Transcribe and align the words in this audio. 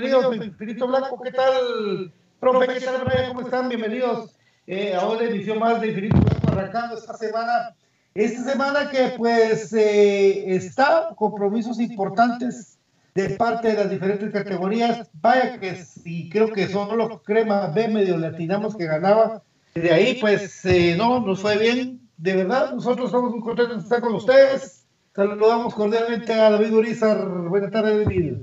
Bienvenidos. 0.00 0.46
Infinito 0.46 0.86
Blanco, 0.86 1.20
¿qué 1.20 1.30
tal? 1.30 2.12
Profe, 2.38 2.66
¿qué 2.68 2.80
tal, 2.80 3.28
¿Cómo 3.28 3.40
están? 3.42 3.68
Bienvenidos 3.68 4.34
eh, 4.66 4.94
a 4.94 5.06
una 5.06 5.22
edición 5.24 5.58
más 5.58 5.80
de 5.80 5.88
Infinito 5.88 6.16
Blanco 6.16 6.48
arrancando 6.52 6.96
esta 6.96 7.16
semana. 7.16 7.76
Esta 8.14 8.50
semana 8.50 8.90
que 8.90 9.14
pues 9.16 9.72
eh, 9.72 10.54
está 10.54 11.10
compromisos 11.16 11.78
importantes 11.78 12.78
de 13.14 13.30
parte 13.30 13.68
de 13.68 13.74
las 13.74 13.90
diferentes 13.90 14.32
categorías. 14.32 15.08
Vaya 15.20 15.60
que 15.60 15.76
sí, 15.76 16.30
creo 16.30 16.50
que 16.50 16.68
solo 16.68 17.22
Crema 17.22 17.66
B 17.68 17.88
medio 17.88 18.16
latinamos 18.16 18.76
que 18.76 18.86
ganaba. 18.86 19.42
De 19.74 19.92
ahí 19.92 20.18
pues 20.20 20.64
eh, 20.64 20.94
no, 20.96 21.20
nos 21.20 21.40
fue 21.40 21.58
bien. 21.58 22.00
De 22.16 22.36
verdad, 22.36 22.72
nosotros 22.72 23.06
estamos 23.06 23.32
muy 23.32 23.40
contentos 23.40 23.76
de 23.76 23.82
estar 23.82 24.00
con 24.00 24.14
ustedes. 24.14 24.86
Saludamos 25.14 25.74
cordialmente 25.74 26.32
a 26.32 26.50
David 26.50 26.72
Urizar. 26.72 27.28
Buenas 27.28 27.70
tardes, 27.70 28.04
David. 28.04 28.34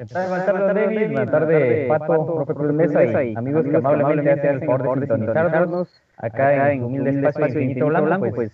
Buenas 0.00 0.46
tardes, 0.46 0.74
David. 0.74 1.06
Buenas 1.12 1.30
tardes, 1.30 1.88
Pato, 1.88 2.44
profe 2.46 2.72
Mesa 2.72 3.22
y 3.22 3.34
amigos 3.36 3.66
que 3.66 3.76
amablemente 3.76 4.30
hacen 4.30 4.50
el 4.54 4.66
favor 4.66 4.98
de 4.98 5.06
sintonizarnos 5.06 6.02
acá 6.16 6.72
en 6.72 6.84
Humilde 6.84 7.10
Espacio 7.10 7.46
Infinito 7.48 7.86
Blanco. 7.86 8.30
Pues 8.34 8.50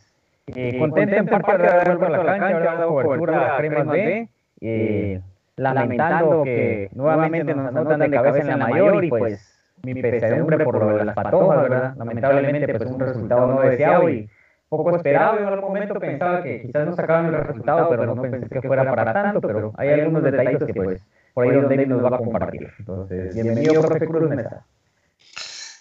eh, 0.48 0.76
contento 0.76 1.14
en 1.14 1.26
parte 1.26 1.62
de 1.62 1.68
haber 1.68 1.98
vuelto 1.98 2.06
a 2.06 2.24
la 2.24 2.24
cancha, 2.24 2.48
haber 2.48 2.64
dado 2.64 2.88
cobertura 2.88 3.54
a 3.54 3.58
Cremas 3.58 3.86
B, 3.86 4.28
eh, 4.60 5.20
lamentando 5.54 6.42
que 6.42 6.90
nuevamente 6.94 7.54
nos 7.54 7.68
anotan 7.68 8.00
de 8.00 8.10
cabeza 8.10 8.38
en 8.40 8.48
la 8.48 8.56
mayor 8.56 9.04
y 9.04 9.08
pues 9.08 9.56
mi 9.84 9.94
pesadumbre 10.02 10.64
por 10.64 10.80
lo 10.80 10.96
de 10.96 11.04
las 11.04 11.14
patojas, 11.14 11.62
¿verdad? 11.62 11.94
Lamentablemente 11.96 12.76
pues 12.76 12.90
un 12.90 12.98
resultado 12.98 13.46
no 13.46 13.60
deseado 13.60 14.10
y 14.10 14.28
poco 14.68 14.96
esperado. 14.96 15.38
En 15.38 15.44
algún 15.44 15.68
momento 15.68 15.94
pensaba 16.00 16.42
que 16.42 16.62
quizás 16.62 16.86
no 16.86 16.92
sacaban 16.96 17.26
el 17.26 17.34
resultado, 17.34 17.88
pero 17.88 18.04
no 18.04 18.20
pensé 18.20 18.48
que 18.48 18.62
fuera 18.66 18.84
para 18.84 19.12
tanto, 19.12 19.40
pero 19.40 19.72
hay 19.76 19.90
algunos 19.90 20.24
detallitos 20.24 20.66
que 20.66 20.74
pues 20.74 21.06
por 21.36 21.44
ahí 21.44 21.54
donde 21.54 21.84
nos 21.84 22.02
va 22.02 22.16
a 22.16 22.18
compartir. 22.18 22.72
Entonces, 22.78 23.34
bienvenido, 23.34 23.82
profe 23.82 24.06
Cruz 24.06 24.30
Mesa. 24.30 24.64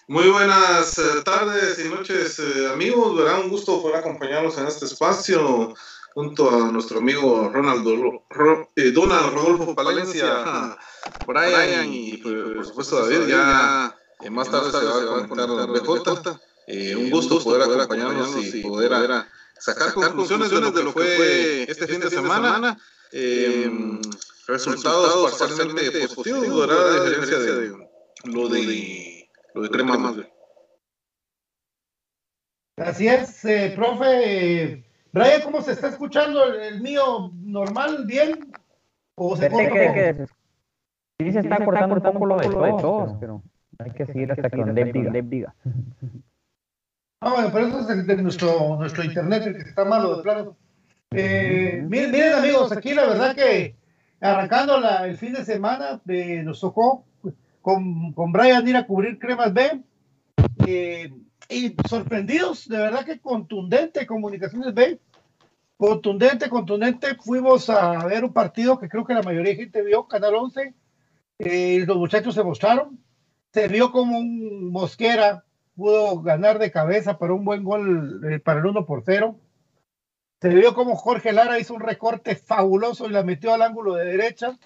Muy 0.06 0.28
buenas 0.28 0.98
eh, 0.98 1.22
tardes 1.24 1.82
y 1.82 1.88
noches, 1.88 2.38
eh, 2.40 2.70
amigos. 2.70 3.16
Verá 3.16 3.40
un 3.40 3.48
gusto 3.48 3.80
poder 3.80 3.96
acompañarlos 3.96 4.58
en 4.58 4.66
este 4.66 4.84
espacio 4.84 5.72
junto 6.12 6.50
a 6.50 6.70
nuestro 6.70 6.98
amigo 6.98 7.48
Ronaldo, 7.48 8.22
eh, 8.76 8.90
Donald 8.90 9.32
Rodolfo 9.32 9.74
Palencia, 9.74 10.76
Brian 11.26 11.90
y 11.90 12.18
por 12.18 12.66
supuesto 12.66 13.08
David. 13.08 13.26
Ya 13.26 13.96
más 14.30 14.50
tarde 14.50 14.70
se 14.70 14.84
va 14.84 15.22
a 15.22 15.26
conectar 15.26 15.48
BJ. 15.48 16.98
un 16.98 17.10
gusto 17.10 17.42
poder 17.42 17.62
acompañarnos 17.62 18.36
y 18.44 18.60
poder 18.60 18.92
sacar 19.58 19.94
conclusiones 19.94 20.50
de 20.50 20.60
lo 20.60 20.92
que 20.92 21.16
fue 21.16 21.62
este 21.62 21.86
fin 21.86 22.00
de 22.00 22.10
semana 22.10 22.76
resultados 24.46 25.38
parcialmente 25.38 26.08
positivos, 26.14 26.60
¿verdad? 26.60 26.88
A 26.88 27.04
diferencia 27.04 27.38
de 27.38 27.86
lo 28.24 28.48
de, 28.48 29.28
lo 29.54 29.62
de 29.62 29.70
crema 29.70 29.98
más. 29.98 30.16
Así 32.76 33.08
es, 33.08 33.44
eh, 33.44 33.72
profe. 33.74 34.84
Brian, 35.12 35.42
¿cómo 35.42 35.62
se 35.62 35.72
está 35.72 35.88
escuchando 35.88 36.44
el, 36.44 36.80
mío? 36.82 37.30
¿Normal? 37.34 38.04
¿Bien? 38.06 38.52
¿O 39.14 39.36
se 39.36 39.50
corta 39.50 39.70
que, 39.70 40.26
Sí, 41.18 41.32
se 41.32 41.40
está 41.40 41.64
cortando 41.64 41.94
un 41.94 42.02
poco 42.02 42.26
lo 42.26 42.36
de 42.36 42.48
todos, 42.48 43.16
pero 43.18 43.42
hay 43.78 43.90
que 43.92 44.04
seguir 44.04 44.30
hasta 44.30 44.50
que 44.50 44.62
Deb 44.64 45.24
diga. 45.28 45.54
Ah, 47.22 47.32
bueno, 47.32 47.50
pero 47.50 47.66
eso 47.68 47.90
es 47.90 48.06
de 48.06 48.16
nuestro, 48.16 48.76
nuestro 48.76 49.02
internet, 49.02 49.46
el 49.46 49.54
que 49.54 49.70
está 49.70 49.86
malo 49.86 50.16
de 50.16 50.22
plano. 50.22 50.56
Eh, 51.12 51.82
miren, 51.88 52.10
miren, 52.10 52.34
amigos, 52.34 52.70
aquí 52.72 52.92
la 52.92 53.06
verdad 53.06 53.34
que 53.34 53.74
arrancando 54.20 54.76
el 55.04 55.16
fin 55.16 55.32
de 55.32 55.44
semana, 55.44 56.00
eh, 56.08 56.42
nos 56.42 56.60
tocó 56.60 57.04
con, 57.62 58.12
con, 58.12 58.32
Brian 58.32 58.66
ir 58.66 58.76
a 58.76 58.86
cubrir 58.86 59.18
Cremas 59.18 59.52
B. 59.52 59.82
Eh, 60.66 61.12
y 61.48 61.76
sorprendidos, 61.88 62.68
de 62.68 62.76
verdad 62.76 63.04
que 63.04 63.20
contundente 63.20 64.06
Comunicaciones 64.06 64.74
B. 64.74 64.98
Contundente, 65.76 66.48
contundente. 66.48 67.14
Fuimos 67.16 67.68
a 67.70 68.04
ver 68.06 68.24
un 68.24 68.32
partido 68.32 68.78
que 68.78 68.88
creo 68.88 69.04
que 69.04 69.14
la 69.14 69.22
mayoría 69.22 69.52
de 69.52 69.56
gente 69.56 69.82
vio, 69.82 70.08
Canal 70.08 70.34
11. 70.34 70.74
Eh, 71.38 71.84
los 71.86 71.96
muchachos 71.96 72.34
se 72.34 72.42
mostraron. 72.42 72.98
Se 73.52 73.68
vio 73.68 73.92
como 73.92 74.18
un 74.18 74.70
Mosquera 74.70 75.44
pudo 75.76 76.22
ganar 76.22 76.58
de 76.58 76.70
cabeza 76.70 77.18
para 77.18 77.34
un 77.34 77.44
buen 77.44 77.62
gol 77.62 78.40
para 78.42 78.60
el 78.60 78.66
1 78.66 78.86
por 78.86 79.02
0. 79.04 79.38
Se 80.40 80.48
vio 80.50 80.74
como 80.74 80.96
Jorge 80.96 81.32
Lara 81.32 81.58
hizo 81.58 81.74
un 81.74 81.80
recorte 81.80 82.36
fabuloso 82.36 83.06
y 83.06 83.10
la 83.10 83.22
metió 83.22 83.54
al 83.54 83.62
ángulo 83.62 83.94
de 83.94 84.04
derecha. 84.04 84.56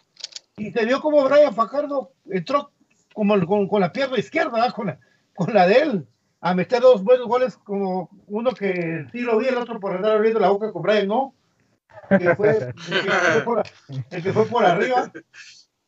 Y 0.56 0.72
se 0.72 0.84
vio 0.84 1.00
como 1.00 1.24
Brian 1.24 1.54
Fajardo 1.54 2.12
entró 2.28 2.72
como 3.14 3.68
con, 3.68 3.80
la 3.80 3.92
pierna 3.92 4.18
izquierda, 4.18 4.72
con 4.72 5.52
la, 5.52 5.66
de 5.66 5.74
él, 5.74 6.08
a 6.40 6.54
meter 6.54 6.80
dos 6.80 7.02
buenos 7.02 7.26
goles, 7.26 7.56
como 7.56 8.10
uno 8.26 8.52
que 8.52 9.06
sí 9.12 9.20
lo 9.20 9.38
vi, 9.38 9.46
el 9.46 9.56
otro 9.56 9.80
por 9.80 9.94
andar 9.94 10.12
abriendo 10.12 10.40
la 10.40 10.50
boca 10.50 10.72
con 10.72 10.82
Brian, 10.82 11.08
¿no? 11.08 11.34
El 12.08 12.18
que 12.18 12.36
fue, 12.36 12.74
el 14.10 14.22
que 14.22 14.32
fue, 14.32 14.46
por, 14.46 14.64
arriba. 14.64 15.10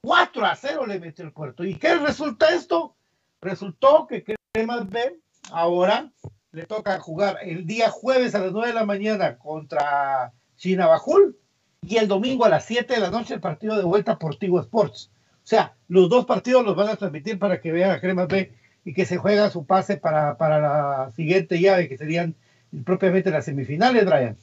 4 0.00 0.46
a 0.46 0.56
0 0.56 0.86
le 0.86 1.00
metió 1.00 1.24
el 1.24 1.32
puerto. 1.32 1.64
¿Y 1.64 1.76
qué 1.76 1.96
resulta 1.96 2.54
esto? 2.54 2.96
Resultó 3.40 4.06
que 4.06 4.24
Cremas 4.52 4.88
B 4.88 5.18
ahora 5.50 6.10
le 6.52 6.66
toca 6.66 7.00
jugar 7.00 7.38
el 7.42 7.66
día 7.66 7.90
jueves 7.90 8.34
a 8.34 8.40
las 8.40 8.52
9 8.52 8.68
de 8.68 8.74
la 8.74 8.84
mañana 8.84 9.38
contra 9.38 10.32
Chinabajul 10.56 11.38
y 11.80 11.96
el 11.96 12.08
domingo 12.08 12.44
a 12.44 12.50
las 12.50 12.66
7 12.66 12.92
de 12.92 13.00
la 13.00 13.10
noche 13.10 13.34
el 13.34 13.40
partido 13.40 13.76
de 13.76 13.84
vuelta 13.84 14.18
por 14.18 14.36
Tigo 14.36 14.60
Sports. 14.60 15.10
O 15.36 15.46
sea, 15.46 15.74
los 15.88 16.10
dos 16.10 16.26
partidos 16.26 16.64
los 16.64 16.76
van 16.76 16.88
a 16.88 16.96
transmitir 16.96 17.38
para 17.38 17.60
que 17.60 17.72
vean 17.72 17.90
a 17.90 18.00
Cremas 18.00 18.28
B 18.28 18.52
y 18.84 18.92
que 18.92 19.06
se 19.06 19.16
juega 19.16 19.50
su 19.50 19.64
pase 19.64 19.96
para, 19.96 20.36
para 20.36 20.60
la 20.60 21.10
siguiente 21.12 21.58
llave, 21.58 21.88
que 21.88 21.96
serían 21.96 22.36
propiamente 22.84 23.30
las 23.30 23.46
semifinales, 23.46 24.04
Brian. 24.04 24.36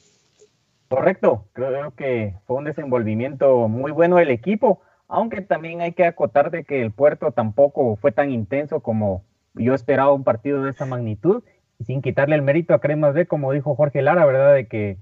Correcto, 0.89 1.46
creo 1.54 1.94
que 1.94 2.36
fue 2.48 2.58
un 2.58 2.63
desenvolvimiento 2.63 3.68
muy 3.68 3.92
bueno 3.92 4.16
del 4.16 4.32
equipo, 4.32 4.82
aunque 5.08 5.42
también 5.42 5.82
hay 5.82 5.94
que 5.94 6.06
acotar 6.06 6.50
de 6.50 6.63
que 6.63 6.82
el 6.82 6.92
puerto 6.92 7.32
tampoco 7.32 7.96
fue 7.98 8.12
tan 8.12 8.32
intenso 8.32 8.80
como 8.80 9.24
yo 9.54 9.75
esperaba 9.75 10.12
un 10.13 10.24
partido 10.24 10.63
de 10.63 10.72
esa 10.72 10.86
magnitud 10.86 11.44
sin 11.86 12.01
quitarle 12.01 12.36
el 12.36 12.41
mérito 12.41 12.74
a 12.74 12.79
Cremas 12.79 13.13
B, 13.13 13.25
como 13.25 13.51
dijo 13.51 13.75
Jorge 13.75 14.01
Lara, 14.01 14.25
¿verdad? 14.25 14.53
De 14.53 14.67
que 14.67 14.98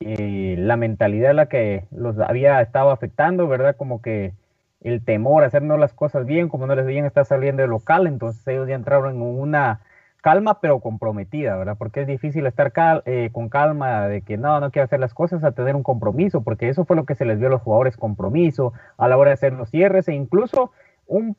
eh, 0.00 0.56
la 0.58 0.76
mentalidad 0.76 1.34
la 1.34 1.46
que 1.46 1.84
los 1.90 2.18
había 2.18 2.60
estado 2.60 2.90
afectando, 2.90 3.48
¿verdad? 3.48 3.76
Como 3.76 4.02
que 4.02 4.34
el 4.80 5.04
temor 5.04 5.44
a 5.44 5.46
hacernos 5.46 5.78
las 5.78 5.92
cosas 5.92 6.26
bien, 6.26 6.48
como 6.48 6.66
no 6.66 6.74
les 6.74 6.86
bien 6.86 7.04
está 7.04 7.24
saliendo 7.24 7.62
de 7.62 7.68
local, 7.68 8.06
entonces 8.06 8.46
ellos 8.48 8.68
ya 8.68 8.74
entraron 8.74 9.16
en 9.16 9.22
una 9.22 9.80
calma 10.22 10.60
pero 10.60 10.80
comprometida, 10.80 11.56
¿verdad? 11.56 11.76
Porque 11.78 12.02
es 12.02 12.06
difícil 12.06 12.46
estar 12.46 12.72
eh, 13.06 13.30
con 13.32 13.48
calma 13.48 14.08
de 14.08 14.22
que 14.22 14.36
no, 14.38 14.60
no 14.60 14.70
quiero 14.70 14.84
hacer 14.84 15.00
las 15.00 15.14
cosas 15.14 15.44
a 15.44 15.52
tener 15.52 15.76
un 15.76 15.82
compromiso, 15.82 16.42
porque 16.42 16.68
eso 16.68 16.84
fue 16.84 16.96
lo 16.96 17.04
que 17.04 17.14
se 17.14 17.24
les 17.24 17.38
dio 17.38 17.48
a 17.48 17.50
los 17.50 17.62
jugadores, 17.62 17.96
compromiso 17.96 18.72
a 18.96 19.08
la 19.08 19.16
hora 19.16 19.30
de 19.30 19.34
hacer 19.34 19.52
los 19.52 19.70
cierres 19.70 20.08
e 20.08 20.14
incluso 20.14 20.72
un 21.06 21.36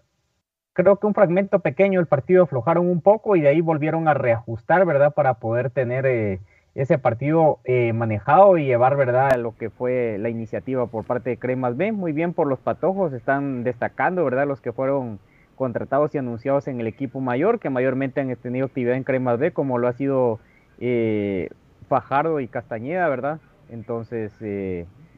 creo 0.73 0.97
que 0.97 1.07
un 1.07 1.13
fragmento 1.13 1.59
pequeño 1.59 1.99
el 1.99 2.07
partido 2.07 2.43
aflojaron 2.43 2.89
un 2.89 3.01
poco 3.01 3.35
y 3.35 3.41
de 3.41 3.49
ahí 3.49 3.61
volvieron 3.61 4.07
a 4.07 4.13
reajustar, 4.13 4.85
¿verdad? 4.85 5.13
Para 5.13 5.35
poder 5.35 5.69
tener 5.69 6.05
eh, 6.05 6.39
ese 6.75 6.97
partido 6.97 7.59
eh, 7.63 7.93
manejado 7.93 8.57
y 8.57 8.65
llevar, 8.65 8.97
¿verdad? 8.97 9.37
Lo 9.37 9.55
que 9.55 9.69
fue 9.69 10.17
la 10.19 10.29
iniciativa 10.29 10.87
por 10.87 11.05
parte 11.05 11.29
de 11.29 11.37
Cremas 11.37 11.77
B. 11.77 11.91
Muy 11.91 12.11
bien 12.11 12.33
por 12.33 12.47
los 12.47 12.59
patojos, 12.59 13.13
están 13.13 13.63
destacando, 13.63 14.25
¿verdad? 14.25 14.47
Los 14.47 14.61
que 14.61 14.73
fueron 14.73 15.19
contratados 15.55 16.15
y 16.15 16.17
anunciados 16.17 16.67
en 16.67 16.79
el 16.81 16.87
equipo 16.87 17.21
mayor, 17.21 17.59
que 17.59 17.69
mayormente 17.69 18.19
han 18.19 18.35
tenido 18.37 18.65
actividad 18.65 18.95
en 18.95 19.03
Cremas 19.03 19.37
B, 19.37 19.51
como 19.51 19.77
lo 19.77 19.87
ha 19.87 19.93
sido 19.93 20.39
eh, 20.79 21.49
Fajardo 21.87 22.39
y 22.39 22.47
Castañeda, 22.47 23.07
¿verdad? 23.07 23.39
Entonces, 23.69 24.33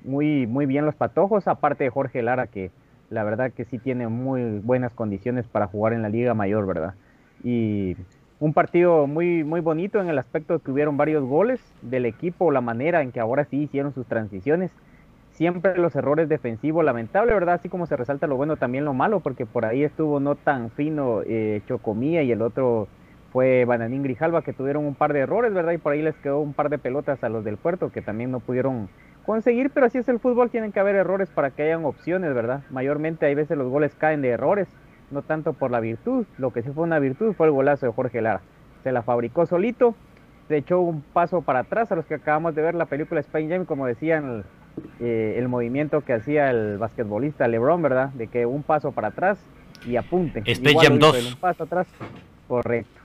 muy, 0.04 0.46
muy 0.46 0.66
bien 0.66 0.86
los 0.86 0.96
patojos, 0.96 1.48
aparte 1.48 1.86
de 1.86 1.90
Jorge 1.90 2.22
Lara, 2.22 2.48
que 2.48 2.72
la 3.10 3.24
verdad 3.24 3.52
que 3.52 3.66
sí 3.66 3.80
tiene 3.80 4.08
muy 4.08 4.60
buenas 4.60 4.94
condiciones 4.94 5.48
para 5.48 5.68
jugar 5.68 5.94
en 5.94 6.02
la 6.02 6.10
Liga 6.10 6.34
Mayor, 6.34 6.66
¿verdad? 6.66 6.96
Y 7.44 7.96
un 8.40 8.54
partido 8.54 9.08
muy, 9.08 9.44
muy 9.44 9.62
bonito 9.62 10.02
en 10.02 10.10
el 10.10 10.18
aspecto 10.20 10.56
de 10.56 10.60
que 10.60 10.72
hubieron 10.72 10.98
varios 10.98 11.24
goles 11.24 11.62
del 11.82 12.06
equipo, 12.06 12.52
la 12.52 12.62
manera 12.62 13.02
en 13.02 13.12
que 13.12 13.20
ahora 13.20 13.46
sí 13.46 13.58
hicieron 13.64 13.94
sus 13.94 14.08
transiciones. 14.08 14.72
siempre 15.32 15.78
los 15.78 15.96
errores 15.96 16.30
defensivos, 16.30 16.86
lamentable, 16.86 17.34
¿verdad? 17.34 17.56
Así 17.56 17.70
como 17.70 17.88
se 17.88 17.98
resalta 17.98 18.28
lo 18.28 18.38
bueno, 18.38 18.58
también 18.58 18.86
lo 18.86 18.94
malo, 18.94 19.20
porque 19.20 19.46
por 19.46 19.66
ahí 19.66 19.84
estuvo 19.84 20.20
no 20.20 20.36
tan 20.36 20.72
fino 20.72 21.22
eh, 21.26 21.62
Chocomía 21.68 22.24
y 22.24 22.32
el 22.32 22.42
otro 22.42 22.88
fue 23.32 23.66
Bananín 23.66 24.04
Grijalva, 24.04 24.44
que 24.44 24.54
tuvieron 24.54 24.86
un 24.86 24.96
par 24.96 25.12
de 25.14 25.20
errores, 25.20 25.54
¿verdad? 25.54 25.74
Y 25.74 25.78
por 25.78 25.92
ahí 25.94 26.02
les 26.02 26.16
quedó 26.20 26.40
un 26.40 26.54
par 26.54 26.70
de 26.70 26.78
pelotas 26.80 27.24
a 27.24 27.30
los 27.30 27.44
del 27.44 27.58
puerto, 27.58 27.92
que 27.92 28.02
también 28.02 28.32
no 28.32 28.40
pudieron 28.40 28.90
conseguir, 29.25 29.70
pero 29.72 29.86
así 29.86 29.98
es 29.98 30.08
el 30.08 30.20
fútbol, 30.20 30.50
tienen 30.50 30.72
que 30.72 30.79
haber 30.79 30.96
errores 30.96 31.29
para 31.29 31.51
que 31.51 31.63
hayan 31.63 31.86
opciones, 31.86 32.34
¿verdad? 32.34 32.63
Mayormente 32.70 33.25
hay 33.25 33.36
veces 33.36 33.58
los 33.58 33.70
goles 33.70 33.96
caen 33.96 34.22
de 34.22 34.29
errores, 34.29 34.67
no 35.12 35.22
tanto 35.22 35.53
por 35.53 35.72
la 35.72 35.79
virtud, 35.79 36.25
lo 36.38 36.51
que 36.51 36.62
sí 36.62 36.70
fue 36.72 36.84
una 36.84 37.00
virtud 37.00 37.34
fue 37.34 37.48
el 37.48 37.53
golazo 37.53 37.86
de 37.86 37.91
Jorge 37.91 38.22
Lara, 38.22 38.41
se 38.84 38.91
la 38.91 39.01
fabricó 39.01 39.46
solito, 39.46 39.96
se 40.48 40.58
echó 40.58 40.79
un 40.79 41.01
paso 41.01 41.41
para 41.41 41.60
atrás 41.60 41.91
a 41.91 41.96
los 41.96 42.05
que 42.05 42.15
acabamos 42.15 42.55
de 42.55 42.62
ver 42.62 42.75
la 42.75 42.86
película 42.86 43.20
Spain 43.20 43.50
Jam, 43.50 43.65
como 43.65 43.88
decían 43.88 44.44
eh, 45.00 45.36
el 45.38 45.48
movimiento 45.48 46.01
que 46.01 46.13
hacía 46.13 46.50
el 46.50 46.77
basquetbolista 46.77 47.48
LeBron, 47.48 47.82
¿verdad? 47.82 48.10
De 48.10 48.27
que 48.27 48.46
un 48.46 48.63
paso 48.63 48.91
para 48.91 49.10
atrás 49.10 49.44
y 49.88 49.96
apunte. 49.96 50.44
Space 50.46 50.77
Jam 50.82 51.00
2. 51.00 51.34
Un 51.34 51.39
paso 51.39 51.63
atrás, 51.63 51.88
correcto. 52.48 53.05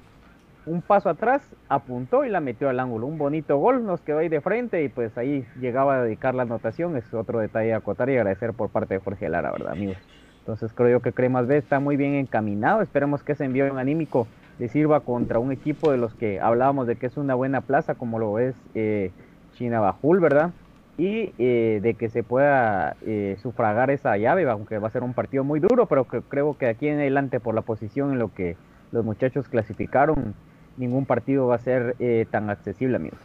Un 0.70 0.82
paso 0.82 1.08
atrás, 1.08 1.42
apuntó 1.68 2.24
y 2.24 2.28
la 2.28 2.38
metió 2.38 2.68
al 2.68 2.78
ángulo. 2.78 3.08
Un 3.08 3.18
bonito 3.18 3.56
gol, 3.56 3.84
nos 3.84 4.00
quedó 4.02 4.18
ahí 4.18 4.28
de 4.28 4.40
frente 4.40 4.84
y 4.84 4.88
pues 4.88 5.18
ahí 5.18 5.44
llegaba 5.60 5.96
a 5.96 6.02
dedicar 6.04 6.36
la 6.36 6.44
anotación. 6.44 6.96
Es 6.96 7.12
otro 7.12 7.40
detalle 7.40 7.74
a 7.74 7.78
acotar 7.78 8.08
y 8.08 8.16
agradecer 8.16 8.52
por 8.52 8.70
parte 8.70 8.94
de 8.94 9.00
Jorge 9.00 9.28
Lara, 9.28 9.50
¿verdad, 9.50 9.72
amigos? 9.72 9.96
Entonces 10.38 10.72
creo 10.72 10.88
yo 10.88 11.00
que 11.00 11.12
Cremas 11.12 11.48
B 11.48 11.56
está 11.56 11.80
muy 11.80 11.96
bien 11.96 12.14
encaminado. 12.14 12.82
Esperemos 12.82 13.24
que 13.24 13.32
ese 13.32 13.46
envío 13.46 13.76
anímico 13.76 14.28
le 14.60 14.68
sirva 14.68 15.00
contra 15.00 15.40
un 15.40 15.50
equipo 15.50 15.90
de 15.90 15.98
los 15.98 16.14
que 16.14 16.38
hablábamos 16.38 16.86
de 16.86 16.94
que 16.94 17.06
es 17.06 17.16
una 17.16 17.34
buena 17.34 17.62
plaza, 17.62 17.96
como 17.96 18.20
lo 18.20 18.38
es 18.38 18.54
eh, 18.76 19.10
Chinabajul, 19.54 20.20
¿verdad? 20.20 20.52
y 20.98 21.32
eh, 21.38 21.80
de 21.82 21.94
que 21.94 22.10
se 22.10 22.22
pueda 22.22 22.94
eh, 23.06 23.38
sufragar 23.42 23.90
esa 23.90 24.16
llave, 24.18 24.48
aunque 24.48 24.78
va 24.78 24.86
a 24.88 24.90
ser 24.90 25.02
un 25.02 25.14
partido 25.14 25.42
muy 25.42 25.58
duro, 25.58 25.86
pero 25.86 26.06
que, 26.06 26.20
creo 26.20 26.56
que 26.58 26.68
aquí 26.68 26.86
en 26.88 26.98
adelante 26.98 27.40
por 27.40 27.54
la 27.54 27.62
posición 27.62 28.12
en 28.12 28.18
lo 28.18 28.32
que 28.34 28.56
los 28.92 29.04
muchachos 29.04 29.48
clasificaron, 29.48 30.34
ningún 30.80 31.06
partido 31.06 31.46
va 31.46 31.56
a 31.56 31.58
ser 31.58 31.94
eh, 31.98 32.26
tan 32.30 32.50
accesible, 32.50 32.96
amigos. 32.96 33.20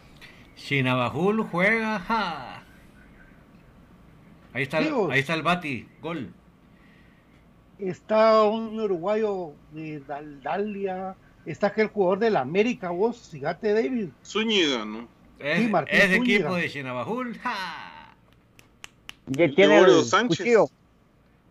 Chinabajul 0.54 1.42
juega, 1.42 2.62
Ahí 4.52 4.62
está, 4.62 4.78
el, 4.78 4.94
ahí 5.10 5.20
está 5.20 5.34
el 5.34 5.42
Bati, 5.42 5.86
gol. 6.00 6.32
Está 7.78 8.44
un 8.44 8.80
uruguayo 8.80 9.52
de 9.72 10.00
Daldalia, 10.00 11.14
está 11.44 11.66
aquel 11.66 11.88
jugador 11.88 12.20
del 12.20 12.36
América, 12.36 12.90
vos, 12.90 13.28
fíjate 13.30 13.74
David. 13.74 14.08
Zúñiga, 14.24 14.86
¿no? 14.86 15.08
Es, 15.38 15.58
sí, 15.58 15.72
es 15.88 16.10
equipo 16.12 16.54
de 16.54 16.70
Chinabajul. 16.70 17.38
¡Ja! 17.38 18.14
Y 19.28 19.54
tiene 19.54 19.78
el 19.78 20.04
Sánchez. 20.04 20.38
Cuchillo. 20.38 20.70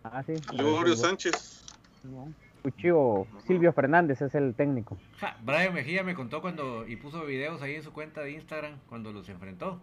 Ah, 0.04 0.24
sí. 0.24 0.34
Gregorio 0.54 0.96
Sánchez. 0.96 1.64
Cuchillo 2.66 3.28
Silvio 3.46 3.72
Fernández 3.74 4.22
es 4.22 4.34
el 4.34 4.56
técnico. 4.56 4.98
Ja, 5.20 5.38
Brian 5.44 5.74
Mejía 5.74 6.04
me 6.04 6.16
contó 6.16 6.42
cuando 6.42 6.88
y 6.88 6.96
puso 6.96 7.24
videos 7.26 7.62
ahí 7.62 7.76
en 7.76 7.84
su 7.84 7.94
cuenta 7.94 8.22
de 8.22 8.32
Instagram 8.32 8.80
cuando 8.90 9.12
los 9.12 9.30
enfrentó. 9.30 9.80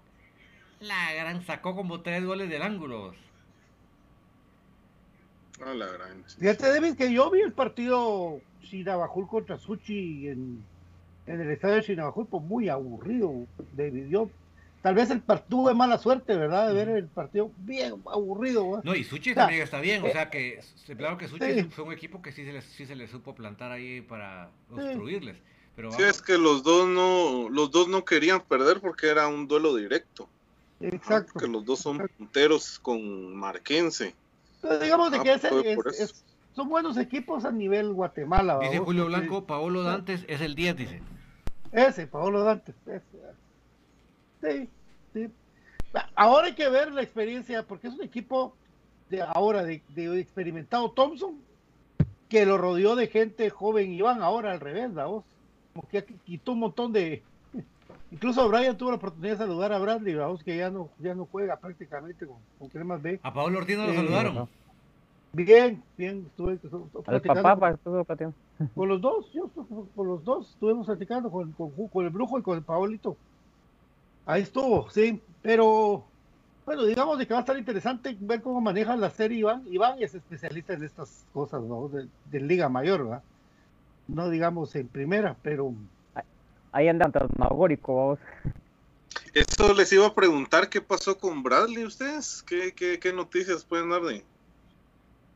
La 0.80 1.14
gran 1.14 1.42
sacó 1.42 1.76
como 1.76 2.00
tres 2.00 2.24
goles 2.24 2.50
del 2.50 2.62
ángulo. 2.62 3.14
Ah, 5.64 5.74
la 5.74 5.86
gran. 5.86 6.24
Fíjate, 6.24 6.68
David, 6.68 6.96
que 6.96 7.12
yo 7.12 7.30
vi 7.30 7.40
el 7.40 7.52
partido 7.52 8.40
Chinabajul 8.62 9.28
contra 9.28 9.58
Suchi 9.58 10.26
en 10.26 10.64
en 11.26 11.40
el 11.40 11.50
estadio 11.50 11.76
de 11.76 11.82
Chinabajul, 11.82 12.26
pues 12.26 12.42
muy 12.42 12.68
aburrido, 12.68 13.46
David. 13.76 14.08
Yo, 14.08 14.28
tal 14.82 14.94
vez 14.94 15.10
el 15.10 15.22
tuve 15.48 15.74
mala 15.74 15.98
suerte, 15.98 16.36
¿verdad? 16.36 16.68
De 16.68 16.74
ver 16.74 16.88
el 16.90 17.06
partido 17.06 17.50
bien 17.58 18.02
aburrido. 18.12 18.82
No, 18.84 18.94
y 18.94 19.04
Suchi 19.04 19.34
también 19.34 19.62
está 19.62 19.80
bien, 19.80 20.04
o 20.04 20.10
sea 20.10 20.28
que, 20.28 20.60
claro 20.96 21.16
que 21.16 21.28
Suchi 21.28 21.64
fue 21.70 21.84
un 21.84 21.92
equipo 21.92 22.20
que 22.20 22.32
sí 22.32 22.44
se 22.44 22.52
les, 22.52 22.64
sí 22.64 22.84
se 22.84 22.96
les 22.96 23.10
supo 23.10 23.34
plantar 23.34 23.72
ahí 23.72 24.00
para 24.00 24.50
obstruirles. 24.70 25.36
Pero 25.74 25.90
sí, 25.92 26.02
es 26.02 26.20
que 26.20 26.36
los 26.36 26.62
dos 26.62 26.86
no, 26.86 27.48
los 27.48 27.70
dos 27.70 27.88
no 27.88 28.04
querían 28.04 28.42
perder 28.42 28.80
porque 28.80 29.08
era 29.08 29.28
un 29.28 29.48
duelo 29.48 29.74
directo. 29.74 30.28
Exacto. 30.80 31.38
Que 31.38 31.46
los 31.46 31.64
dos 31.64 31.78
son 31.78 32.10
punteros 32.18 32.78
con 32.80 33.34
Marquense. 33.34 34.14
digamos 34.82 35.10
de 35.12 35.18
ah, 35.18 35.22
que 35.22 35.32
es, 35.32 36.24
son 36.54 36.68
buenos 36.68 36.98
equipos 36.98 37.44
a 37.44 37.50
nivel 37.50 37.92
Guatemala. 37.92 38.58
Dice 38.58 38.78
Julio 38.80 39.06
Blanco, 39.06 39.46
Paolo 39.46 39.82
Dantes 39.82 40.24
es 40.28 40.40
el 40.40 40.54
10, 40.54 40.76
dice. 40.76 41.02
Ese, 41.70 42.06
Paolo 42.06 42.42
Dantes. 42.42 42.74
Sí, 44.42 44.68
sí. 45.12 45.28
Ahora 46.14 46.48
hay 46.48 46.54
que 46.54 46.68
ver 46.68 46.92
la 46.92 47.02
experiencia, 47.02 47.62
porque 47.66 47.88
es 47.88 47.94
un 47.94 48.02
equipo 48.02 48.54
de 49.08 49.22
ahora, 49.22 49.62
de, 49.62 49.82
experimentado 50.18 50.90
Thompson, 50.90 51.36
que 52.28 52.46
lo 52.46 52.58
rodeó 52.58 52.96
de 52.96 53.08
gente 53.08 53.50
joven 53.50 53.92
y 53.92 54.00
van 54.00 54.22
ahora 54.22 54.52
al 54.52 54.60
revés, 54.60 54.92
¿la 54.92 55.06
vos? 55.06 55.24
Como 55.74 55.88
que 55.88 56.04
quitó 56.24 56.52
un 56.52 56.60
montón 56.60 56.92
de. 56.92 57.22
Incluso 58.10 58.46
Brian 58.48 58.76
tuvo 58.76 58.90
la 58.90 58.96
oportunidad 58.96 59.32
de 59.32 59.38
saludar 59.38 59.72
a 59.72 59.78
Bradley, 59.78 60.14
vos 60.14 60.42
que 60.42 60.56
ya 60.56 60.70
no, 60.70 60.90
ya 60.98 61.14
no 61.14 61.26
juega 61.30 61.56
prácticamente 61.56 62.26
con, 62.26 62.36
con 62.58 62.68
Cremas 62.68 63.00
B. 63.00 63.20
A 63.22 63.32
Pablo 63.32 63.58
Ortiz 63.58 63.76
no 63.76 63.86
lo 63.86 63.94
saludaron. 63.94 64.48
Bien, 65.34 65.82
bien, 65.96 66.26
estuve, 66.26 66.58
papá 66.58 67.70
estuvo 67.70 68.04
platicando. 68.04 68.36
Con 68.74 68.88
los 68.88 69.00
dos, 69.00 69.32
yo 69.32 69.48
con 69.94 70.06
los 70.06 70.22
dos 70.24 70.50
estuvimos 70.50 70.86
platicando 70.86 71.30
con, 71.30 71.52
con, 71.52 72.04
el 72.04 72.10
brujo 72.10 72.38
y 72.38 72.42
con 72.42 72.58
el 72.58 72.64
Paolito. 72.64 73.16
Ahí 74.26 74.42
estuvo, 74.42 74.88
sí, 74.90 75.20
pero 75.42 76.04
bueno, 76.64 76.84
digamos 76.84 77.18
de 77.18 77.26
que 77.26 77.34
va 77.34 77.40
a 77.40 77.42
estar 77.42 77.58
interesante 77.58 78.16
ver 78.20 78.40
cómo 78.40 78.60
maneja 78.60 78.96
la 78.96 79.10
serie 79.10 79.38
Iván. 79.38 79.64
Iván 79.70 79.96
es 80.00 80.14
especialista 80.14 80.74
en 80.74 80.84
estas 80.84 81.24
cosas, 81.32 81.62
¿no? 81.62 81.88
De, 81.88 82.40
Liga 82.40 82.68
Mayor, 82.68 83.04
¿verdad? 83.04 83.22
No 84.08 84.30
digamos 84.30 84.74
en 84.76 84.88
primera, 84.88 85.36
pero... 85.42 85.74
Ahí 86.70 86.88
andan 86.88 87.12
magórico, 87.36 87.96
vamos. 87.96 88.18
Eso 89.34 89.74
les 89.74 89.92
iba 89.92 90.06
a 90.06 90.14
preguntar 90.14 90.68
qué 90.68 90.80
pasó 90.80 91.18
con 91.18 91.42
Bradley 91.42 91.84
ustedes, 91.84 92.42
qué, 92.42 92.72
qué, 92.72 92.98
qué 92.98 93.12
noticias 93.12 93.64
pueden 93.64 93.90
dar 93.90 94.02
de, 94.02 94.24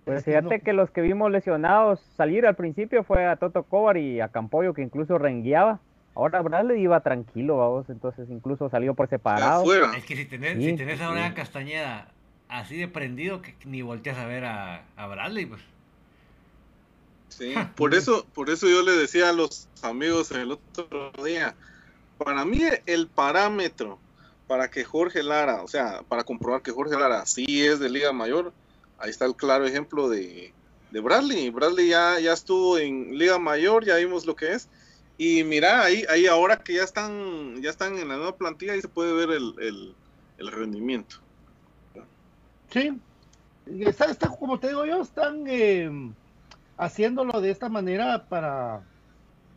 pues 0.07 0.25
fíjate 0.25 0.61
que 0.61 0.73
los 0.73 0.89
que 0.93 1.01
vimos 1.01 1.33
lesionados 1.33 1.99
salir 2.17 2.47
al 2.47 2.55
principio 2.55 3.03
fue 3.03 3.27
a 3.27 3.35
Toto 3.35 3.65
Cobar 3.65 3.97
y 3.97 4.21
a 4.21 4.29
Campoyo, 4.29 4.73
que 4.73 4.83
incluso 4.83 5.19
rengueaba. 5.19 5.81
Ahora 6.17 6.41
Bradley 6.41 6.81
iba 6.81 6.99
tranquilo, 7.01 7.59
vamos, 7.59 7.91
entonces 7.91 8.27
incluso 8.31 8.71
salió 8.71 8.95
por 8.95 9.07
separado. 9.09 9.71
Es 9.95 10.05
que 10.07 10.17
si 10.17 10.25
tenés, 10.25 10.57
si 10.57 10.75
tenés 10.75 10.99
a 11.03 11.11
una 11.11 11.35
Castañeda 11.35 12.09
así 12.49 12.79
de 12.79 12.89
prendido 12.89 13.43
que 13.43 13.55
ni 13.67 13.83
volteas 13.83 14.17
a 14.17 14.25
ver 14.25 14.47
a, 14.47 14.83
Bradley, 14.97 15.45
pues. 15.45 15.61
Sí, 17.29 17.55
por 17.75 17.95
eso, 17.95 18.25
por 18.33 18.49
eso 18.49 18.67
yo 18.67 18.83
le 18.83 18.93
decía 18.93 19.29
a 19.29 19.35
los 19.35 19.69
amigos 19.83 20.31
el 20.31 20.53
otro 20.53 21.13
día, 21.23 21.55
para 22.17 22.47
mí 22.47 22.63
el 22.87 23.09
parámetro 23.09 23.99
para 24.47 24.71
que 24.71 24.85
Jorge 24.85 25.23
Lara, 25.23 25.63
o 25.63 25.69
sea, 25.69 26.03
para 26.09 26.25
comprobar 26.25 26.63
que 26.63 26.71
Jorge 26.71 26.97
Lara 26.99 27.27
sí 27.27 27.63
es 27.63 27.79
de 27.79 27.91
Liga 27.91 28.13
Mayor, 28.13 28.55
ahí 28.99 29.11
está 29.11 29.27
el 29.27 29.37
claro 29.37 29.67
ejemplo 29.67 30.09
de, 30.09 30.55
Bradley. 30.93 31.51
Bradley 31.51 31.89
ya, 31.89 32.19
ya 32.21 32.33
estuvo 32.33 32.79
en 32.79 33.19
Liga 33.19 33.39
Mayor, 33.39 33.85
ya 33.85 33.97
vimos 33.97 34.25
lo 34.25 34.35
que 34.35 34.53
es. 34.53 34.69
Y 35.19 35.45
mira, 35.45 35.83
ahí, 35.83 36.05
ahí 36.11 36.27
ahora 36.27 36.59
que 36.59 36.75
ya 36.75 36.83
están, 36.83 37.63
ya 37.63 37.71
están 37.71 37.99
en 37.99 38.09
la 38.09 38.17
nueva 38.17 38.37
plantilla, 38.37 38.75
ahí 38.75 38.83
se 38.83 38.89
puede 38.89 39.15
ver 39.15 39.31
el, 39.31 39.95
rendimiento. 40.39 41.17
Sí, 42.71 42.93
está, 43.81 44.07
está, 44.07 44.29
como 44.29 44.59
te 44.59 44.69
digo 44.69 44.85
yo, 44.85 45.01
están 45.01 45.45
eh, 45.47 45.91
haciéndolo 46.77 47.41
de 47.41 47.51
esta 47.51 47.69
manera 47.71 48.27
para, 48.29 48.83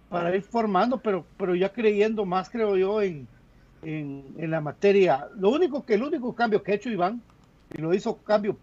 para 0.07 0.33
ir 0.33 0.43
formando, 0.43 0.99
pero, 0.99 1.25
pero 1.37 1.55
ya 1.55 1.73
creyendo 1.73 2.25
más, 2.25 2.49
creo 2.49 2.77
yo, 2.77 3.01
en, 3.01 3.27
en, 3.81 4.33
en 4.37 4.51
la 4.51 4.61
materia. 4.61 5.27
Lo 5.37 5.49
único 5.49 5.85
que 5.85 5.95
el 5.95 6.03
único 6.03 6.33
cambio 6.33 6.63
que 6.63 6.71
ha 6.71 6.75
hecho 6.75 6.89
Iván, 6.89 7.21
y 7.75 7.81
lo 7.81 7.93
hizo 7.93 8.17
cambio 8.17 8.57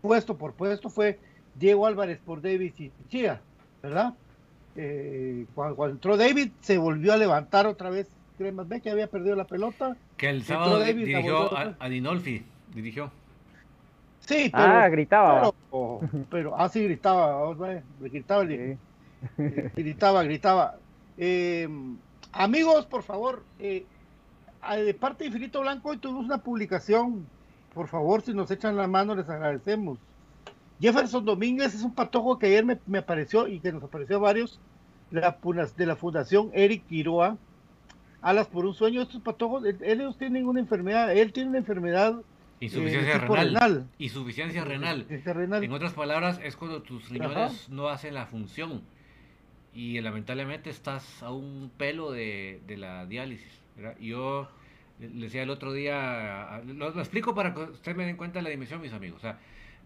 puesto 0.00 0.36
por 0.36 0.54
puesto 0.54 0.90
fue 0.90 1.18
Diego 1.54 1.86
Álvarez 1.86 2.18
por 2.24 2.42
David 2.42 2.74
y 2.78 2.90
Chía, 3.08 3.40
¿verdad? 3.82 4.14
Eh, 4.76 5.46
cuando, 5.54 5.86
entró 5.86 6.16
David 6.16 6.50
se 6.60 6.78
volvió 6.78 7.12
a 7.12 7.16
levantar 7.16 7.66
otra 7.66 7.90
vez 7.90 8.08
Cremas 8.36 8.68
B 8.68 8.80
que 8.80 8.90
había 8.90 9.06
perdido 9.06 9.34
la 9.36 9.46
pelota. 9.46 9.96
Que 10.16 10.28
el 10.28 10.42
sábado 10.44 10.80
dirigió 10.80 11.50
a, 11.56 11.88
Dinolfi, 11.88 12.44
dirigió. 12.74 13.10
Sí, 14.20 14.50
pero, 14.52 14.64
ah, 14.64 14.88
gritaba. 14.88 15.52
Pero, 16.30 16.54
ah, 16.58 16.68
sí, 16.68 16.82
gritaba, 16.82 17.54
gritaba, 18.00 18.44
gritaba, 19.76 20.22
gritaba. 20.24 20.74
Eh, 21.16 21.68
amigos, 22.32 22.86
por 22.86 23.02
favor, 23.04 23.44
eh, 23.60 23.86
de 24.68 24.94
parte 24.94 25.24
de 25.24 25.28
Infinito 25.28 25.60
Blanco, 25.60 25.90
hoy 25.90 25.98
tuvimos 25.98 26.24
una 26.24 26.38
publicación 26.38 27.26
por 27.76 27.88
favor, 27.88 28.22
si 28.22 28.32
nos 28.32 28.50
echan 28.50 28.74
la 28.74 28.86
mano, 28.86 29.14
les 29.14 29.28
agradecemos. 29.28 29.98
Jefferson 30.80 31.24
Domínguez 31.24 31.74
es 31.74 31.82
un 31.82 31.94
patojo 31.94 32.38
que 32.38 32.46
ayer 32.46 32.64
me, 32.64 32.98
apareció 32.98 33.48
y 33.48 33.60
que 33.60 33.72
nos 33.72 33.82
apareció 33.82 34.16
a 34.16 34.20
varios 34.20 34.60
de 35.10 35.86
la, 35.86 35.96
Fundación 35.96 36.50
Eric 36.52 36.86
Quiroa. 36.86 37.38
Alas 38.20 38.48
por 38.48 38.66
un 38.66 38.74
sueño, 38.74 39.02
estos 39.02 39.22
patojos, 39.22 39.64
ellos 39.82 40.18
tienen 40.18 40.46
una 40.46 40.60
enfermedad, 40.60 41.16
él 41.16 41.32
tiene 41.32 41.50
una 41.50 41.58
enfermedad 41.58 42.22
Insuficiencia 42.58 43.18
renal. 43.18 43.86
Insuficiencia 43.98 44.64
renal. 44.64 45.06
renal. 45.24 45.62
En 45.62 45.72
otras 45.72 45.92
palabras, 45.92 46.40
es 46.42 46.56
cuando 46.56 46.82
tus 46.82 47.10
riñones 47.10 47.68
no 47.68 47.88
hacen 47.88 48.14
la 48.14 48.26
función 48.26 48.82
y 49.74 50.00
lamentablemente 50.00 50.70
estás 50.70 51.22
a 51.22 51.30
un 51.32 51.70
pelo 51.76 52.10
de, 52.10 52.62
la 52.66 53.04
diálisis. 53.04 53.62
Yo 54.00 54.48
le 54.98 55.26
decía 55.26 55.42
el 55.42 55.50
otro 55.50 55.74
día, 55.74 56.62
lo, 56.64 56.88
explico 56.98 57.34
para 57.34 57.52
que 57.52 57.60
ustedes 57.60 57.96
me 57.96 58.06
den 58.06 58.16
cuenta 58.16 58.38
de 58.38 58.44
la 58.44 58.48
dimensión, 58.48 58.80
mis 58.80 58.94
amigos. 58.94 59.18
O 59.18 59.20
sea, 59.20 59.38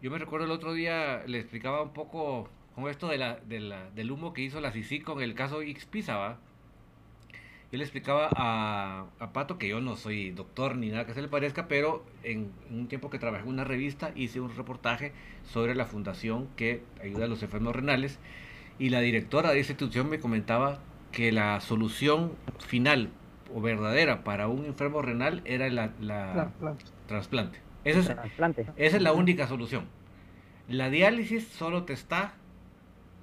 yo 0.02 0.11
me 0.11 0.19
recuerdo 0.19 0.47
el 0.47 0.52
otro 0.52 0.73
día, 0.73 1.23
le 1.26 1.38
explicaba 1.38 1.83
un 1.83 1.92
poco 1.92 2.49
con 2.75 2.88
esto 2.88 3.09
de 3.09 3.19
la, 3.19 3.38
del 3.45 4.11
humo 4.11 4.33
que 4.33 4.42
hizo 4.42 4.61
la 4.61 4.73
CICI 4.73 5.00
con 5.00 5.23
el 5.23 5.35
caso 5.35 5.61
X 5.62 5.85
Pisa, 5.87 6.38
Yo 7.71 7.78
le 7.78 7.85
explicaba 7.85 8.30
a, 8.35 9.07
a, 9.19 9.33
Pato 9.33 9.59
que 9.59 9.69
yo 9.69 9.80
no 9.80 9.97
soy 9.97 10.30
doctor 10.30 10.76
ni 10.76 10.88
nada 10.88 11.04
que 11.04 11.14
se 11.14 11.23
le 11.23 11.28
parezca, 11.28 11.69
pero 11.69 12.04
en, 12.23 12.50
un 12.71 12.88
tiempo 12.88 13.11
que 13.11 13.19
trabajé 13.19 13.45
en 13.45 13.50
una 13.50 13.64
revista 13.64 14.12
hice 14.14 14.40
un 14.40 14.54
reportaje 14.57 15.12
sobre 15.45 15.75
la 15.75 15.85
fundación 15.85 16.49
que 16.57 16.83
ayuda 17.02 17.26
a 17.26 17.28
los 17.28 17.42
enfermos 17.42 17.76
renales 17.76 18.19
y 18.78 18.88
la 18.88 19.00
directora 19.00 19.52
de 19.52 19.61
esa 19.61 19.73
institución 19.73 20.09
me 20.09 20.19
comentaba 20.19 20.78
que 21.12 21.33
la 21.33 21.61
solución 21.61 22.33
final 22.59 23.11
o 23.54 23.61
verdadera 23.61 24.25
para 24.25 24.49
un 24.49 24.64
enfermo 24.64 25.02
renal 25.02 25.42
era 25.45 25.69
la, 25.69 26.50
trasplante. 27.07 27.70
Esa 27.85 28.01
es, 28.01 28.11
esa 28.77 28.97
es 28.97 29.03
la 29.03 29.13
única 29.13 29.47
solución. 29.47 29.87
La 30.69 30.91
diálisis 30.91 31.47
solo 31.49 31.85
te 31.85 31.93
está 31.93 32.35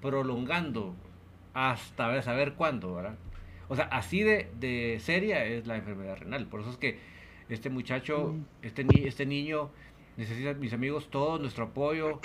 prolongando 0.02 0.96
hasta 1.54 2.22
saber 2.22 2.54
cuándo, 2.54 2.94
¿verdad? 2.96 3.16
O 3.70 3.76
sea, 3.76 3.86
así 3.86 4.22
de, 4.22 4.50
de 4.60 5.00
seria 5.02 5.44
es 5.46 5.68
la 5.68 5.78
enfermedad 5.78 6.18
renal. 6.18 6.48
Por 6.48 6.62
eso 6.62 6.70
es 6.72 6.78
que 6.78 7.00
este 7.50 7.70
muchacho, 7.70 8.36
este, 8.62 8.86
este 9.08 9.26
niño 9.26 9.70
necesita, 10.18 10.54
mis 10.54 10.74
amigos, 10.74 11.10
todo 11.10 11.40
nuestro 11.40 11.66
apoyo, 11.66 12.20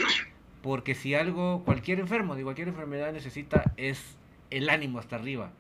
porque 0.62 0.94
si 0.94 1.14
algo, 1.14 1.62
cualquier 1.64 2.00
enfermo 2.00 2.34
de 2.34 2.42
cualquier 2.42 2.68
enfermedad 2.68 3.12
necesita 3.12 3.72
es 3.76 4.16
el 4.50 4.68
ánimo 4.70 4.98
hasta 4.98 5.16
arriba, 5.16 5.52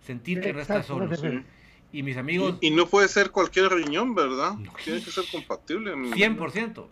sentir 0.00 0.40
que 0.40 0.52
no 0.52 0.60
está 0.60 0.82
solo. 0.82 1.10
Y 1.92 2.02
mis 2.02 2.16
amigos... 2.16 2.56
Y, 2.60 2.70
no 2.70 2.86
puede 2.86 3.08
ser 3.08 3.30
cualquier 3.30 3.70
riñón, 3.70 4.14
¿verdad? 4.14 4.52
Tiene 4.84 5.02
que 5.02 5.10
ser 5.10 5.24
compatible. 5.30 5.92
100%. 5.94 6.86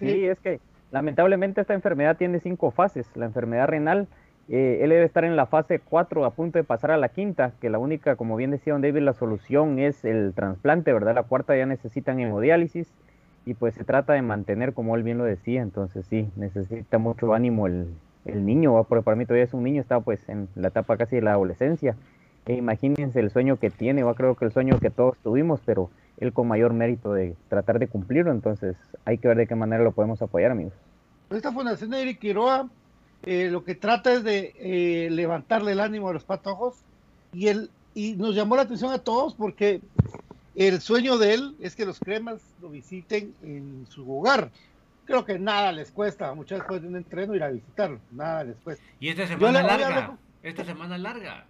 Sí, 0.00 0.24
es 0.24 0.38
que 0.40 0.60
lamentablemente 0.90 1.60
esta 1.60 1.74
enfermedad 1.74 2.16
tiene 2.16 2.40
cinco 2.40 2.70
fases. 2.70 3.06
La 3.14 3.26
enfermedad 3.26 3.68
renal, 3.68 4.08
eh, 4.48 4.80
él 4.82 4.90
debe 4.90 5.04
estar 5.04 5.24
en 5.24 5.36
la 5.36 5.46
fase 5.46 5.78
4 5.78 6.24
a 6.24 6.30
punto 6.30 6.58
de 6.58 6.64
pasar 6.64 6.90
a 6.90 6.96
la 6.96 7.08
quinta, 7.08 7.52
que 7.60 7.70
la 7.70 7.78
única, 7.78 8.16
como 8.16 8.36
bien 8.36 8.50
decía 8.50 8.72
Don 8.72 8.82
David, 8.82 9.02
la 9.02 9.14
solución 9.14 9.78
es 9.78 10.04
el 10.04 10.32
trasplante, 10.34 10.92
¿verdad? 10.92 11.14
La 11.14 11.22
cuarta 11.22 11.56
ya 11.56 11.66
necesitan 11.66 12.18
hemodiálisis 12.18 12.92
y 13.46 13.54
pues 13.54 13.74
se 13.74 13.84
trata 13.84 14.14
de 14.14 14.22
mantener, 14.22 14.72
como 14.72 14.96
él 14.96 15.02
bien 15.02 15.18
lo 15.18 15.24
decía, 15.24 15.62
entonces 15.62 16.06
sí, 16.06 16.28
necesita 16.34 16.98
mucho 16.98 17.34
ánimo 17.34 17.66
el, 17.66 17.88
el 18.24 18.46
niño, 18.46 18.84
porque 18.84 19.04
para 19.04 19.16
mí 19.16 19.26
todavía 19.26 19.44
es 19.44 19.54
un 19.54 19.64
niño, 19.64 19.80
está 19.80 20.00
pues 20.00 20.28
en 20.28 20.48
la 20.54 20.68
etapa 20.68 20.96
casi 20.96 21.16
de 21.16 21.22
la 21.22 21.32
adolescencia, 21.32 21.96
e 22.46 22.54
imagínense 22.54 23.20
el 23.20 23.30
sueño 23.30 23.58
que 23.58 23.70
tiene, 23.70 24.02
va 24.02 24.14
creo 24.14 24.34
que 24.36 24.44
el 24.44 24.52
sueño 24.52 24.78
que 24.78 24.90
todos 24.90 25.16
tuvimos, 25.22 25.60
pero 25.64 25.90
él 26.18 26.32
con 26.32 26.48
mayor 26.48 26.72
mérito 26.72 27.12
de 27.12 27.34
tratar 27.48 27.78
de 27.78 27.88
cumplirlo, 27.88 28.30
entonces 28.30 28.76
hay 29.04 29.18
que 29.18 29.28
ver 29.28 29.36
de 29.36 29.46
qué 29.46 29.54
manera 29.54 29.82
lo 29.82 29.92
podemos 29.92 30.20
apoyar, 30.22 30.50
amigos. 30.50 30.74
Esta 31.30 31.52
Fundación 31.52 31.90
de 31.90 32.02
Eric 32.02 32.18
Quiroa 32.18 32.68
eh, 33.26 33.48
lo 33.50 33.64
que 33.64 33.74
trata 33.74 34.12
es 34.12 34.22
de 34.22 34.54
eh, 34.58 35.08
levantarle 35.10 35.72
el 35.72 35.80
ánimo 35.80 36.10
a 36.10 36.12
los 36.12 36.24
patojos 36.24 36.74
y, 37.32 37.48
el, 37.48 37.70
y 37.94 38.12
nos 38.16 38.34
llamó 38.34 38.56
la 38.56 38.62
atención 38.62 38.92
a 38.92 38.98
todos 38.98 39.34
porque 39.34 39.80
el 40.54 40.82
sueño 40.82 41.16
de 41.16 41.34
él 41.34 41.56
es 41.60 41.74
que 41.74 41.86
los 41.86 41.98
cremas 41.98 42.42
lo 42.60 42.68
visiten 42.68 43.34
en 43.42 43.86
su 43.88 44.10
hogar. 44.12 44.50
Creo 45.06 45.24
que 45.24 45.38
nada 45.38 45.72
les 45.72 45.90
cuesta, 45.90 46.34
muchas 46.34 46.60
veces 46.66 46.82
de 46.82 46.88
un 46.88 46.96
entreno 46.96 47.34
ir 47.34 47.42
a 47.42 47.50
visitarlo, 47.50 47.98
nada 48.10 48.44
les 48.44 48.56
cuesta. 48.56 48.84
Y 49.00 49.08
esta 49.08 49.26
semana 49.26 49.62
larga, 49.62 50.18
esta 50.42 50.64
semana 50.64 50.98
larga. 50.98 51.46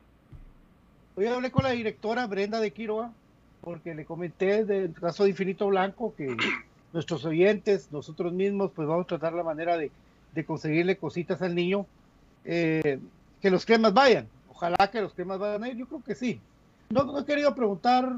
Hoy 1.16 1.26
hablé 1.26 1.52
con 1.52 1.62
la 1.62 1.70
directora 1.70 2.26
Brenda 2.26 2.58
de 2.60 2.72
Quiroa, 2.72 3.12
porque 3.60 3.94
le 3.94 4.04
comenté 4.04 4.64
del 4.64 4.92
caso 4.92 5.22
de 5.22 5.30
Infinito 5.30 5.68
Blanco 5.68 6.12
que 6.16 6.36
nuestros 6.92 7.24
oyentes, 7.24 7.92
nosotros 7.92 8.32
mismos, 8.32 8.72
pues 8.74 8.88
vamos 8.88 9.04
a 9.04 9.08
tratar 9.08 9.32
la 9.32 9.44
manera 9.44 9.76
de, 9.76 9.92
conseguirle 10.44 10.96
cositas 10.96 11.40
al 11.40 11.54
niño, 11.54 11.86
eh, 12.44 12.98
que 13.40 13.50
los 13.50 13.64
cremas 13.64 13.94
vayan. 13.94 14.26
Ojalá 14.50 14.90
que 14.90 15.00
los 15.00 15.14
cremas 15.14 15.38
vayan 15.38 15.62
a 15.62 15.68
ir, 15.68 15.76
yo 15.76 15.86
creo 15.86 16.02
que 16.02 16.16
sí. 16.16 16.40
No, 16.90 17.04
no 17.04 17.20
he 17.20 17.24
querido 17.24 17.54
preguntar 17.54 18.16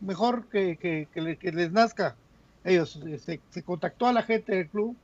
mejor 0.00 0.46
que, 0.46 0.76
que, 0.76 1.52
les 1.52 1.72
nazca. 1.72 2.14
Ellos 2.62 3.00
este, 3.08 3.40
se, 3.50 3.62
contactó 3.64 4.06
a 4.06 4.12
la 4.12 4.22
gente 4.22 4.54
del 4.54 4.68
club 4.68 4.96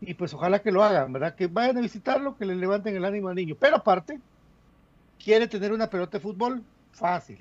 y 0.00 0.14
pues 0.14 0.32
ojalá 0.32 0.60
que 0.60 0.72
lo 0.72 0.82
hagan, 0.82 1.12
¿verdad? 1.12 1.34
Que 1.34 1.48
vayan 1.48 1.76
a 1.76 1.82
visitarlo, 1.82 2.38
que 2.38 2.46
le 2.46 2.54
levanten 2.54 2.96
el 2.96 3.04
ánimo 3.04 3.28
al 3.28 3.34
niño. 3.36 3.56
Pero 3.60 3.76
aparte, 3.76 4.20
quiere 5.22 5.48
tener 5.48 5.72
una 5.72 5.88
pelota 5.88 6.18
de 6.18 6.22
fútbol, 6.22 6.62
fácil. 6.92 7.38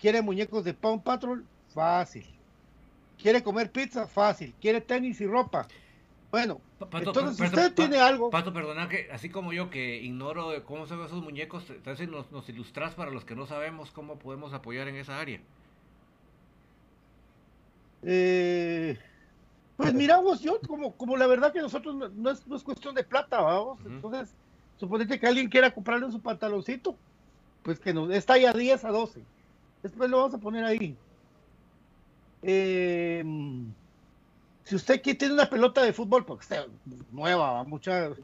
Quiere 0.00 0.22
muñecos 0.22 0.64
de 0.64 0.74
Pound 0.74 1.02
Patrol, 1.02 1.44
fácil. 1.72 2.26
Quiere 3.20 3.42
comer 3.42 3.70
pizza, 3.70 4.06
fácil. 4.06 4.54
Quiere 4.60 4.80
tenis 4.80 5.20
y 5.20 5.26
ropa, 5.26 5.66
bueno, 6.34 6.60
entonces 6.80 7.36
si 7.36 7.44
usted 7.44 7.72
tiene 7.74 7.98
algo. 7.98 8.28
Pato, 8.28 8.52
perdona 8.52 8.88
que 8.88 9.08
así 9.12 9.30
como 9.30 9.52
yo 9.52 9.70
que 9.70 10.02
ignoro 10.02 10.50
cómo 10.64 10.84
ven 10.84 11.02
esos 11.02 11.22
muñecos, 11.22 11.70
entonces 11.70 12.08
nos, 12.08 12.32
nos 12.32 12.48
ilustras 12.48 12.96
para 12.96 13.12
los 13.12 13.24
que 13.24 13.36
no 13.36 13.46
sabemos 13.46 13.92
cómo 13.92 14.18
podemos 14.18 14.52
apoyar 14.52 14.88
en 14.88 14.96
esa 14.96 15.20
área. 15.20 15.40
Eh, 18.02 18.98
pues 19.76 19.94
miramos, 19.94 20.40
yo 20.40 20.58
como, 20.66 20.96
como 20.96 21.16
la 21.16 21.28
verdad 21.28 21.52
que 21.52 21.60
nosotros 21.60 21.94
no, 21.94 22.06
es, 22.32 22.44
no 22.48 22.56
es, 22.56 22.64
cuestión 22.64 22.96
de 22.96 23.04
plata, 23.04 23.40
vamos. 23.40 23.78
Entonces, 23.86 24.34
suponete 24.76 25.18
que 25.18 25.26
alguien 25.26 25.48
quiera 25.48 25.72
comprarle 25.72 26.10
su 26.10 26.20
pantaloncito, 26.20 26.96
pues 27.62 27.78
que 27.78 27.94
nos 27.94 28.10
está 28.10 28.36
ya 28.38 28.52
10 28.52 28.84
a 28.84 28.90
12. 28.90 29.22
Después 29.82 30.10
lo 30.10 30.18
vamos 30.18 30.34
a 30.34 30.38
poner 30.38 30.64
ahí. 30.64 30.96
Eh, 32.42 33.24
si 34.64 34.74
usted 34.74 35.00
tiene 35.02 35.34
una 35.34 35.48
pelota 35.48 35.82
de 35.82 35.92
fútbol, 35.92 36.24
porque 36.24 36.42
está 36.42 36.66
nueva, 37.12 37.64
muchas, 37.64 38.16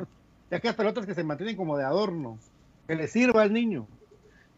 de 0.49 0.57
aquellas 0.57 0.77
pelotas 0.77 1.07
que 1.07 1.15
se 1.15 1.23
mantienen 1.23 1.57
como 1.57 1.77
de 1.77 1.85
adorno, 1.85 2.39
que 2.87 2.97
le 2.97 3.09
sirva 3.09 3.43
al 3.43 3.53
niño. 3.53 3.87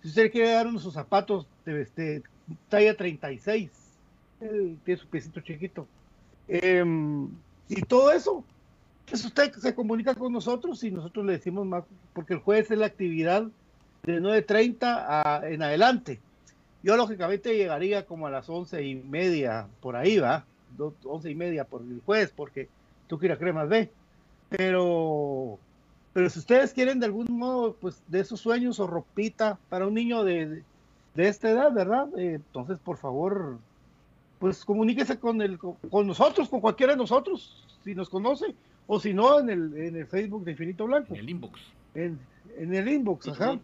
Si 0.01 0.09
usted 0.09 0.31
quiere 0.31 0.53
dar 0.53 0.67
unos 0.67 0.83
sus 0.83 0.95
zapatos 0.95 1.47
de 1.65 1.83
este, 1.83 2.23
talla 2.69 2.97
36, 2.97 3.71
él 4.41 4.79
tiene 4.85 5.01
su 5.01 5.07
piecito 5.09 5.41
chiquito. 5.41 5.87
Em, 6.49 7.29
y 7.69 7.83
todo 7.83 8.13
eso, 8.13 8.45
pues 9.09 9.25
usted 9.25 9.53
se 9.53 9.75
comunica 9.75 10.15
con 10.15 10.33
nosotros 10.33 10.83
y 10.85 10.91
nosotros 10.91 11.27
le 11.27 11.33
decimos 11.33 11.67
más, 11.67 11.85
porque 12.12 12.35
el 12.35 12.41
jueves 12.41 12.71
es 12.71 12.79
la 12.79 12.87
actividad 12.87 13.47
de 14.03 14.21
9.30 14.21 15.53
en 15.53 15.62
adelante. 15.62 16.21
Yo 16.83 16.97
lógicamente 16.97 17.57
llegaría 17.57 18.07
como 18.07 18.27
a 18.27 18.31
las 18.31 18.49
once 18.49 18.83
y 18.83 18.97
media, 18.97 19.69
por 19.81 19.97
ahí 19.97 20.19
va 20.19 20.45
once 21.05 21.31
y 21.31 21.35
media 21.35 21.65
por 21.65 21.83
el 21.83 22.01
jueves, 22.05 22.33
porque 22.35 22.69
tú 23.07 23.19
quieras 23.19 23.38
cremas 23.38 23.69
B. 23.69 23.91
Pero, 24.49 25.59
pero 26.12 26.29
si 26.29 26.38
ustedes 26.38 26.73
quieren 26.73 27.01
de 27.01 27.07
algún 27.07 27.27
modo, 27.31 27.75
pues 27.75 28.03
de 28.09 28.21
esos 28.21 28.41
sueños 28.41 28.81
o 28.81 28.87
ropita 28.87 29.59
para 29.69 29.87
un 29.87 29.95
niño 29.95 30.25
de, 30.25 30.62
de, 31.15 31.29
esta 31.29 31.51
edad, 31.51 31.73
¿verdad? 31.73 32.09
Eh, 32.19 32.35
entonces, 32.35 32.79
por 32.79 32.99
favor, 32.99 33.59
pues 34.38 34.65
comuníquese 34.65 35.19
con, 35.19 35.41
el, 35.41 35.59
con, 35.59 36.07
nosotros, 36.07 36.49
con 36.49 36.61
cualquiera 36.61 36.93
de 36.93 36.99
nosotros, 36.99 37.65
si 37.85 37.95
nos 37.95 38.09
conoce, 38.09 38.55
o 38.87 39.01
si 39.01 39.14
no, 39.14 39.40
en 39.40 39.51
el, 39.51 39.77
en 39.77 39.97
el 39.97 40.07
Facebook 40.07 40.45
de 40.45 40.53
Infinito 40.53 40.87
Blanco. 40.87 41.14
En 41.14 41.21
el 41.21 41.31
inbox. 41.31 41.61
En, 41.95 42.18
en 42.57 42.75
el 42.75 42.88
inbox, 42.88 43.29
ajá. 43.29 43.59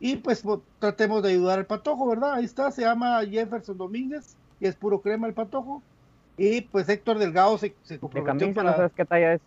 Y 0.00 0.16
pues 0.16 0.42
tratemos 0.78 1.22
de 1.22 1.30
ayudar 1.30 1.60
al 1.60 1.66
patojo, 1.66 2.08
¿verdad? 2.08 2.34
Ahí 2.34 2.44
está, 2.44 2.70
se 2.70 2.82
llama 2.82 3.24
Jefferson 3.24 3.78
Domínguez 3.78 4.36
y 4.60 4.66
es 4.66 4.74
puro 4.74 5.00
crema 5.00 5.26
el 5.26 5.34
patojo. 5.34 5.82
Y 6.36 6.62
pues 6.62 6.88
Héctor 6.88 7.18
Delgado 7.18 7.56
se, 7.58 7.74
se 7.84 7.98
comprometió 7.98 8.52
para... 8.52 8.70
¿no 8.70 8.76
sabes 8.76 8.92
qué 8.94 9.04
talla 9.04 9.34
es? 9.34 9.40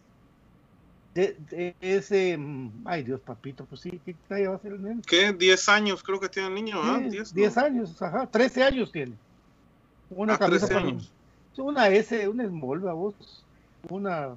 De, 1.14 1.76
ese, 1.82 2.38
mm, 2.38 2.84
ay 2.86 3.04
Dios, 3.04 3.20
papito, 3.22 3.66
pues 3.66 3.82
sí, 3.82 4.00
¿qué 4.06 4.16
talla 4.28 4.52
va 4.52 4.56
a 4.56 4.60
ser 4.60 4.74
el 4.74 4.84
niño? 4.84 5.02
¿Qué? 5.06 5.34
10 5.34 5.70
años 5.70 6.04
creo 6.04 6.20
que 6.20 6.30
tiene 6.30 6.50
el 6.50 6.54
niño, 6.54 6.78
¿ah? 6.82 7.00
10 7.00 7.58
años, 7.58 8.00
ajá, 8.02 8.28
13 8.28 8.64
años 8.64 8.92
tiene. 8.92 9.14
Una 10.12 10.36
ah, 10.36 10.38
camisa 10.38 10.68
para 10.68 10.80
años. 10.82 11.12
Una 11.58 11.88
S, 11.90 12.28
una 12.28 12.48
small, 12.48 12.80
vos, 12.80 13.44
una 13.90 14.36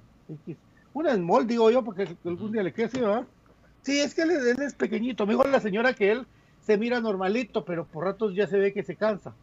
una 0.92 1.14
small, 1.14 1.46
digo 1.46 1.70
yo, 1.70 1.84
porque 1.84 2.16
algún 2.24 2.52
día 2.52 2.62
le 2.62 2.72
quede 2.72 2.86
así, 2.86 3.00
¿verdad? 3.00 3.26
Sí, 3.82 3.98
es 4.00 4.14
que 4.14 4.22
él, 4.22 4.30
él 4.30 4.62
es 4.62 4.74
pequeñito, 4.74 5.26
mejor 5.26 5.48
la 5.48 5.60
señora 5.60 5.94
que 5.94 6.10
él 6.10 6.26
se 6.60 6.76
mira 6.76 7.00
normalito, 7.00 7.64
pero 7.64 7.86
por 7.86 8.04
ratos 8.04 8.34
ya 8.34 8.46
se 8.46 8.58
ve 8.58 8.72
que 8.72 8.82
se 8.82 8.96
cansa. 8.96 9.34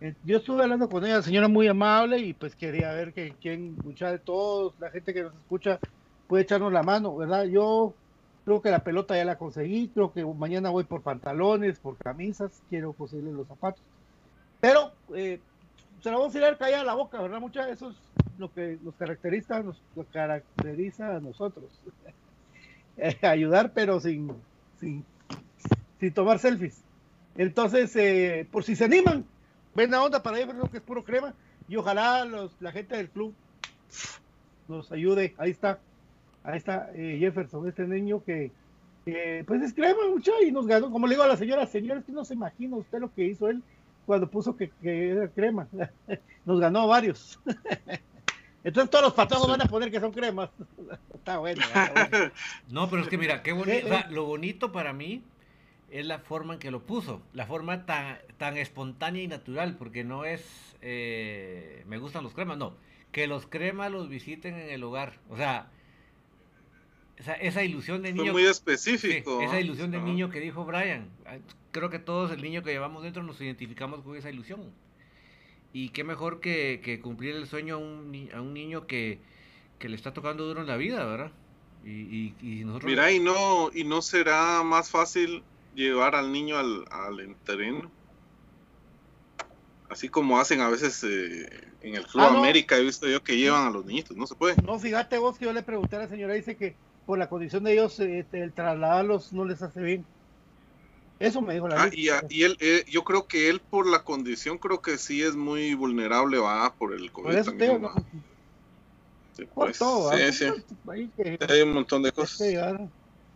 Eh, 0.00 0.14
yo 0.24 0.38
estuve 0.38 0.62
hablando 0.62 0.88
con 0.88 1.04
ella, 1.04 1.22
señora 1.22 1.48
muy 1.48 1.68
amable, 1.68 2.18
y 2.18 2.34
pues 2.34 2.56
quería 2.56 2.92
ver 2.92 3.12
que 3.12 3.34
quien, 3.40 3.76
mucha 3.84 4.10
de 4.10 4.18
todos, 4.18 4.74
la 4.80 4.90
gente 4.90 5.14
que 5.14 5.22
nos 5.22 5.34
escucha, 5.34 5.78
puede 6.26 6.42
echarnos 6.42 6.72
la 6.72 6.82
mano, 6.82 7.16
¿verdad? 7.16 7.44
Yo 7.44 7.94
creo 8.44 8.60
que 8.60 8.70
la 8.70 8.80
pelota 8.80 9.16
ya 9.16 9.24
la 9.24 9.38
conseguí, 9.38 9.88
creo 9.88 10.12
que 10.12 10.24
mañana 10.24 10.70
voy 10.70 10.84
por 10.84 11.02
pantalones, 11.02 11.78
por 11.78 11.96
camisas, 11.96 12.62
quiero 12.68 12.92
conseguirle 12.92 13.32
los 13.32 13.46
zapatos. 13.46 13.82
Pero 14.60 14.92
eh, 15.14 15.40
se 16.02 16.10
la 16.10 16.18
vamos 16.18 16.34
a 16.34 16.38
ir 16.38 16.44
a 16.44 16.58
callar 16.58 16.84
la 16.84 16.94
boca, 16.94 17.22
¿verdad? 17.22 17.40
Mucha, 17.40 17.68
eso 17.68 17.90
es 17.90 17.96
lo 18.38 18.52
que 18.52 18.78
nos 18.82 18.94
caracteriza, 18.96 19.62
nos 19.62 19.80
caracteriza 20.12 21.16
a 21.16 21.20
nosotros. 21.20 21.70
Ayudar, 23.22 23.72
pero 23.72 24.00
sin, 24.00 24.32
sin, 24.78 25.04
sin 26.00 26.12
tomar 26.12 26.38
selfies. 26.38 26.82
Entonces, 27.36 27.94
eh, 27.96 28.46
por 28.50 28.64
si 28.64 28.76
se 28.76 28.84
animan, 28.84 29.24
ven 29.74 29.90
la 29.90 30.02
onda 30.02 30.22
para 30.22 30.38
ellos, 30.38 30.70
que 30.70 30.78
es 30.78 30.82
puro 30.82 31.04
crema. 31.04 31.34
Y 31.68 31.76
ojalá 31.76 32.24
los, 32.24 32.54
la 32.60 32.72
gente 32.72 32.96
del 32.96 33.08
club 33.08 33.34
nos 34.68 34.92
ayude. 34.92 35.34
Ahí 35.38 35.50
está, 35.50 35.78
ahí 36.44 36.58
está 36.58 36.90
eh, 36.94 37.16
Jefferson, 37.18 37.66
este 37.68 37.86
niño 37.86 38.22
que, 38.24 38.50
pues 39.46 39.62
es 39.62 39.72
crema 39.72 40.08
mucho 40.10 40.32
y 40.46 40.52
nos 40.52 40.66
ganó. 40.66 40.90
Como 40.90 41.06
le 41.06 41.14
digo 41.14 41.24
a 41.24 41.28
la 41.28 41.36
señora, 41.36 41.66
señora, 41.66 42.00
es 42.00 42.06
que 42.06 42.12
no 42.12 42.24
se 42.24 42.34
imagina 42.34 42.76
usted 42.76 43.00
lo 43.00 43.12
que 43.12 43.24
hizo 43.24 43.48
él 43.48 43.62
cuando 44.06 44.28
puso 44.28 44.56
que, 44.56 44.70
era 44.82 45.28
crema. 45.28 45.68
nos 46.44 46.60
ganó 46.60 46.86
varios. 46.86 47.40
Entonces 48.64 48.90
todos 48.90 49.04
los 49.04 49.14
patojos 49.14 49.48
van 49.48 49.62
a 49.62 49.66
poner 49.66 49.90
que 49.90 50.00
son 50.00 50.12
cremas. 50.12 50.50
está, 51.14 51.38
bueno, 51.38 51.62
No, 52.68 52.88
pero 52.88 53.02
es 53.02 53.08
que 53.08 53.18
mira, 53.18 53.42
qué 53.42 53.52
bonito. 53.52 53.88
Lo 54.10 54.24
bonito 54.24 54.72
para 54.72 54.92
mí 54.92 55.22
es 55.90 56.06
la 56.06 56.18
forma 56.18 56.54
en 56.54 56.60
que 56.60 56.70
lo 56.70 56.80
puso, 56.84 57.22
la 57.34 57.46
forma 57.46 57.84
tan, 57.84 58.18
tan 58.38 58.56
espontánea 58.56 59.22
y 59.22 59.28
natural, 59.28 59.76
porque 59.76 60.04
no 60.04 60.24
es, 60.24 60.76
eh, 60.80 61.84
me 61.86 61.98
gustan 61.98 62.24
los 62.24 62.32
cremas, 62.32 62.56
no, 62.56 62.74
que 63.12 63.26
los 63.26 63.46
cremas 63.46 63.92
los 63.92 64.08
visiten 64.08 64.54
en 64.54 64.70
el 64.70 64.82
hogar, 64.84 65.18
o 65.28 65.36
sea, 65.36 65.68
esa, 67.18 67.34
esa 67.34 67.62
ilusión 67.62 68.02
de 68.02 68.14
niño. 68.14 68.32
muy 68.32 68.44
específico. 68.44 69.42
esa 69.42 69.60
ilusión 69.60 69.90
de 69.90 70.00
niño 70.00 70.30
que 70.30 70.40
dijo 70.40 70.64
Brian, 70.64 71.10
creo 71.72 71.90
que 71.90 71.98
todos 71.98 72.30
el 72.30 72.40
niño 72.40 72.62
que 72.62 72.70
llevamos 72.70 73.02
dentro 73.02 73.22
nos 73.22 73.38
identificamos 73.40 74.00
con 74.00 74.16
esa 74.16 74.30
ilusión. 74.30 74.72
Y 75.72 75.90
qué 75.90 76.04
mejor 76.04 76.40
que, 76.40 77.00
cumplir 77.02 77.34
el 77.34 77.46
sueño 77.46 77.76
a 77.76 77.78
un, 77.78 78.28
a 78.34 78.40
un 78.40 78.52
niño 78.52 78.86
que, 78.86 79.20
que 79.78 79.88
le 79.88 79.96
está 79.96 80.12
tocando 80.12 80.46
duro 80.46 80.60
en 80.60 80.66
la 80.66 80.76
vida, 80.76 81.04
¿verdad? 81.04 81.32
Y, 81.84 82.34
y, 82.40 82.64
nosotros... 82.64 82.90
Mira, 82.90 83.10
y 83.10 83.18
no, 83.18 83.70
y 83.74 83.84
no 83.84 84.02
será 84.02 84.62
más 84.62 84.90
fácil 84.90 85.42
llevar 85.74 86.14
al 86.14 86.30
niño 86.30 86.58
al, 86.58 86.84
al 86.90 87.36
terreno. 87.44 87.90
Así 89.88 90.08
como 90.08 90.38
hacen 90.38 90.60
a 90.60 90.70
veces 90.70 91.04
eh, 91.04 91.48
en 91.82 91.96
el 91.96 92.06
Club 92.06 92.22
ah, 92.22 92.38
América, 92.38 92.78
he 92.78 92.82
visto 92.82 93.06
yo 93.08 93.22
que 93.22 93.36
llevan 93.36 93.66
a 93.66 93.70
los 93.70 93.84
niñitos, 93.84 94.16
no 94.16 94.26
se 94.26 94.34
puede. 94.34 94.56
No, 94.62 94.78
fíjate 94.78 95.18
vos 95.18 95.38
que 95.38 95.44
yo 95.44 95.52
le 95.52 95.62
pregunté 95.62 95.96
a 95.96 96.00
la 96.00 96.08
señora, 96.08 96.34
dice 96.34 96.56
que 96.56 96.76
por 97.04 97.18
la 97.18 97.28
condición 97.28 97.64
de 97.64 97.74
ellos, 97.74 97.98
este, 98.00 98.42
el 98.42 98.52
trasladarlos 98.52 99.32
no 99.32 99.44
les 99.44 99.60
hace 99.60 99.82
bien. 99.82 100.06
Eso 101.22 101.40
me 101.40 101.54
dijo 101.54 101.68
la 101.68 101.84
ah, 101.84 101.90
y, 101.92 102.08
y, 102.30 102.42
él, 102.42 102.56
eh, 102.58 102.84
yo 102.88 103.04
creo 103.04 103.28
que 103.28 103.48
él 103.48 103.60
por 103.60 103.86
la 103.86 104.02
condición, 104.02 104.58
creo 104.58 104.82
que 104.82 104.98
sí 104.98 105.22
es 105.22 105.36
muy 105.36 105.72
vulnerable, 105.74 106.38
va, 106.38 106.74
por 106.74 106.92
el 106.92 107.12
COVID 107.12 107.32
por 107.32 107.44
también, 107.44 107.82
Sí, 109.36 109.46
pues, 109.54 109.78
todo, 109.78 110.12
sí, 110.12 110.32
sí. 110.32 110.46
Hay 111.48 111.62
un 111.62 111.74
montón 111.74 112.02
de 112.02 112.10
cosas. 112.10 112.42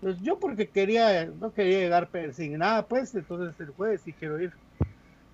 Pues 0.01 0.21
yo 0.21 0.37
porque 0.41 0.69
quería, 0.69 1.27
no 1.27 1.55
quería 1.55 1.79
llegar 1.79 2.11
sin 2.33 2.59
nada, 2.59 2.85
pues, 2.87 3.15
entonces 3.15 3.59
el 3.61 3.69
jueves 3.69 4.01
sí 4.05 4.13
quiero 4.13 4.41
ir. 4.41 4.53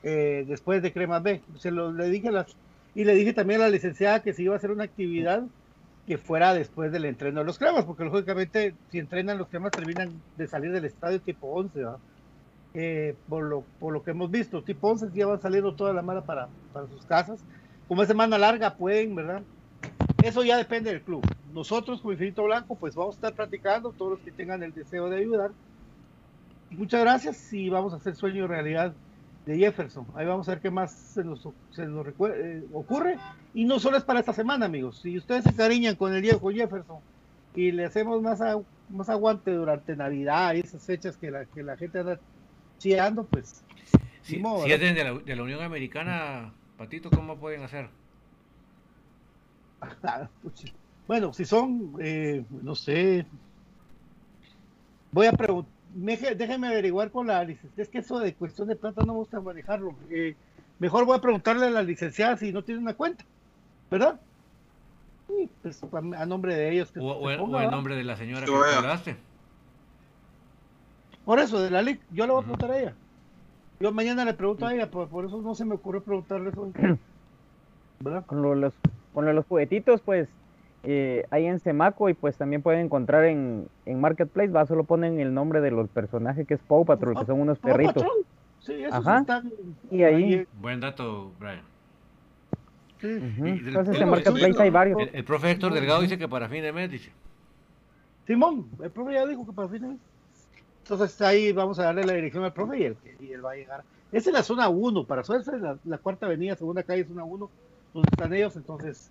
Eh, 0.03 0.45
después 0.47 0.83
de 0.83 0.93
Crema 0.93 1.21
B. 1.21 1.41
Se 1.59 1.71
lo 1.71 1.91
le 1.91 2.11
dije 2.11 2.31
las, 2.31 2.55
y 2.95 3.05
le 3.05 3.15
dije 3.15 3.33
también 3.33 3.63
a 3.63 3.65
la 3.65 3.71
licenciada 3.71 4.23
que 4.23 4.35
si 4.35 4.43
iba 4.43 4.55
a 4.55 4.59
hacer 4.59 4.73
una 4.73 4.85
actividad 4.85 5.43
que 6.07 6.19
fuera 6.19 6.53
después 6.53 6.93
del 6.93 7.07
entreno 7.07 7.41
de 7.41 7.47
los 7.47 7.59
cremas, 7.59 7.87
porque 7.87 8.05
lógicamente 8.05 8.75
si 8.91 8.99
entrenan 8.99 9.39
los 9.39 9.49
cremas 9.49 9.73
terminan 9.73 10.21
de 10.37 10.47
salir 10.47 10.71
del 10.71 10.85
estadio 10.85 11.19
tipo 11.21 11.47
11, 11.47 11.81
eh, 12.75 13.15
por, 13.29 13.45
lo, 13.45 13.65
por 13.79 13.93
lo 13.93 14.03
que 14.03 14.13
hemos 14.13 14.31
visto, 14.31 14.63
tipo 14.63 14.89
11 14.89 15.11
ya 15.15 15.27
van 15.27 15.41
saliendo 15.41 15.75
toda 15.75 15.93
la 15.93 16.03
mala 16.03 16.23
para, 16.23 16.49
para 16.73 16.87
sus 16.89 17.05
casas. 17.05 17.45
Como 17.89 18.03
es 18.03 18.09
semana 18.09 18.39
larga 18.39 18.75
pueden, 18.75 19.15
¿verdad? 19.15 19.43
Eso 20.23 20.45
ya 20.45 20.57
depende 20.57 20.91
del 20.91 21.03
club. 21.03 21.23
Nosotros 21.53 22.01
como 22.01 22.13
Infinito 22.13 22.45
Blanco 22.45 22.77
pues 22.77 22.95
vamos 22.95 23.17
a 23.17 23.19
estar 23.19 23.35
practicando, 23.35 23.93
todos 23.93 24.13
los 24.13 24.21
que 24.21 24.33
tengan 24.33 24.63
el 24.63 24.73
deseo 24.73 25.11
de 25.11 25.19
ayudar. 25.19 25.51
Y 26.71 26.77
muchas 26.77 27.01
gracias 27.03 27.53
y 27.53 27.69
vamos 27.69 27.93
a 27.93 27.97
hacer 27.97 28.15
sueño 28.15 28.47
realidad 28.47 28.95
de 29.45 29.59
Jefferson. 29.59 30.07
Ahí 30.15 30.25
vamos 30.25 30.49
a 30.49 30.53
ver 30.53 30.61
qué 30.61 30.71
más 30.71 30.93
se 30.93 31.25
nos, 31.25 31.47
se 31.73 31.87
nos 31.87 32.07
eh, 32.07 32.65
ocurre. 32.73 33.19
Y 33.53 33.65
no 33.65 33.79
solo 33.79 33.97
es 33.97 34.05
para 34.05 34.21
esta 34.21 34.33
semana, 34.33 34.67
amigos. 34.67 35.01
Si 35.03 35.19
ustedes 35.19 35.45
se 35.45 35.55
cariñan 35.55 35.97
con 35.97 36.15
el 36.15 36.23
viejo 36.23 36.51
Jefferson 36.51 36.99
y 37.55 37.73
le 37.73 37.85
hacemos 37.85 38.23
más, 38.23 38.41
más 38.89 39.09
aguante 39.09 39.51
durante 39.51 39.97
Navidad 39.97 40.55
y 40.55 40.61
esas 40.61 40.83
fechas 40.83 41.17
que 41.17 41.31
la, 41.31 41.45
que 41.45 41.63
la 41.63 41.77
gente 41.77 41.99
anda 41.99 42.19
chiando, 42.83 43.25
pues... 43.25 43.65
Si, 44.23 44.37
es 44.37 44.81
de 44.81 45.05
la, 45.05 45.15
de 45.15 45.37
la 45.37 45.43
Unión 45.43 45.63
Americana, 45.63 46.53
Patito, 46.79 47.11
¿cómo 47.11 47.37
pueden 47.39 47.63
hacer? 47.63 47.89
bueno, 51.09 51.33
si 51.33 51.45
son, 51.45 51.95
eh, 52.01 52.45
no 52.63 52.77
sé, 52.77 53.27
voy 55.11 55.27
a 55.27 55.33
preguntar, 55.33 55.73
déjeme 56.37 56.69
averiguar 56.69 57.11
con 57.11 57.27
la 57.27 57.43
licenciada, 57.43 57.83
es 57.83 57.89
que 57.89 57.99
eso 57.99 58.21
de 58.21 58.35
cuestión 58.35 58.69
de 58.69 58.77
plata 58.77 59.03
no 59.05 59.13
me 59.13 59.19
gusta 59.19 59.41
manejarlo. 59.41 59.97
Eh, 60.11 60.37
mejor 60.79 61.05
voy 61.05 61.17
a 61.17 61.21
preguntarle 61.21 61.67
a 61.67 61.71
la 61.71 61.83
licenciada 61.83 62.37
si 62.37 62.53
no 62.53 62.63
tiene 62.63 62.81
una 62.81 62.95
cuenta, 62.95 63.25
¿verdad? 63.91 64.21
pues 65.63 65.83
a 65.93 66.27
nombre 66.27 66.55
de 66.55 66.71
ellos. 66.71 66.93
o, 66.97 67.31
en 67.31 67.71
nombre 67.71 67.97
de 67.97 68.05
la 68.05 68.17
señora 68.17 68.47
que 68.47 68.53
hablaste. 68.53 69.17
Por 71.25 71.39
eso, 71.39 71.61
de 71.61 71.71
la 71.71 71.83
LIC, 71.83 72.01
yo 72.11 72.27
le 72.27 72.33
voy 72.33 72.41
a 72.41 72.45
preguntar 72.45 72.71
a 72.71 72.79
ella. 72.79 72.95
Yo 73.81 73.93
mañana 73.93 74.25
le 74.25 74.35
pregunto 74.35 74.67
a 74.67 74.75
ella, 74.75 74.91
por, 74.91 75.09
por 75.09 75.25
eso 75.25 75.41
no 75.41 75.55
se 75.55 75.65
me 75.65 75.75
ocurre 75.75 76.01
preguntarle 76.01 76.51
eso. 76.51 76.71
¿Verdad? 78.01 78.27
Con 78.27 78.61
los 78.61 78.75
con 79.13 79.35
los 79.35 79.47
juguetitos, 79.47 80.01
pues 80.01 80.29
eh, 80.85 81.27
hay 81.31 81.47
en 81.47 81.61
Semaco 81.61 82.09
y 82.09 82.15
pues 82.15 82.37
también 82.37 82.63
pueden 82.63 82.87
encontrar 82.87 83.25
en, 83.25 83.69
en 83.87 84.01
Marketplace, 84.01 84.51
va, 84.51 84.67
solo 84.67 84.85
ponen 84.85 85.21
el 85.21 85.33
nombre 85.33 85.61
de 85.61 85.71
los 85.71 85.89
personajes 85.89 86.47
que 86.47 86.55
es 86.55 86.61
Paw 86.61 86.85
Patrol, 86.85 87.19
que 87.19 87.27
son 87.27 87.41
unos 87.41 87.59
perritos. 87.59 88.05
Sí, 88.61 88.85
Ajá. 88.91 89.25
y 89.91 90.03
ahí... 90.03 90.47
Buen 90.61 90.81
dato, 90.81 91.33
Brian. 91.39 91.63
Sí. 93.01 93.09
Entonces 93.09 94.01
en 94.01 94.09
Marketplace 94.09 94.63
hay 94.63 94.71
varios. 94.71 94.99
El, 95.13 95.25
profe 95.25 95.51
Héctor 95.51 95.75
Delgado 95.75 96.01
dice 96.01 96.17
que 96.19 96.29
para 96.29 96.49
fin 96.49 96.63
de 96.63 96.73
mes, 96.73 96.91
dice. 96.91 97.11
Simón, 98.27 98.69
el 98.81 98.91
profe 98.91 99.15
ya 99.15 99.27
dijo 99.27 99.45
que 99.45 99.53
para 99.53 99.69
fin 99.69 99.83
de 99.83 99.89
mes. 99.89 99.99
Entonces 100.83 101.21
ahí 101.23 101.53
vamos 101.53 101.79
a 101.79 101.85
darle 101.85 102.05
la 102.05 102.15
dirección 102.15 102.45
al 102.45 102.53
profe 102.53 102.79
y 102.79 102.83
él, 102.85 102.97
y 103.21 103.33
él 103.33 103.45
va 103.45 103.53
a 103.53 103.57
llegar. 103.57 103.85
Esa 104.11 104.31
es 104.31 104.35
la 104.35 104.43
zona 104.43 104.69
1, 104.69 105.05
para 105.05 105.25
suerte 105.25 105.57
la, 105.59 105.79
la 105.85 105.99
cuarta 105.99 106.27
avenida, 106.27 106.57
segunda 106.57 106.83
calle, 106.83 107.05
zona 107.05 107.25
1 107.25 107.51
donde 107.95 108.09
están 108.11 108.33
ellos, 108.33 108.57
entonces, 108.57 109.11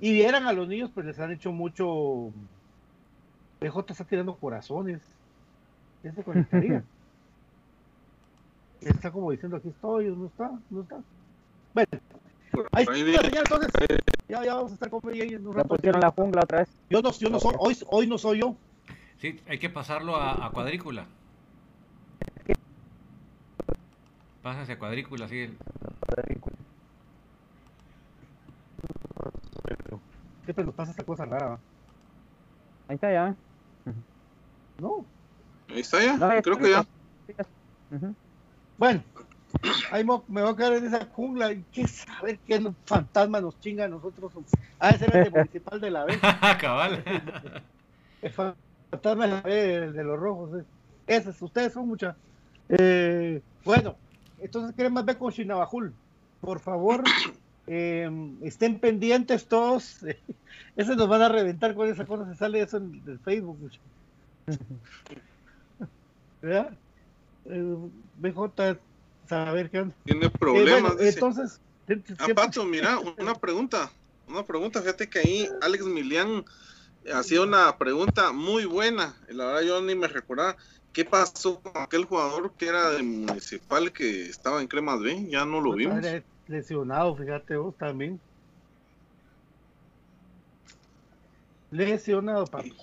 y 0.00 0.12
vieran 0.12 0.46
a 0.46 0.52
los 0.52 0.68
niños, 0.68 0.90
pues 0.92 1.06
les 1.06 1.18
han 1.18 1.32
hecho 1.32 1.52
mucho. 1.52 2.30
PJ 3.58 3.92
está 3.92 4.04
tirando 4.04 4.36
corazones. 4.36 5.00
¿Qué 6.02 6.12
se 6.12 6.22
conectaría? 6.22 6.84
está 8.80 9.10
como 9.10 9.32
diciendo 9.32 9.56
aquí 9.56 9.68
estoy, 9.68 10.14
no 10.14 10.26
está, 10.26 10.52
no 10.70 10.82
está. 10.82 11.00
Bueno, 11.74 11.88
ahí 12.72 12.84
está 12.84 13.38
entonces. 13.40 13.72
Ya, 14.28 14.44
ya 14.44 14.54
vamos 14.54 14.72
a 14.72 14.74
estar 14.74 14.90
con 14.90 15.00
ella 15.12 15.24
en 15.24 15.46
un 15.46 15.54
rato. 15.54 15.68
pusieron 15.68 16.00
la 16.00 16.10
jungla 16.10 16.42
otra 16.42 16.60
vez. 16.60 16.68
Yo 16.90 17.02
no, 17.02 17.10
yo 17.12 17.30
no 17.30 17.40
soy, 17.40 17.54
hoy, 17.58 17.76
hoy 17.88 18.06
no 18.06 18.18
soy 18.18 18.40
yo. 18.40 18.54
Sí, 19.20 19.40
hay 19.48 19.58
que 19.58 19.68
pasarlo 19.68 20.16
a, 20.16 20.46
a 20.46 20.50
cuadrícula. 20.50 21.06
Pásase 24.42 24.72
a 24.72 24.78
cuadrícula, 24.78 25.28
sí. 25.28 25.50
Cuadrícula. 26.06 26.56
Siempre 30.44 30.64
nos 30.64 30.74
pasa 30.74 30.92
esta 30.92 31.04
cosa 31.04 31.26
rara. 31.26 31.58
Ahí 32.88 32.94
está 32.94 33.12
ya. 33.12 33.34
No. 34.80 35.04
Ahí 35.68 35.80
está 35.80 36.02
ya. 36.02 36.40
Creo 36.40 36.56
que 36.56 36.70
ya. 36.70 36.86
Bueno, 38.78 39.02
ahí 39.90 40.04
me 40.04 40.42
voy 40.42 40.52
a 40.52 40.56
quedar 40.56 40.72
en 40.74 40.86
esa 40.86 41.04
jungla. 41.06 41.52
Y 41.52 41.64
qué 41.72 41.86
saber 41.86 42.38
qué 42.46 42.72
fantasma 42.86 43.40
nos 43.40 43.60
chinga 43.60 43.84
a 43.84 43.88
nosotros. 43.88 44.32
Ah, 44.78 44.90
ese 44.90 45.06
era 45.06 45.22
el 45.22 45.32
municipal 45.34 45.80
de 45.80 45.90
la 45.90 46.04
B. 46.04 46.18
Cabal. 46.60 47.04
Fantasma 48.90 49.26
de 49.26 49.32
la 49.32 49.40
B, 49.42 49.92
de 49.92 50.04
los 50.04 50.18
rojos. 50.18 50.60
Eh. 50.60 50.64
Esos, 51.06 51.40
ustedes 51.40 51.72
son 51.72 51.88
muchas. 51.88 52.16
Eh, 52.68 53.40
bueno, 53.64 53.96
entonces 54.40 54.74
queremos 54.76 55.04
ver 55.04 55.18
con 55.18 55.32
Chinabajul. 55.32 55.92
Por 56.40 56.60
favor, 56.60 57.02
eh, 57.66 58.10
estén 58.42 58.78
pendientes 58.78 59.46
todos. 59.46 60.00
Ese 60.76 60.96
nos 60.96 61.08
van 61.08 61.22
a 61.22 61.28
reventar 61.28 61.74
con 61.74 61.88
esa 61.88 62.04
cosa. 62.06 62.26
Se 62.26 62.36
sale 62.36 62.60
eso 62.60 62.76
en 62.76 63.02
el 63.06 63.18
Facebook. 63.18 63.58
¿Verdad? 66.42 66.72
Eh, 67.46 67.76
BJ, 68.18 68.78
saber 69.28 69.70
qué 69.70 69.80
onda. 69.80 69.94
Tiene 70.04 70.26
eh, 70.26 70.30
problemas. 70.30 70.94
entonces. 71.00 71.60
Pato, 72.34 72.64
mira, 72.64 72.98
una 73.18 73.34
pregunta. 73.34 73.90
Una 74.28 74.44
pregunta. 74.44 74.80
Fíjate 74.80 75.08
que 75.08 75.20
ahí 75.20 75.48
Alex 75.62 75.84
Milian 75.86 76.44
hacía 77.12 77.42
una 77.42 77.76
pregunta 77.78 78.32
muy 78.32 78.64
buena. 78.64 79.16
La 79.28 79.46
verdad, 79.46 79.62
yo 79.62 79.82
ni 79.82 79.94
me 79.94 80.08
recordaba. 80.08 80.56
¿Qué 80.92 81.04
pasó 81.04 81.60
con 81.60 81.80
aquel 81.80 82.04
jugador 82.04 82.52
que 82.56 82.66
era 82.66 82.90
de 82.90 83.02
Municipal 83.02 83.92
que 83.92 84.22
estaba 84.26 84.60
en 84.60 84.68
Cremas 84.68 85.00
B? 85.00 85.26
Ya 85.28 85.44
no 85.44 85.60
lo 85.60 85.74
vimos 85.74 86.02
Lesionado, 86.48 87.14
fíjate 87.14 87.56
vos 87.56 87.76
también. 87.76 88.18
Lesionado, 91.70 92.46
papi. 92.46 92.74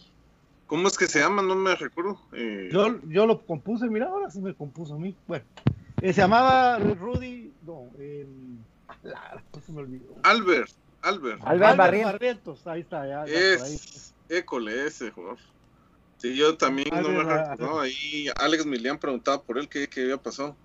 ¿Cómo 0.68 0.88
es 0.88 0.98
que 0.98 1.08
se 1.08 1.20
llama? 1.20 1.42
No 1.42 1.56
me 1.56 1.76
recuerdo. 1.76 2.20
Eh, 2.34 2.70
yo, 2.72 3.00
yo 3.08 3.26
lo 3.26 3.46
compuse, 3.46 3.88
mira, 3.88 4.08
ahora 4.08 4.30
sí 4.30 4.40
me 4.40 4.54
compuso 4.54 4.96
a 4.96 5.00
mí. 5.00 5.16
Bueno, 5.28 5.46
eh, 6.02 6.14
se 6.14 6.22
llamaba 6.22 6.78
Rudy. 6.78 7.52
No, 7.66 7.90
eh, 7.98 8.28
se 9.66 9.72
me 9.72 9.80
olvidó. 9.80 10.16
Albert. 10.24 10.72
Albert. 11.06 11.42
Albert, 11.46 11.78
Barrientos. 11.78 12.66
Ahí 12.68 12.82
está, 12.82 13.08
ya. 13.08 13.24
Es, 13.26 14.14
école 14.28 14.88
ese 14.88 15.12
jugador. 15.12 15.38
Sí, 16.18 16.36
yo 16.36 16.58
también 16.58 16.90
no 16.92 17.10
me 17.10 17.24
recuerdo. 17.24 17.80
Ahí 17.80 18.28
Alex 18.38 18.66
Milian 18.66 18.98
preguntaba 18.98 19.42
por 19.42 19.58
él 19.58 19.70
qué, 19.70 19.88
qué 19.88 20.02
había 20.02 20.18
pasado. 20.18 20.56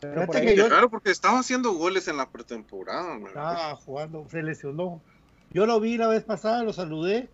Claro, 0.00 0.90
porque 0.90 1.10
estaba 1.10 1.40
haciendo 1.40 1.72
goles 1.72 2.06
en 2.08 2.18
la 2.18 2.30
pretemporada. 2.30 3.16
Estaba 3.26 3.74
jugando, 3.76 4.26
se 4.30 4.42
lesionó. 4.42 5.02
Yo 5.50 5.66
lo 5.66 5.80
vi 5.80 5.96
la 5.96 6.08
vez 6.08 6.24
pasada, 6.24 6.62
lo 6.62 6.72
saludé 6.72 7.28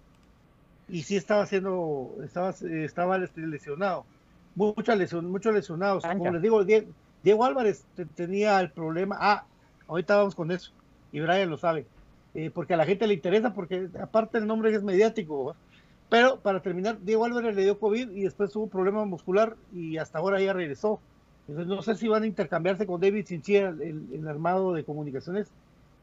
y 0.88 1.02
sí 1.02 1.16
estaba 1.16 1.42
haciendo, 1.42 2.16
estaba, 2.24 2.50
estaba 2.50 3.18
lesionado. 3.18 4.06
Muchas 4.54 4.96
lesión, 4.96 5.30
muchos 5.30 5.52
lesionados. 5.52 6.04
Como 6.04 6.30
les 6.30 6.42
digo, 6.42 6.64
Diego, 6.64 7.44
Álvarez 7.44 7.84
tenía 8.14 8.60
el 8.60 8.70
problema. 8.70 9.18
Ah, 9.20 9.44
ahorita 9.88 10.16
vamos 10.16 10.34
con 10.34 10.52
eso. 10.52 10.72
Y 11.10 11.20
Brian 11.20 11.50
lo 11.50 11.58
sabe. 11.58 11.86
Eh, 12.34 12.50
porque 12.52 12.74
a 12.74 12.76
la 12.76 12.84
gente 12.84 13.06
le 13.06 13.14
interesa, 13.14 13.54
porque 13.54 13.88
aparte 14.00 14.38
el 14.38 14.46
nombre 14.46 14.74
es 14.74 14.82
mediático. 14.82 15.54
Pero 16.08 16.38
para 16.40 16.60
terminar, 16.60 16.98
Diego 17.00 17.24
Álvarez 17.24 17.54
le 17.54 17.62
dio 17.62 17.78
COVID 17.78 18.10
y 18.10 18.22
después 18.22 18.52
tuvo 18.52 18.64
un 18.64 18.70
problema 18.70 19.04
muscular 19.04 19.56
y 19.72 19.96
hasta 19.98 20.18
ahora 20.18 20.40
ya 20.40 20.52
regresó. 20.52 21.00
Entonces 21.48 21.68
no 21.68 21.82
sé 21.82 21.94
si 21.96 22.08
van 22.08 22.22
a 22.22 22.26
intercambiarse 22.26 22.86
con 22.86 23.00
David 23.00 23.26
Sinchia, 23.26 23.68
el, 23.68 24.08
el 24.12 24.28
armado 24.28 24.72
de 24.72 24.84
comunicaciones, 24.84 25.48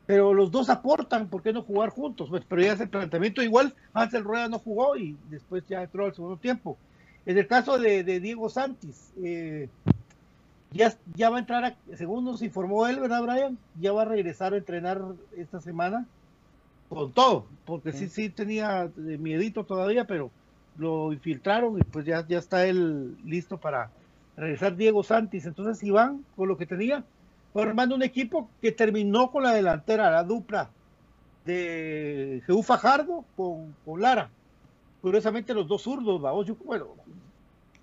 pero 0.06 0.34
los 0.34 0.52
dos 0.52 0.70
aportan, 0.70 1.28
¿por 1.28 1.42
qué 1.42 1.54
no 1.54 1.64
jugar 1.64 1.90
juntos? 1.90 2.30
Pues, 2.30 2.44
pero 2.48 2.62
ya 2.62 2.74
es 2.74 2.82
el 2.82 2.90
planteamiento 2.90 3.42
igual, 3.42 3.74
Hansel 3.94 4.24
Rueda 4.24 4.50
no 4.50 4.60
jugó 4.60 4.98
y 4.98 5.16
después 5.30 5.64
ya 5.68 5.84
entró 5.84 6.06
al 6.06 6.14
segundo 6.14 6.38
tiempo. 6.38 6.78
En 7.26 7.38
el 7.38 7.48
caso 7.48 7.78
de, 7.78 8.04
Diego 8.20 8.50
Santis, 8.50 9.14
eh, 9.24 9.70
ya, 10.72 10.94
ya 11.16 11.30
va 11.30 11.38
a 11.38 11.40
entrar, 11.40 11.64
a, 11.64 11.76
según 11.96 12.26
nos 12.26 12.42
informó 12.42 12.88
él, 12.88 13.00
¿verdad, 13.00 13.22
Brian? 13.22 13.58
Ya 13.80 13.94
va 13.94 14.02
a 14.02 14.06
regresar 14.06 14.54
a 14.54 14.58
entrenar 14.58 15.02
esta 15.38 15.62
semana 15.62 16.08
con 16.92 17.14
todo, 17.14 17.46
porque 17.64 17.94
sí, 17.94 18.10
sí 18.10 18.30
tenía 18.30 18.92
miedito 18.98 19.64
todavía, 19.64 20.06
pero 20.06 20.30
lo 20.76 21.14
infiltraron 21.14 21.80
y 21.80 21.84
pues 21.84 22.06
ya, 22.06 22.28
ya 22.28 22.38
está 22.38 22.66
él 22.68 23.16
listo 23.24 23.58
para 23.58 23.90
regresar 24.36 24.76
Diego 24.76 25.02
Santis. 25.02 25.46
Entonces 25.46 25.82
Iván, 25.84 26.26
con 26.36 26.50
lo 26.50 26.58
que 26.58 26.66
tenía, 26.66 27.06
formando 27.54 27.96
un 27.96 28.04
equipo 28.04 28.50
que 28.62 28.74
terminó 28.74 29.32
con 29.32 29.44
la 29.44 29.54
delantera, 29.54 30.12
la 30.12 30.26
dupla 30.26 30.70
de 31.46 32.44
Jeú 32.46 32.62
Fajardo 32.62 33.24
con, 33.38 33.74
Lara. 33.98 34.30
Curiosamente 35.02 35.54
los 35.54 35.70
dos 35.70 35.84
zurdos, 35.84 36.22
Yo, 36.46 36.56
bueno, 36.66 36.88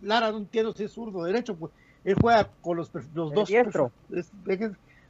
Lara 0.03 0.31
no 0.33 0.37
entiendo 0.37 0.75
si 0.75 0.85
es 0.85 0.92
zurdo 0.92 1.21
o 1.21 1.25
derecho, 1.25 1.57
pues 1.57 1.73
él 2.05 2.14
juega 2.21 2.51
con 2.61 2.77
los, 2.77 2.92
los 3.14 3.33
dos. 3.33 3.51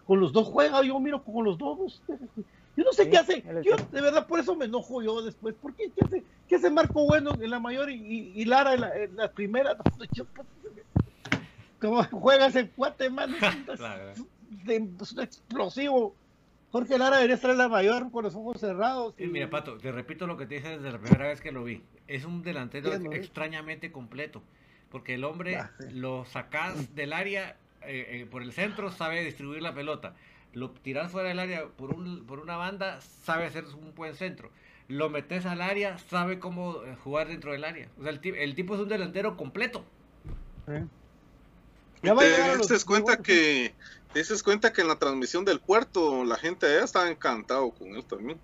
con 0.07 0.21
los 0.21 0.33
dos 0.33 0.47
juega, 0.47 0.83
yo 0.85 1.01
miro 1.01 1.25
con 1.25 1.45
los 1.45 1.59
dos. 1.59 2.01
Yo 2.79 2.85
no 2.85 2.93
sé 2.93 3.11
qué 3.11 3.19
hace, 3.19 3.43
yo 3.64 3.75
de 3.91 4.01
verdad 4.01 4.29
por 4.29 4.38
eso 4.38 4.55
me 4.55 4.67
enojo 4.67 5.03
yo 5.03 5.21
después. 5.21 5.53
¿Por 5.57 5.75
qué? 5.75 5.91
¿Qué 5.91 6.05
hace, 6.05 6.23
qué 6.47 6.55
hace 6.55 6.71
Marco 6.71 7.05
Bueno 7.07 7.35
en 7.35 7.51
la 7.51 7.59
mayor 7.59 7.91
y, 7.91 8.45
Lara 8.45 8.75
en 8.75 8.81
la, 8.83 8.97
en 8.97 9.17
la 9.17 9.33
primera? 9.33 9.77
Como 11.81 12.05
juega 12.05 12.47
ese 12.47 12.71
cuate, 12.71 13.11
man. 13.11 13.35
de, 14.64 14.81
pues, 14.97 15.11
un 15.11 15.21
explosivo. 15.21 16.14
Jorge 16.71 16.99
Lara 16.99 17.17
debería 17.17 17.35
estar 17.35 17.51
en 17.51 17.59
la 17.59 17.69
mayor 17.69 18.12
con 18.12 18.23
los 18.23 18.37
ojos 18.37 18.61
cerrados. 18.61 19.12
Y... 19.19 19.27
Mira, 19.27 19.51
Pato, 19.51 19.77
te 19.79 19.91
repito 19.91 20.29
lo 20.29 20.37
que 20.37 20.47
te 20.47 20.55
dije 20.55 20.79
desde 20.79 20.93
la 20.93 21.01
primera 21.01 21.27
vez 21.27 21.41
que 21.41 21.51
lo 21.51 21.64
vi. 21.64 21.83
Es 22.07 22.25
un 22.25 22.45
delantero 22.45 22.93
extrañamente 23.11 23.91
completo. 23.91 24.41
Porque 24.88 25.14
el 25.14 25.25
hombre 25.25 25.57
ah, 25.57 25.73
lo 25.91 26.25
sacas 26.27 26.95
del 26.95 27.12
área 27.12 27.57
eh, 27.83 28.21
eh, 28.21 28.27
por 28.31 28.43
el 28.43 28.53
centro, 28.53 28.93
sabe 28.93 29.25
distribuir 29.25 29.62
la 29.62 29.75
pelota. 29.75 30.14
Lo 30.55 30.71
tiras 30.71 31.11
fuera 31.13 31.29
del 31.29 31.39
área 31.39 31.67
por, 31.67 31.95
un, 31.95 32.25
por 32.27 32.41
una 32.41 32.57
banda, 32.57 33.01
sabe 33.01 33.47
hacer 33.47 33.65
un 33.67 33.95
buen 33.95 34.15
centro. 34.15 34.51
Lo 34.89 35.11
metes 35.11 35.45
al 35.45 35.61
área, 35.61 35.99
sabe 35.99 36.39
cómo 36.39 36.83
eh, 36.83 36.97
jugar 37.05 37.29
dentro 37.29 37.53
del 37.53 37.65
área. 37.65 37.89
O 37.99 38.03
sea, 38.03 38.13
el, 38.13 38.21
el 38.25 38.55
tipo 38.55 38.75
es 38.75 38.81
un 38.81 38.89
delantero 38.89 39.37
completo. 39.37 39.85
Ya 42.03 42.15
te 42.15 42.73
das 42.75 42.85
cuenta 42.85 43.17
que 43.17 43.75
te 44.13 44.21
das 44.21 44.43
cuenta 44.43 44.73
que 44.73 44.83
en 44.83 44.89
la 44.89 44.97
transmisión 44.97 45.45
del 45.45 45.61
puerto 45.61 46.25
la 46.25 46.37
gente 46.37 46.67
allá 46.67 46.85
estaba 46.85 47.11
encantado 47.11 47.71
con 47.71 47.89
él 47.89 48.05
también. 48.05 48.39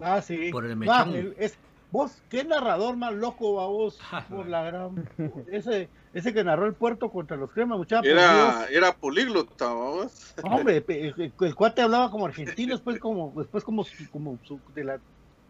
Ah, 0.00 0.22
sí. 0.22 0.50
Por 0.50 0.64
el 0.64 0.88
ah, 0.88 1.06
es, 1.38 1.58
vos, 1.90 2.22
qué 2.30 2.44
narrador 2.44 2.96
más 2.96 3.12
loco 3.12 3.54
va 3.54 3.66
vos 3.66 3.98
por 4.30 4.46
la 4.46 4.62
gran 4.62 5.08
ese 5.50 5.88
ese 6.12 6.34
que 6.34 6.42
narró 6.42 6.66
el 6.66 6.74
puerto 6.74 7.10
contra 7.10 7.36
los 7.36 7.50
cremas, 7.50 7.78
muchachos. 7.78 8.06
Era, 8.06 8.66
era 8.70 8.92
políglota, 8.92 9.68
vos. 9.72 10.34
Hombre, 10.42 10.84
el, 10.88 11.54
cuate 11.54 11.82
hablaba 11.82 12.10
como 12.10 12.26
argentino, 12.26 12.74
después 12.74 12.98
como, 12.98 13.32
después 13.36 13.62
como, 13.62 13.86
como 14.10 14.38
de 14.74 14.84
la, 14.84 15.00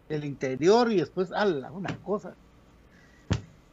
del 0.07 0.25
interior 0.25 0.91
y 0.91 0.97
después, 0.97 1.31
ala, 1.31 1.71
una 1.71 1.95
cosa. 1.97 2.35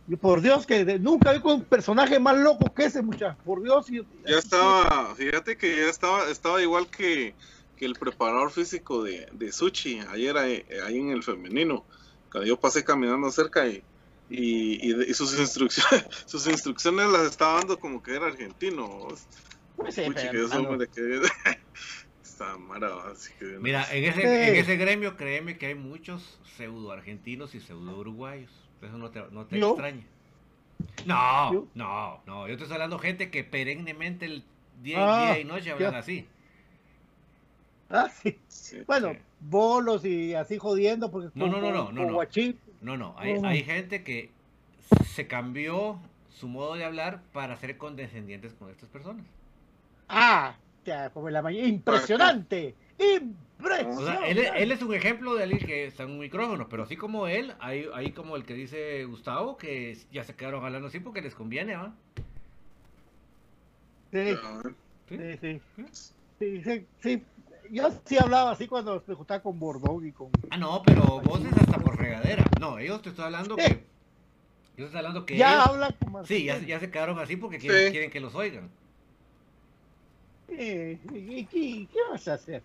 Y 0.09 0.16
por 0.16 0.40
Dios, 0.40 0.66
que 0.66 0.98
nunca 0.98 1.33
vi 1.33 1.40
un 1.44 1.64
personaje 1.64 2.18
más 2.18 2.38
loco 2.38 2.72
que 2.72 2.87
ese, 2.87 3.03
muchacho. 3.03 3.37
Por 3.44 3.62
Dios. 3.62 3.87
ya 3.88 4.38
estaba, 4.38 5.14
fíjate 5.14 5.59
que 5.59 5.77
ya 5.77 5.90
estaba, 5.90 6.31
estaba 6.31 6.62
igual 6.62 6.87
que, 6.88 7.35
el 7.79 7.94
preparador 7.94 8.51
físico 8.51 9.05
de, 9.05 9.29
de 9.31 9.53
Suchi 9.53 10.01
ayer 10.11 10.37
ahí, 10.37 10.64
en 10.68 11.11
el 11.11 11.22
femenino. 11.22 11.85
Cuando 12.33 12.48
yo 12.48 12.59
pasé 12.59 12.83
caminando 12.83 13.31
cerca 13.31 13.68
y, 13.68 13.85
y, 14.30 15.14
sus 15.14 15.38
instrucciones 15.38 16.06
sus 16.26 16.46
instrucciones 16.46 17.08
las 17.08 17.22
estaba 17.22 17.58
dando 17.58 17.78
como 17.78 18.02
que 18.02 18.14
era 18.14 18.26
argentino. 18.26 19.08
Pues 19.76 19.94
sí, 19.94 20.02
que 20.02 20.44
está 22.22 22.56
así 23.10 23.32
que 23.38 23.44
Mira, 23.60 23.86
en 23.92 24.04
ese, 24.04 24.48
en 24.48 24.56
ese 24.56 24.76
gremio 24.76 25.16
créeme 25.16 25.56
que 25.56 25.66
hay 25.66 25.74
muchos 25.74 26.40
pseudo 26.56 26.92
argentinos 26.92 27.54
y 27.54 27.60
pseudo 27.60 27.96
uruguayos. 27.96 28.50
Eso 28.82 28.98
no 28.98 29.10
te, 29.10 29.22
no 29.30 29.46
te 29.46 29.58
extraña. 29.58 30.04
No, 31.06 31.68
no, 31.74 32.22
no. 32.26 32.46
Yo 32.46 32.54
estoy 32.54 32.70
hablando 32.72 32.96
de 32.96 33.02
gente 33.02 33.30
que 33.30 33.44
perennemente 33.44 34.26
el 34.26 34.44
día, 34.82 34.98
ah, 35.00 35.32
día 35.32 35.40
y 35.40 35.44
noche 35.44 35.72
hablan 35.72 35.94
así. 35.94 36.26
Ah, 37.90 38.10
sí. 38.48 38.82
bueno, 38.86 39.16
bolos 39.40 40.04
y 40.04 40.34
así 40.34 40.58
jodiendo 40.58 41.10
porque 41.10 41.30
no, 41.34 41.46
no, 41.46 41.60
no, 41.60 41.72
no, 41.72 41.92
no, 41.92 42.10
no, 42.10 42.20
no, 42.80 42.96
no, 42.96 43.14
hay, 43.18 43.40
hay 43.44 43.64
gente 43.64 44.02
que 44.02 44.30
se 45.04 45.26
cambió 45.26 45.98
su 46.30 46.48
modo 46.48 46.74
de 46.74 46.84
hablar 46.84 47.22
para 47.32 47.56
ser 47.56 47.76
condescendientes 47.76 48.52
con 48.54 48.70
estas 48.70 48.88
personas. 48.88 49.26
Ah, 50.08 50.54
como 51.12 51.30
la 51.30 51.42
mañana, 51.42 51.66
impresionante. 51.68 52.74
él, 52.98 54.72
es 54.72 54.82
un 54.82 54.94
ejemplo 54.94 55.34
de 55.34 55.42
alguien 55.42 55.66
que 55.66 55.86
está 55.86 56.04
en 56.04 56.10
un 56.10 56.18
micrófono, 56.18 56.68
pero 56.68 56.84
así 56.84 56.96
como 56.96 57.26
él, 57.26 57.54
hay, 57.60 57.86
hay 57.94 58.12
como 58.12 58.36
el 58.36 58.44
que 58.44 58.54
dice 58.54 59.04
Gustavo, 59.04 59.56
que 59.56 59.98
ya 60.12 60.24
se 60.24 60.34
quedaron 60.34 60.64
hablando 60.64 60.88
así 60.88 61.00
porque 61.00 61.20
les 61.20 61.34
conviene, 61.34 61.76
¿va? 61.76 61.92
Sí. 64.12 64.36
Sí, 65.08 65.38
sí. 65.40 65.60
Sí, 66.38 66.86
sí, 67.02 67.22
Yo 67.70 67.90
sí 68.04 68.18
hablaba 68.18 68.52
así 68.52 68.66
cuando 68.66 69.02
me 69.07 69.14
juntaba 69.14 69.42
con 69.42 69.59
Bordón 69.59 70.07
y 70.07 70.12
con. 70.12 70.31
Ah, 70.50 70.57
no, 70.57 70.83
pero 70.85 71.20
vos 71.20 71.40
es 71.40 71.52
hasta 71.52 71.78
por 71.78 71.96
regadera. 71.98 72.44
No, 72.61 72.78
ellos 72.78 73.02
te 73.02 73.11
estoy 73.11 73.26
hablando 73.26 73.57
que. 73.57 73.85
Yo 74.76 74.87
estoy 74.87 74.98
hablando 74.98 75.26
que. 75.26 75.37
Ya 75.37 75.64
habla 75.64 75.94
como 75.98 76.24
Sí, 76.24 76.44
ya, 76.44 76.59
ya, 76.59 76.81
se 76.81 76.90
quedaron 76.90 77.18
así 77.18 77.37
porque 77.37 77.59
quieren, 77.59 77.90
quieren 77.90 78.11
que 78.11 78.20
los 78.20 78.35
oigan. 78.35 78.70
¿qué, 80.48 80.98
qué, 81.50 81.88
vas 82.11 82.26
a 82.28 82.35
hacer? 82.35 82.62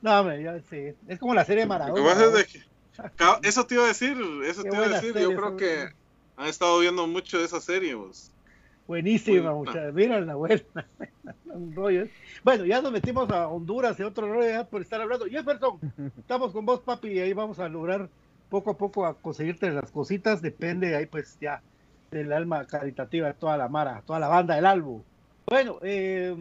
No, 0.00 0.20
hombre, 0.20 0.42
yo 0.42 0.52
sí. 0.70 0.94
Es 1.08 1.18
como 1.18 1.34
la 1.34 1.44
serie 1.44 1.62
de 1.62 1.68
Maradona. 1.68 2.00
eso 3.42 3.66
te 3.66 3.74
iba 3.74 3.84
a 3.84 3.88
decir, 3.88 4.16
eso 4.44 4.62
te 4.62 4.68
iba 4.68 4.86
a 4.86 4.88
decir. 4.88 5.14
Yo 5.18 5.34
creo 5.34 5.56
que 5.56 5.88
han 6.36 6.46
estado 6.46 6.78
viendo 6.80 7.06
mucho 7.06 7.38
de 7.38 7.44
esa 7.44 7.60
serie. 7.60 7.94
Vos. 7.94 8.30
Buenísima, 8.86 9.52
muchachos. 9.52 9.94
Mira 9.94 10.20
la 10.20 10.34
vuelta. 10.36 10.86
bueno, 12.44 12.64
ya 12.64 12.80
nos 12.80 12.92
metimos 12.92 13.30
a 13.30 13.48
Honduras 13.48 13.98
y 13.98 14.02
otro 14.02 14.32
rollo 14.32 14.66
por 14.68 14.82
estar 14.82 15.00
hablando. 15.00 15.26
Jefferson, 15.26 15.78
estamos 16.18 16.52
con 16.52 16.64
vos, 16.64 16.80
papi, 16.80 17.08
y 17.08 17.18
ahí 17.18 17.32
vamos 17.32 17.58
a 17.58 17.68
lograr 17.68 18.08
poco 18.48 18.70
a 18.70 18.78
poco 18.78 19.06
a 19.06 19.14
conseguirte 19.14 19.70
las 19.70 19.90
cositas. 19.90 20.40
Depende 20.40 20.94
ahí, 20.94 21.06
pues 21.06 21.36
ya, 21.40 21.62
del 22.10 22.32
alma 22.32 22.64
caritativa 22.66 23.28
de 23.28 23.34
toda 23.34 23.56
la 23.56 23.68
mara, 23.68 24.02
toda 24.06 24.20
la 24.20 24.28
banda 24.28 24.54
del 24.54 24.66
álbum. 24.66 25.02
Bueno, 25.48 25.78
eh, 25.82 26.34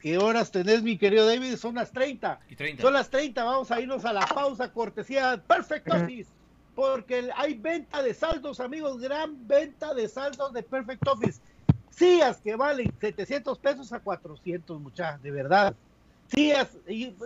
¿qué 0.00 0.16
horas 0.16 0.52
tenés, 0.52 0.82
mi 0.82 0.96
querido 0.96 1.26
David? 1.26 1.56
Son 1.56 1.74
las 1.74 1.90
30. 1.90 2.38
Son 2.80 2.92
las 2.92 3.10
30, 3.10 3.42
vamos 3.42 3.70
a 3.72 3.80
irnos 3.80 4.04
a 4.04 4.12
la 4.12 4.26
pausa 4.26 4.72
cortesía 4.72 5.42
Perfect 5.44 5.90
Office, 5.90 6.30
porque 6.76 7.30
hay 7.34 7.54
venta 7.54 8.00
de 8.00 8.14
saldos, 8.14 8.60
amigos, 8.60 9.00
gran 9.00 9.46
venta 9.48 9.92
de 9.92 10.06
saldos 10.06 10.52
de 10.52 10.62
Perfect 10.62 11.06
Office. 11.08 11.40
Sillas 11.96 12.38
que 12.38 12.56
valen 12.56 12.92
700 13.00 13.58
pesos 13.58 13.92
a 13.92 14.00
400, 14.00 14.80
muchachos, 14.80 15.22
de 15.22 15.30
verdad. 15.30 15.74
Sí, 16.28 16.52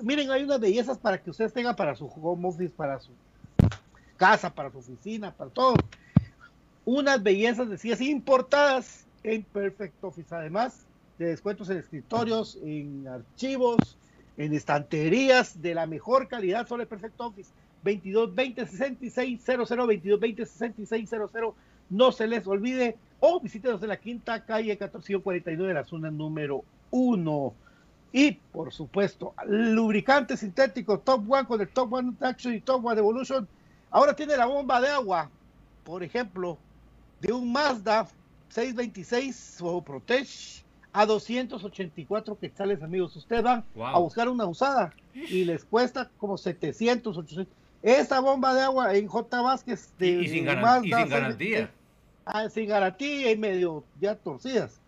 miren, 0.03 0.31
hay 0.31 0.43
unas 0.43 0.61
bellezas 0.61 0.99
para 0.99 1.23
que 1.23 1.31
ustedes 1.31 1.53
tengan 1.53 1.75
para 1.75 1.95
su 1.95 2.07
home 2.07 2.49
office, 2.49 2.75
para 2.77 2.99
su 3.01 3.13
casa, 4.17 4.51
para 4.51 4.71
su 4.71 4.79
oficina, 4.79 5.33
para 5.33 5.51
todo. 5.51 5.77
Unas 6.85 7.23
bellezas 7.23 7.71
de 7.71 7.79
sillas 7.79 8.01
importadas 8.01 9.07
en 9.23 9.43
Perfect 9.43 10.03
Office, 10.03 10.35
además 10.35 10.87
de 11.19 11.27
descuentos 11.27 11.71
en 11.71 11.79
escritorios, 11.79 12.59
en 12.63 13.07
archivos, 13.09 13.97
en 14.37 14.53
estanterías 14.55 15.61
de 15.61 15.75
la 15.75 15.87
mejor 15.87 16.29
calidad, 16.29 16.67
solo 16.67 16.83
en 16.83 16.89
Perfect 16.89 17.21
Office. 17.21 17.51
22 17.85 18.35
20 18.35 18.67
66 18.67 19.45
00 19.45 19.87
22 19.87 20.21
20 20.21 20.47
66 20.47 21.11
00 21.11 21.55
no 21.91 22.13
se 22.13 22.27
les 22.27 22.47
olvide 22.47 22.97
o 23.21 23.41
visítenos 23.41 23.83
en 23.83 23.89
la 23.89 23.99
quinta 23.99 24.45
calle 24.45 24.71
1449 24.71 25.69
de 25.69 25.75
la 25.75 25.85
zona 25.85 26.11
número 26.11 26.65
1 26.91 27.55
y 28.13 28.33
por 28.33 28.73
supuesto 28.73 29.35
lubricante 29.47 30.37
sintético 30.37 31.01
Top 31.01 31.31
One 31.31 31.47
con 31.47 31.61
el 31.61 31.69
Top 31.69 31.93
One 31.93 32.13
Action 32.21 32.55
y 32.55 32.61
Top 32.61 32.85
One 32.85 32.99
Evolution. 32.99 33.47
Ahora 33.91 34.15
tiene 34.15 34.37
la 34.37 34.47
bomba 34.47 34.81
de 34.81 34.89
agua 34.89 35.31
por 35.85 36.03
ejemplo 36.03 36.59
de 37.21 37.33
un 37.33 37.53
Mazda 37.53 38.07
626 38.51 39.59
o 39.63 39.83
Protege 39.83 40.63
a 40.93 41.05
284 41.05 42.39
quetzales 42.39 42.83
amigos. 42.83 43.15
Ustedes 43.17 43.43
van 43.43 43.65
a 43.77 43.99
buscar 43.99 44.29
una 44.29 44.47
usada 44.47 44.93
y 45.15 45.45
les 45.45 45.65
cuesta 45.65 46.11
como 46.19 46.39
700 46.39 47.17
800 47.17 47.55
esa 47.83 48.21
bomba 48.21 48.55
de 48.55 48.63
agua 48.63 48.95
en 48.97 49.07
J. 49.07 49.41
Vázquez 49.41 49.93
de 49.99 50.09
y, 50.09 50.29
sin, 50.29 50.45
garantía. 50.45 50.97
Ah, 50.97 51.01
sin 51.03 51.11
garantía 51.11 51.71
y 53.01 53.37
medio 53.37 53.85
ya 54.01 54.17
torcidas. 54.17 54.81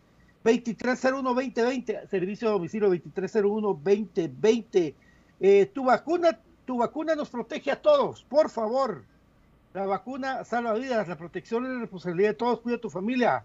2301-2020, 0.45 2.09
servicio 2.09 2.49
de 2.49 2.53
domicilio 2.53 2.93
2301-2020. 2.95 4.95
Eh, 5.41 5.71
tu 5.73 5.85
vacuna, 5.85 6.39
tu 6.65 6.79
vacuna 6.79 7.15
nos 7.15 7.29
protege 7.29 7.71
a 7.71 7.81
todos, 7.81 8.25
por 8.25 8.51
favor. 8.51 9.05
La 9.75 9.87
vacuna 9.87 10.45
salva 10.45 10.75
vidas, 10.75 11.09
la 11.09 11.17
protección 11.17 11.65
es 11.65 11.73
la 11.73 11.81
responsabilidad 11.81 12.31
de 12.31 12.35
todos, 12.35 12.61
cuida 12.61 12.77
a 12.77 12.81
tu 12.81 12.91
familia. 12.91 13.45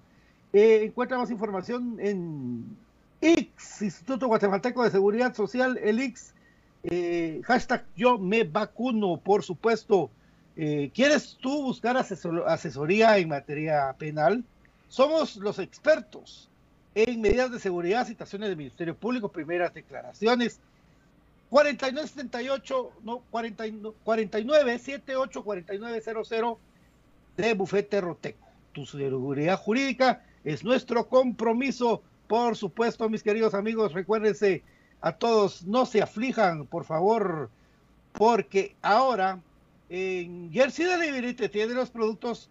Eh, 0.53 0.83
encuentra 0.85 1.17
más 1.17 1.31
información 1.31 1.97
en 1.99 2.77
X, 3.21 3.81
Instituto 3.81 4.27
Guatemalteco 4.27 4.83
de 4.83 4.91
Seguridad 4.91 5.33
Social, 5.33 5.77
el 5.77 5.99
X, 5.99 6.33
eh, 6.83 7.41
hashtag 7.43 7.85
yo 7.95 8.17
me 8.17 8.43
vacuno, 8.43 9.17
por 9.17 9.43
supuesto. 9.43 10.09
Eh, 10.57 10.89
¿Quieres 10.93 11.37
tú 11.41 11.63
buscar 11.63 11.97
asesoría 11.97 13.17
en 13.17 13.29
materia 13.29 13.93
penal? 13.97 14.43
Somos 14.87 15.35
los 15.35 15.59
expertos 15.59 16.49
en 16.93 17.19
medidas 17.19 17.51
de 17.51 17.59
seguridad, 17.59 18.07
citaciones 18.07 18.47
del 18.47 18.57
Ministerio 18.57 18.95
Público, 18.95 19.29
primeras 19.29 19.73
declaraciones. 19.73 20.61
4978, 21.49 22.91
no, 23.03 23.19
49, 23.29 24.79
78, 24.79 25.43
4900 25.43 26.57
de 27.37 27.53
Bufete 27.53 28.01
Roteco. 28.01 28.47
Tu 28.71 28.85
seguridad 28.85 29.59
jurídica 29.59 30.23
es 30.43 30.63
nuestro 30.63 31.07
compromiso. 31.07 32.01
Por 32.27 32.55
supuesto, 32.55 33.07
mis 33.09 33.21
queridos 33.21 33.53
amigos, 33.53 33.93
recuérdense 33.93 34.63
a 35.01 35.11
todos, 35.11 35.65
no 35.65 35.85
se 35.85 36.01
aflijan, 36.01 36.65
por 36.65 36.85
favor, 36.85 37.49
porque 38.13 38.75
ahora 38.81 39.39
en 39.89 40.51
Jersey 40.51 40.85
Delivery 40.85 41.33
te 41.33 41.49
tiene 41.49 41.73
los 41.73 41.89
productos, 41.89 42.49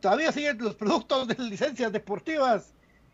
todavía 0.00 0.32
siguen 0.32 0.58
los 0.58 0.74
productos 0.74 1.28
de 1.28 1.36
licencias 1.44 1.92
deportivas 1.92 2.72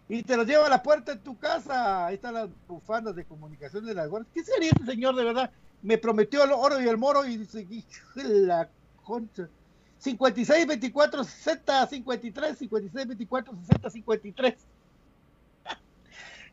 y 0.08 0.22
te 0.22 0.36
los 0.36 0.46
lleva 0.46 0.66
a 0.66 0.70
la 0.70 0.82
puerta 0.82 1.14
de 1.14 1.20
tu 1.20 1.38
casa. 1.38 2.06
Ahí 2.06 2.14
están 2.14 2.34
las 2.34 2.48
bufandas 2.66 3.14
de 3.14 3.24
comunicación 3.24 3.86
de 3.86 3.94
las 3.94 4.08
guardias. 4.08 4.32
¿Qué 4.34 4.42
sería 4.42 4.70
este 4.70 4.86
señor 4.86 5.14
de 5.14 5.24
verdad? 5.24 5.50
Me 5.82 5.98
prometió 5.98 6.42
el 6.44 6.52
oro 6.52 6.80
y 6.80 6.88
el 6.88 6.98
moro 6.98 7.24
y, 7.26 7.46
la 8.14 8.68
concha. 9.04 9.48
56, 9.98 10.66
24, 10.66 11.24
60, 11.24 11.86
53, 11.86 12.58
56, 12.58 13.06
24, 13.06 13.54
60, 13.54 13.90
53 13.90 14.54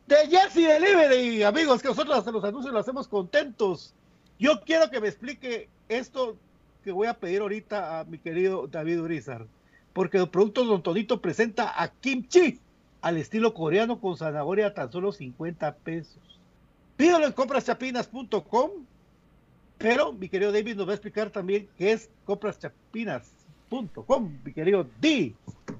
de 0.08 0.16
Jersey 0.26 0.64
Delivery, 0.64 1.42
amigos, 1.42 1.82
que 1.82 1.88
nosotros 1.88 2.24
los 2.26 2.44
anuncios 2.44 2.72
los 2.72 2.80
hacemos 2.80 3.06
contentos. 3.06 3.94
Yo 4.38 4.60
quiero 4.62 4.90
que 4.90 5.00
me 5.00 5.08
explique 5.08 5.68
esto 5.88 6.36
que 6.84 6.92
voy 6.92 7.06
a 7.06 7.14
pedir 7.14 7.40
ahorita 7.40 8.00
a 8.00 8.04
mi 8.04 8.18
querido 8.18 8.66
David 8.66 9.00
Urizar, 9.00 9.46
porque 9.92 10.18
el 10.18 10.28
producto 10.28 10.64
Don 10.64 10.82
Tonito 10.82 11.20
presenta 11.20 11.82
a 11.82 11.88
kimchi 11.88 12.60
al 13.00 13.16
estilo 13.16 13.54
coreano 13.54 14.00
con 14.00 14.16
zanahoria 14.16 14.68
a 14.68 14.74
tan 14.74 14.90
solo 14.90 15.12
50 15.12 15.74
pesos. 15.76 16.18
Pídalo 16.96 17.26
en 17.26 17.32
compraschapinas.com, 17.32 18.70
pero 19.78 20.12
mi 20.12 20.28
querido 20.28 20.52
David 20.52 20.76
nos 20.76 20.88
va 20.88 20.92
a 20.92 20.94
explicar 20.94 21.30
también 21.30 21.68
qué 21.76 21.92
es 21.92 22.10
compraschapinas.com, 22.24 24.38
mi 24.44 24.52
querido 24.52 24.86
D. 25.00 25.34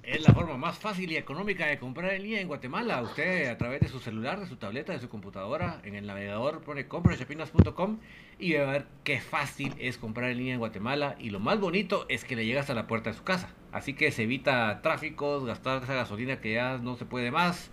Es 0.09 0.27
la 0.27 0.33
forma 0.33 0.57
más 0.57 0.79
fácil 0.79 1.13
y 1.13 1.17
económica 1.17 1.67
de 1.67 1.79
comprar 1.79 2.15
en 2.15 2.23
línea 2.23 2.41
en 2.41 2.49
Guatemala. 2.49 3.03
Usted 3.03 3.51
a 3.51 3.59
través 3.59 3.83
de 3.83 3.89
su 3.89 4.01
celular, 4.01 4.41
de 4.41 4.47
su 4.47 4.57
tableta, 4.57 4.95
de 4.95 5.01
su 5.01 5.11
computadora, 5.11 5.83
en 5.85 5.95
el 5.97 6.07
navegador 6.07 6.63
pone 6.63 6.89
comprachapinas.com 6.89 7.99
y 8.39 8.55
va 8.55 8.63
a 8.63 8.73
ver 8.73 8.87
qué 9.05 9.21
fácil 9.21 9.75
es 9.79 9.99
comprar 9.99 10.31
en 10.31 10.39
línea 10.39 10.55
en 10.55 10.61
Guatemala. 10.61 11.17
Y 11.19 11.29
lo 11.29 11.41
más 11.41 11.61
bonito 11.61 12.07
es 12.09 12.25
que 12.25 12.37
le 12.37 12.47
llega 12.47 12.63
hasta 12.63 12.73
la 12.73 12.87
puerta 12.87 13.11
de 13.11 13.19
su 13.19 13.23
casa. 13.23 13.55
Así 13.71 13.93
que 13.93 14.11
se 14.11 14.23
evita 14.23 14.81
tráficos, 14.81 15.45
gastar 15.45 15.83
esa 15.83 15.93
gasolina 15.93 16.41
que 16.41 16.55
ya 16.55 16.79
no 16.79 16.97
se 16.97 17.05
puede 17.05 17.31
más 17.31 17.71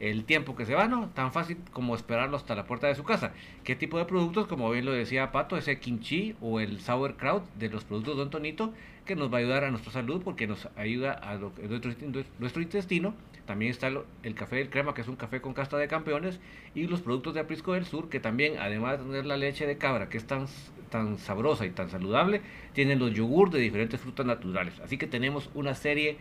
el 0.00 0.24
tiempo 0.24 0.54
que 0.54 0.66
se 0.66 0.74
va, 0.74 0.86
¿no? 0.86 1.08
Tan 1.08 1.32
fácil 1.32 1.58
como 1.72 1.94
esperarlo 1.94 2.36
hasta 2.36 2.54
la 2.54 2.64
puerta 2.66 2.86
de 2.86 2.94
su 2.94 3.04
casa. 3.04 3.32
¿Qué 3.64 3.74
tipo 3.74 3.98
de 3.98 4.04
productos? 4.04 4.46
Como 4.46 4.70
bien 4.70 4.84
lo 4.84 4.92
decía 4.92 5.32
Pato, 5.32 5.56
ese 5.56 5.78
kimchi 5.78 6.36
o 6.40 6.60
el 6.60 6.80
sauerkraut 6.80 7.44
de 7.54 7.68
los 7.68 7.84
productos 7.84 8.16
Don 8.16 8.30
Tonito, 8.30 8.72
que 9.04 9.16
nos 9.16 9.32
va 9.32 9.38
a 9.38 9.40
ayudar 9.40 9.64
a 9.64 9.70
nuestra 9.70 9.90
salud 9.90 10.22
porque 10.22 10.46
nos 10.46 10.68
ayuda 10.76 11.18
a 11.22 11.36
nuestro, 11.36 11.92
nuestro, 12.38 12.62
intestino. 12.62 13.14
También 13.46 13.70
está 13.70 13.90
el 14.22 14.34
café 14.34 14.56
del 14.56 14.68
crema, 14.68 14.92
que 14.92 15.00
es 15.00 15.08
un 15.08 15.16
café 15.16 15.40
con 15.40 15.54
casta 15.54 15.78
de 15.78 15.88
campeones, 15.88 16.38
y 16.74 16.86
los 16.86 17.00
productos 17.00 17.32
de 17.32 17.40
Aprisco 17.40 17.72
del 17.72 17.86
Sur, 17.86 18.10
que 18.10 18.20
también, 18.20 18.58
además 18.58 18.98
de 18.98 19.06
tener 19.06 19.24
la 19.24 19.38
leche 19.38 19.66
de 19.66 19.78
cabra, 19.78 20.10
que 20.10 20.18
es 20.18 20.26
tan, 20.26 20.46
tan 20.90 21.18
sabrosa 21.18 21.64
y 21.64 21.70
tan 21.70 21.88
saludable, 21.88 22.42
tienen 22.74 22.98
los 22.98 23.14
yogur 23.14 23.50
de 23.50 23.58
diferentes 23.58 23.98
frutas 23.98 24.26
naturales. 24.26 24.78
Así 24.80 24.98
que 24.98 25.06
tenemos 25.06 25.48
una 25.54 25.74
serie 25.74 26.18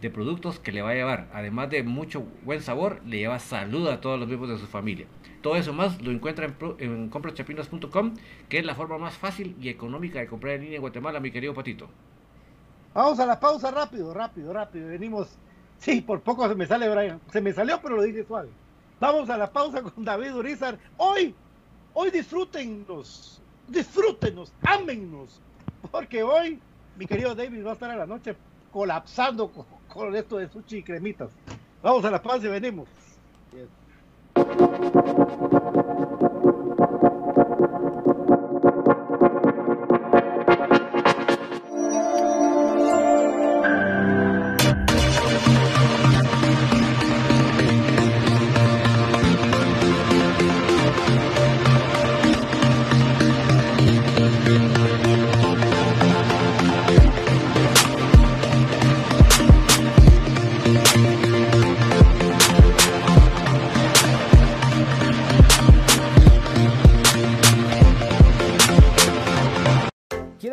de 0.00 0.10
productos 0.10 0.60
que 0.60 0.72
le 0.72 0.82
va 0.82 0.90
a 0.90 0.94
llevar, 0.94 1.28
además 1.32 1.70
de 1.70 1.82
mucho 1.82 2.24
buen 2.44 2.62
sabor, 2.62 3.00
le 3.04 3.18
lleva 3.18 3.38
salud 3.38 3.88
a 3.88 4.00
todos 4.00 4.18
los 4.18 4.28
miembros 4.28 4.50
de 4.50 4.58
su 4.58 4.66
familia. 4.66 5.06
Todo 5.42 5.56
eso 5.56 5.72
más 5.72 6.00
lo 6.02 6.10
encuentra 6.10 6.46
en, 6.46 6.56
en 6.78 7.10
que 8.48 8.58
es 8.58 8.64
la 8.64 8.74
forma 8.74 8.98
más 8.98 9.14
fácil 9.14 9.56
y 9.60 9.68
económica 9.68 10.18
de 10.18 10.26
comprar 10.26 10.54
en 10.54 10.62
línea 10.62 10.76
en 10.76 10.82
Guatemala, 10.82 11.20
mi 11.20 11.30
querido 11.30 11.54
Patito. 11.54 11.88
Vamos 12.94 13.20
a 13.20 13.26
la 13.26 13.38
pausa 13.38 13.70
rápido, 13.70 14.12
rápido, 14.12 14.52
rápido. 14.52 14.88
Venimos. 14.88 15.28
Sí, 15.78 16.00
por 16.00 16.20
poco 16.20 16.48
se 16.48 16.54
me 16.56 16.66
sale 16.66 16.88
Brian. 16.88 17.20
Se 17.30 17.40
me 17.40 17.52
salió, 17.52 17.80
pero 17.80 17.96
lo 17.96 18.02
dije 18.02 18.24
suave. 18.24 18.48
Vamos 18.98 19.30
a 19.30 19.36
la 19.36 19.52
pausa 19.52 19.82
con 19.82 20.04
David 20.04 20.34
Urizar. 20.34 20.76
Hoy, 20.96 21.34
hoy 21.94 22.10
disfrútenos, 22.10 23.40
disfrútenos, 23.68 24.52
ámennos. 24.62 25.40
Porque 25.92 26.24
hoy, 26.24 26.58
mi 26.96 27.06
querido 27.06 27.34
David 27.34 27.64
va 27.64 27.70
a 27.70 27.74
estar 27.74 27.90
a 27.90 27.96
la 27.96 28.06
noche 28.06 28.34
colapsando 28.72 29.48
con, 29.52 29.66
esto 30.14 30.38
de 30.38 30.48
sushi 30.48 30.78
y 30.78 30.82
cremitas. 30.82 31.30
Vamos 31.82 32.04
a 32.04 32.10
la 32.10 32.22
paz 32.22 32.42
y 32.44 32.48
venimos. 32.48 32.88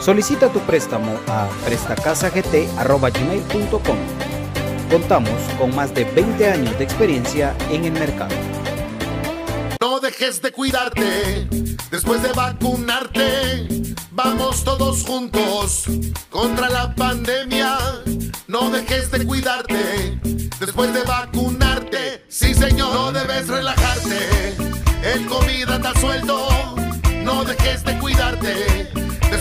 Solicita 0.00 0.52
tu 0.52 0.60
préstamo 0.60 1.18
a 1.26 1.48
prestacasagt.com. 1.64 3.96
Contamos 4.90 5.40
con 5.58 5.74
más 5.74 5.92
de 5.94 6.04
20 6.04 6.52
años 6.52 6.78
de 6.78 6.84
experiencia 6.84 7.56
en 7.70 7.86
el 7.86 7.92
mercado. 7.92 8.34
No 9.80 9.98
dejes 9.98 10.40
de 10.42 10.52
cuidarte 10.52 11.48
después 11.90 12.22
de 12.22 12.32
vacunarte. 12.32 13.66
Vamos 14.12 14.62
todos 14.62 15.02
juntos 15.02 15.86
contra 16.30 16.68
la 16.68 16.94
pandemia. 16.94 17.76
No 18.46 18.70
dejes 18.70 19.10
de 19.10 19.26
cuidarte 19.26 20.20
después 20.60 20.94
de 20.94 21.02
vacunarte. 21.02 22.24
Sí, 22.28 22.54
señor, 22.54 22.94
no 22.94 23.12
debes 23.12 23.48
relajarte. 23.48 24.54
El 25.02 25.26
COVID 25.26 25.70
anda 25.70 25.92
sueldo. 25.98 26.76
No 27.24 27.44
dejes 27.44 27.82
de 27.82 27.98
cuidarte 27.98 29.05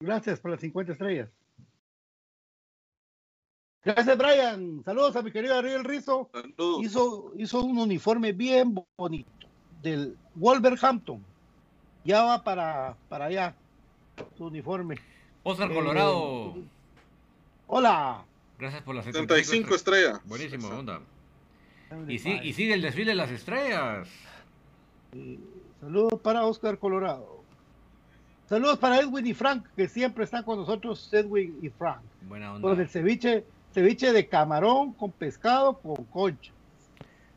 Gracias 0.00 0.40
por 0.40 0.50
las 0.50 0.60
50 0.60 0.92
estrellas. 0.92 1.28
Gracias, 3.84 4.16
Brian. 4.16 4.82
Saludos 4.84 5.14
a 5.16 5.22
mi 5.22 5.30
querido 5.30 5.56
Ariel 5.56 5.84
Rizo. 5.84 6.30
Hizo, 6.82 7.32
hizo 7.36 7.60
un 7.60 7.78
uniforme 7.78 8.32
bien 8.32 8.74
bonito 8.96 9.30
del 9.82 10.16
Wolverhampton. 10.34 11.22
Ya 12.04 12.22
va 12.22 12.42
para, 12.42 12.96
para 13.08 13.26
allá 13.26 13.54
su 14.36 14.46
uniforme. 14.46 14.96
Oscar 15.42 15.72
Colorado. 15.72 16.54
Eh, 16.56 16.64
hola. 17.66 18.24
Gracias 18.58 18.82
por 18.82 18.94
las 18.94 19.04
75 19.04 19.74
estrellas. 19.74 20.20
Buenísimo, 20.24 20.68
onda. 20.68 21.00
Y, 22.06 22.14
y 22.14 22.52
sigue 22.52 22.74
el 22.74 22.82
desfile 22.82 23.10
de 23.10 23.16
las 23.16 23.30
estrellas. 23.30 24.08
saludos 25.80 26.20
para 26.22 26.44
Oscar 26.44 26.78
Colorado. 26.78 27.39
Saludos 28.50 28.78
para 28.80 28.98
Edwin 28.98 29.24
y 29.28 29.32
Frank, 29.32 29.64
que 29.76 29.86
siempre 29.86 30.24
están 30.24 30.42
con 30.42 30.58
nosotros, 30.58 31.08
Edwin 31.12 31.56
y 31.62 31.68
Frank. 31.68 32.00
Buena 32.22 32.52
onda. 32.52 32.68
Con 32.68 32.80
el 32.80 32.88
ceviche, 32.88 33.44
ceviche 33.72 34.12
de 34.12 34.26
camarón 34.26 34.92
con 34.94 35.12
pescado 35.12 35.78
con 35.78 36.04
concha. 36.06 36.50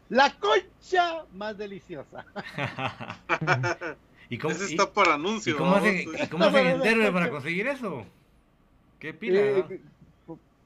La 0.10 0.34
concha 0.34 1.24
más 1.36 1.56
deliciosa. 1.56 2.26
¿Y 4.30 4.40
cómo, 4.40 4.56
Ese 4.56 4.66
está 4.66 4.92
para 4.92 5.14
anuncio. 5.14 5.54
¿Y 5.54 5.58
cómo 5.58 5.76
hacen, 5.76 6.06
¿cómo 6.32 6.52
para 6.52 7.30
conseguir 7.30 7.68
eso? 7.68 8.04
¿Qué 8.98 9.14
pila? 9.14 9.40
Eh, 9.40 9.82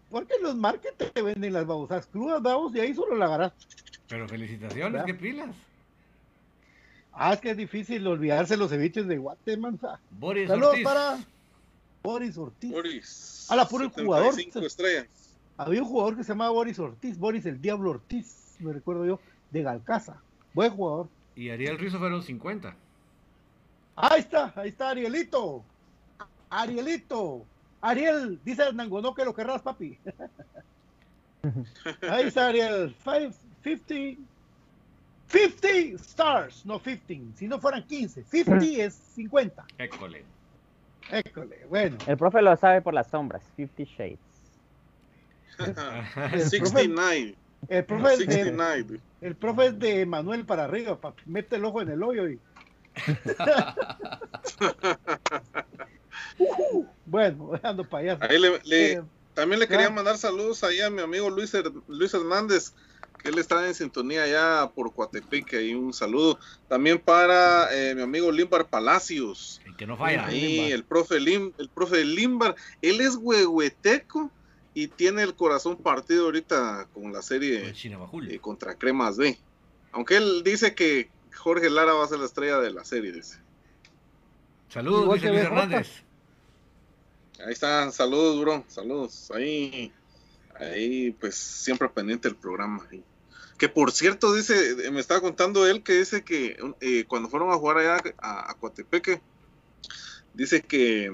porque 0.10 0.36
los 0.42 0.56
markets 0.56 1.12
te 1.14 1.22
venden 1.22 1.52
las 1.52 1.68
babosas 1.68 2.08
crudas, 2.08 2.42
vamos, 2.42 2.74
y 2.74 2.80
ahí 2.80 2.94
solo 2.94 3.18
la 3.18 3.26
agarras. 3.26 3.52
Pero 4.08 4.30
felicitaciones, 4.30 5.04
¿qué 5.04 5.14
pilas? 5.14 5.54
Ah, 7.20 7.34
es 7.34 7.40
que 7.40 7.50
es 7.50 7.58
difícil 7.58 8.06
olvidarse 8.06 8.56
los 8.56 8.70
ceviches 8.70 9.08
de 9.08 9.18
Guatemala. 9.18 10.00
Boris 10.12 10.48
Saludos 10.48 10.70
Ortiz. 10.70 10.84
para 10.84 11.20
Boris 12.04 12.38
Ortiz. 12.38 12.72
Boris. 12.72 13.48
A 13.50 13.56
la 13.56 13.68
puro 13.68 13.90
jugador. 13.90 14.40
estrellas. 14.40 15.08
Había 15.58 15.82
un 15.82 15.88
jugador 15.90 16.16
que 16.16 16.24
se 16.24 16.30
llamaba 16.30 16.52
Boris 16.52 16.78
Ortiz, 16.78 17.18
Boris 17.18 17.48
el 17.48 17.60
Diablo 17.60 17.90
Ortiz, 17.90 18.56
me 18.60 18.72
recuerdo 18.72 19.04
yo, 19.04 19.20
de 19.50 19.64
Galcaza. 19.64 20.22
Buen 20.54 20.70
jugador. 20.72 21.08
Y 21.36 21.50
Ariel 21.50 21.80
Rizzo 21.80 21.98
fueron 21.98 22.22
50. 22.22 22.76
Ahí 23.96 24.20
está, 24.20 24.54
ahí 24.56 24.70
está 24.70 24.92
Arielito. 24.92 25.64
Arielito. 26.52 27.44
Ariel, 27.82 28.40
dice 28.46 28.72
Nangonó 28.74 29.16
que 29.16 29.26
lo 29.26 29.34
querrás, 29.34 29.64
papi. 29.64 29.98
ahí 32.10 32.28
está 32.28 32.50
Ariel. 32.50 32.96
50 33.64 33.96
50 35.30 36.02
stars, 36.02 36.66
no 36.66 36.82
15. 36.82 37.38
Si 37.38 37.48
no 37.48 37.60
fueran 37.60 37.86
15, 37.86 38.24
50 38.24 38.66
es 38.84 38.94
50. 39.16 39.66
École. 39.78 40.24
École, 41.12 41.66
bueno. 41.70 41.98
El 42.06 42.18
profe 42.18 42.42
lo 42.42 42.56
sabe 42.56 42.82
por 42.82 42.94
las 42.94 43.08
sombras, 43.08 43.42
50 43.56 43.92
shades. 43.98 44.20
69. 46.50 47.36
El 47.70 47.86
profe, 47.86 48.14
es 48.14 48.28
de, 48.28 49.00
el 49.22 49.36
profe 49.36 49.68
es 49.68 49.80
de 49.80 50.06
Manuel 50.06 50.46
para 50.46 50.66
arriba, 50.66 51.00
papi. 51.00 51.24
Mete 51.26 51.56
el 51.56 51.66
ojo 51.66 51.82
en 51.82 51.90
el 51.90 52.04
hoyo 52.04 52.30
y. 52.30 52.40
uh, 56.40 56.86
bueno, 57.06 57.50
dejando 57.54 57.84
payaso. 57.84 58.24
Ahí 58.24 58.40
le, 58.40 58.60
le, 58.64 59.04
También 59.34 59.60
le 59.60 59.68
quería 59.68 59.90
mandar 59.90 60.18
saludos 60.18 60.64
ahí 60.64 60.82
a 60.82 60.90
mi 60.90 61.02
amigo 61.02 61.30
Luis, 61.30 61.52
Luis 61.88 62.14
Hernández, 62.14 62.74
que 63.18 63.30
él 63.30 63.38
está 63.38 63.68
en 63.68 63.74
sintonía 63.74 64.28
ya 64.28 64.72
por 64.74 64.94
Coatepeque. 64.94 65.58
Ahí 65.58 65.74
un 65.74 65.94
saludo. 65.94 66.40
También 66.68 67.00
para 67.00 67.74
eh, 67.76 67.96
mi 67.96 68.02
amigo 68.02 68.32
Limbar 68.32 68.68
Palacios. 68.68 69.62
que 69.78 69.88
no 69.88 69.98
falla. 69.98 70.26
Ahí 70.26 70.72
el 70.72 70.84
profe, 70.84 71.20
Lim, 71.20 71.52
el 71.58 71.70
profe 71.70 72.04
Limbar. 72.04 72.56
Él 72.82 73.02
es 73.02 73.16
huehueteco 73.16 74.32
y 74.74 74.88
tiene 74.88 75.24
el 75.24 75.36
corazón 75.36 75.78
partido 75.78 76.26
ahorita 76.26 76.88
con 76.94 77.12
la 77.12 77.22
serie 77.22 77.74
eh, 77.74 78.40
contra 78.40 78.76
Cremas 78.76 79.18
B. 79.18 79.38
Aunque 79.92 80.18
él 80.18 80.44
dice 80.44 80.76
que 80.76 81.10
Jorge 81.36 81.70
Lara 81.70 81.94
va 81.94 82.04
a 82.04 82.08
ser 82.08 82.20
la 82.20 82.26
estrella 82.26 82.60
de 82.60 82.72
la 82.72 82.84
serie. 82.86 83.12
Dice. 83.12 83.40
Saludos, 84.70 85.08
Luis 85.08 85.24
Hernández. 85.24 86.04
Ahí 87.40 87.54
está, 87.54 87.92
saludos, 87.92 88.40
bro, 88.42 88.64
saludos. 88.68 89.32
Ahí, 89.32 89.92
ahí, 90.60 91.12
pues 91.12 91.36
siempre 91.36 91.90
pendiente 91.90 92.28
del 92.28 92.38
programa. 92.38 92.86
Que 93.58 93.70
por 93.70 93.92
cierto, 93.92 94.34
dice, 94.34 94.92
me 94.92 95.00
estaba 95.00 95.22
contando 95.22 95.68
él 95.68 95.82
que 95.82 95.94
dice 95.94 96.24
que 96.24 96.58
eh, 96.82 97.06
cuando 97.08 97.30
fueron 97.30 97.52
a 97.52 97.56
jugar 97.56 97.78
allá 97.78 97.98
a, 98.20 98.52
a 98.52 98.54
Coatepeque, 98.56 99.20
dice 100.34 100.62
que, 100.62 101.12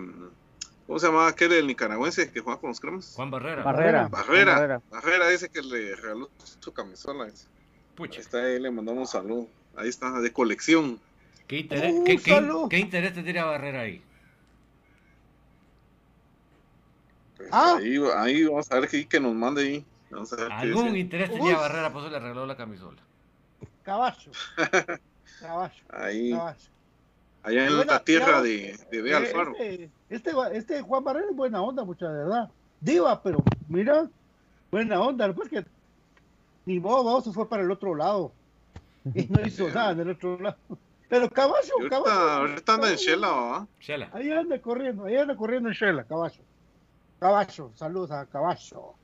¿cómo 0.86 1.00
se 1.00 1.08
llamaba 1.08 1.30
aquel 1.30 1.54
el 1.54 1.68
nicaragüense 1.68 2.32
que 2.32 2.42
juega 2.42 2.60
con 2.60 2.70
los 2.70 2.80
cremas? 2.80 3.14
Juan 3.16 3.32
Barrera. 3.32 3.64
Barrera. 3.64 4.08
Barrera. 4.10 4.82
Barrera, 4.90 5.30
dice 5.30 5.50
que 5.50 5.62
le 5.62 5.96
regaló 5.96 6.30
su 6.60 6.74
camisola. 6.74 7.28
Pucha. 7.96 8.20
Ahí 8.20 8.22
está, 8.22 8.38
ahí 8.40 8.60
le 8.60 8.72
mandamos 8.72 9.02
un 9.02 9.22
saludo. 9.22 9.48
Ahí 9.76 9.90
está, 9.90 10.20
de 10.20 10.32
colección. 10.34 11.00
¿Qué 11.48 11.60
interés, 11.60 11.96
¿qué, 12.06 12.18
qué 12.70 12.80
interés 12.80 13.14
te 13.14 13.24
tira 13.24 13.46
Barrera 13.46 13.82
ahí? 13.82 14.02
Pues, 17.50 17.54
ah. 17.54 17.78
ahí, 18.18 18.46
vamos 18.46 18.72
a 18.72 18.80
ver 18.80 18.90
qué 18.90 19.08
que 19.08 19.20
nos 19.20 19.34
mande 19.34 19.62
ahí. 19.62 19.86
Algún 20.52 20.96
interés 20.96 21.32
tenía 21.32 21.58
Barrera, 21.58 21.92
por 21.92 22.04
eso 22.04 22.12
le 22.12 22.18
arregló 22.18 22.46
la 22.46 22.56
camisola. 22.56 23.02
Caballo. 23.84 24.32
Caballo. 25.42 25.84
Ahí. 25.90 26.32
Caballo. 26.32 26.60
Allá 27.44 27.68
en 27.68 27.88
la 27.88 28.04
tierra 28.04 28.42
de, 28.42 28.80
de 28.90 29.02
B. 29.02 29.14
Alfaro. 29.14 29.52
Este, 29.58 29.90
este, 30.10 30.32
este, 30.54 30.82
Juan 30.82 31.04
Barrera 31.04 31.28
es 31.30 31.36
buena 31.36 31.62
onda, 31.62 31.84
mucha 31.84 32.08
verdad. 32.08 32.50
Diva, 32.80 33.22
pero 33.22 33.44
mira, 33.68 34.08
buena 34.72 35.02
onda. 35.02 35.28
Después 35.28 35.50
que 35.50 35.66
ni 36.66 36.80
vos, 36.80 37.26
se 37.26 37.34
fue 37.34 37.50
para 37.50 37.64
el 37.64 37.72
otro 37.72 37.96
lado. 37.96 38.32
Y 39.14 39.26
no 39.26 39.42
hizo 39.46 39.68
nada 39.70 39.92
en 39.92 40.00
el 40.02 40.10
otro 40.12 40.40
lado. 40.40 40.58
Pero 41.10 41.30
caballo, 41.30 41.74
caballo. 41.90 42.12
Ahorita 42.12 42.74
anda 42.76 42.90
en 42.90 42.96
Shela, 42.96 43.30
¿va? 43.30 43.68
Shela. 43.80 44.10
Ahí 44.14 44.32
anda 44.32 44.60
corriendo, 44.62 45.06
ahí 45.06 45.18
anda 45.18 45.36
corriendo 45.36 45.70
en 45.70 45.76
Shela, 45.76 46.06
caballo. 46.06 46.42
Caballo, 47.24 47.72
saludos 47.74 48.12
a 48.12 48.26
Caballo. 48.26 48.96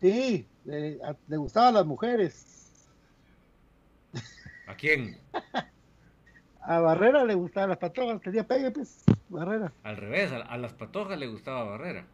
Sí, 0.00 0.48
le, 0.64 0.98
gustaban 1.36 1.74
las 1.74 1.86
mujeres. 1.86 2.88
¿A 4.66 4.74
quién? 4.74 5.16
a 6.60 6.80
Barrera 6.80 7.24
le 7.24 7.34
gustaban 7.34 7.68
las 7.68 7.78
patojas, 7.78 8.20
tenía 8.20 8.42
pegue, 8.42 8.72
pues, 8.72 9.04
Barrera. 9.28 9.72
Al 9.84 9.96
revés, 9.96 10.32
a, 10.32 10.58
las 10.58 10.72
patojas 10.72 11.16
le 11.16 11.28
gustaba 11.28 11.62
Barrera. 11.62 12.04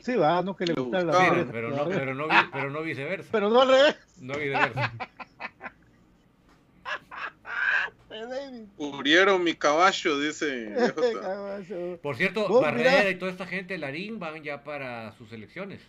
Sí, 0.00 0.16
va, 0.16 0.42
no 0.42 0.56
que 0.56 0.66
le, 0.66 0.74
gustaban 0.74 1.06
las 1.06 1.20
mujeres. 1.20 1.46
Pero 1.52 1.70
no, 1.70 1.84
pero, 1.84 2.14
no, 2.16 2.26
pero 2.52 2.70
no 2.70 2.82
viceversa. 2.82 3.28
Pero 3.30 3.48
no 3.48 3.60
al 3.60 3.68
revés. 3.68 3.96
No 4.20 4.34
viceversa. 4.34 4.92
Cubrieron 8.76 9.42
mi 9.42 9.54
caballo, 9.54 10.18
dice. 10.18 10.74
Por 12.02 12.16
cierto, 12.16 12.60
Barrera 12.60 13.08
y 13.10 13.16
toda 13.16 13.30
esta 13.30 13.46
gente, 13.46 13.78
Larín, 13.78 14.18
van 14.18 14.42
ya 14.42 14.64
para 14.64 15.12
sus 15.12 15.32
elecciones. 15.32 15.80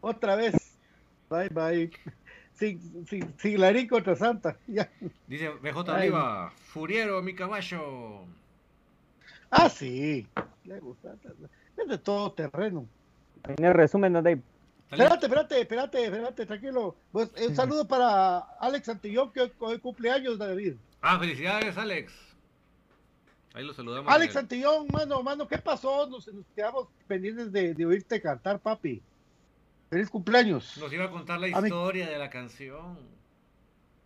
Otra 0.00 0.36
vez. 0.36 0.54
Bye, 1.28 1.48
bye. 1.48 1.90
Sin, 2.52 3.06
sin, 3.06 3.34
sin 3.38 3.60
Larín 3.60 3.88
contra 3.88 4.14
Santa. 4.14 4.56
Ya. 4.66 4.90
Dice 5.26 5.48
BJ 5.48 5.92
Oliva, 5.92 6.52
Furiero, 6.56 7.20
mi 7.22 7.34
caballo. 7.34 8.24
Ah, 9.50 9.68
sí. 9.68 10.26
Le 10.64 10.80
gusta. 10.80 11.14
Es 11.76 11.88
de 11.88 11.98
todo 11.98 12.32
terreno. 12.32 12.86
En 13.44 13.64
el 13.64 13.74
resumen, 13.74 14.12
¿no, 14.12 14.22
Dave? 14.22 14.40
Espérate, 14.90 15.26
espérate, 15.26 15.60
espérate, 15.60 16.04
espérate, 16.04 16.46
tranquilo. 16.46 16.96
Pues, 17.10 17.30
un 17.48 17.54
saludo 17.56 17.86
para 17.86 18.38
Alex 18.60 18.88
Antillón, 18.88 19.32
que 19.32 19.50
hoy 19.58 19.78
cumpleaños, 19.78 20.38
David. 20.38 20.74
Ah, 21.00 21.18
felicidades, 21.18 21.76
Alex. 21.76 22.12
Ahí 23.54 23.64
lo 23.64 23.72
saludamos. 23.72 24.12
Alex 24.12 24.36
Antillón, 24.36 24.86
mano, 24.92 25.22
mano, 25.22 25.46
¿qué 25.46 25.58
pasó? 25.58 26.08
Nos, 26.08 26.28
quedamos 26.54 26.88
pendientes 27.06 27.52
de, 27.52 27.86
oírte 27.86 28.20
cantar, 28.20 28.58
papi. 28.58 29.00
Feliz 29.90 30.10
cumpleaños. 30.10 30.76
Nos 30.78 30.92
iba 30.92 31.04
a 31.04 31.10
contar 31.10 31.38
la 31.38 31.48
historia 31.48 32.08
de 32.08 32.18
la 32.18 32.30
canción. 32.30 32.98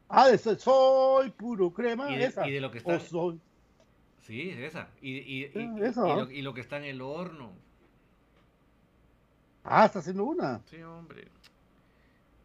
Ah, 0.08 0.28
de 0.28 0.38
Soy 0.38 1.30
puro 1.30 1.70
crema. 1.70 2.10
Y 2.10 2.18
de, 2.18 2.24
esa. 2.24 2.46
Y 2.46 2.52
de 2.52 2.60
lo 2.60 2.70
que 2.70 2.78
está. 2.78 2.98
soy. 3.00 3.40
Sí, 4.22 4.50
esa. 4.50 4.88
Y, 5.00 5.16
y, 5.18 5.50
y, 5.54 6.38
y 6.38 6.42
lo 6.42 6.52
que 6.52 6.60
está 6.60 6.76
en 6.76 6.84
el 6.84 7.00
horno. 7.00 7.52
Ah, 9.64 9.86
está 9.86 9.98
haciendo 9.98 10.24
una. 10.24 10.60
Sí, 10.70 10.82
hombre. 10.82 11.28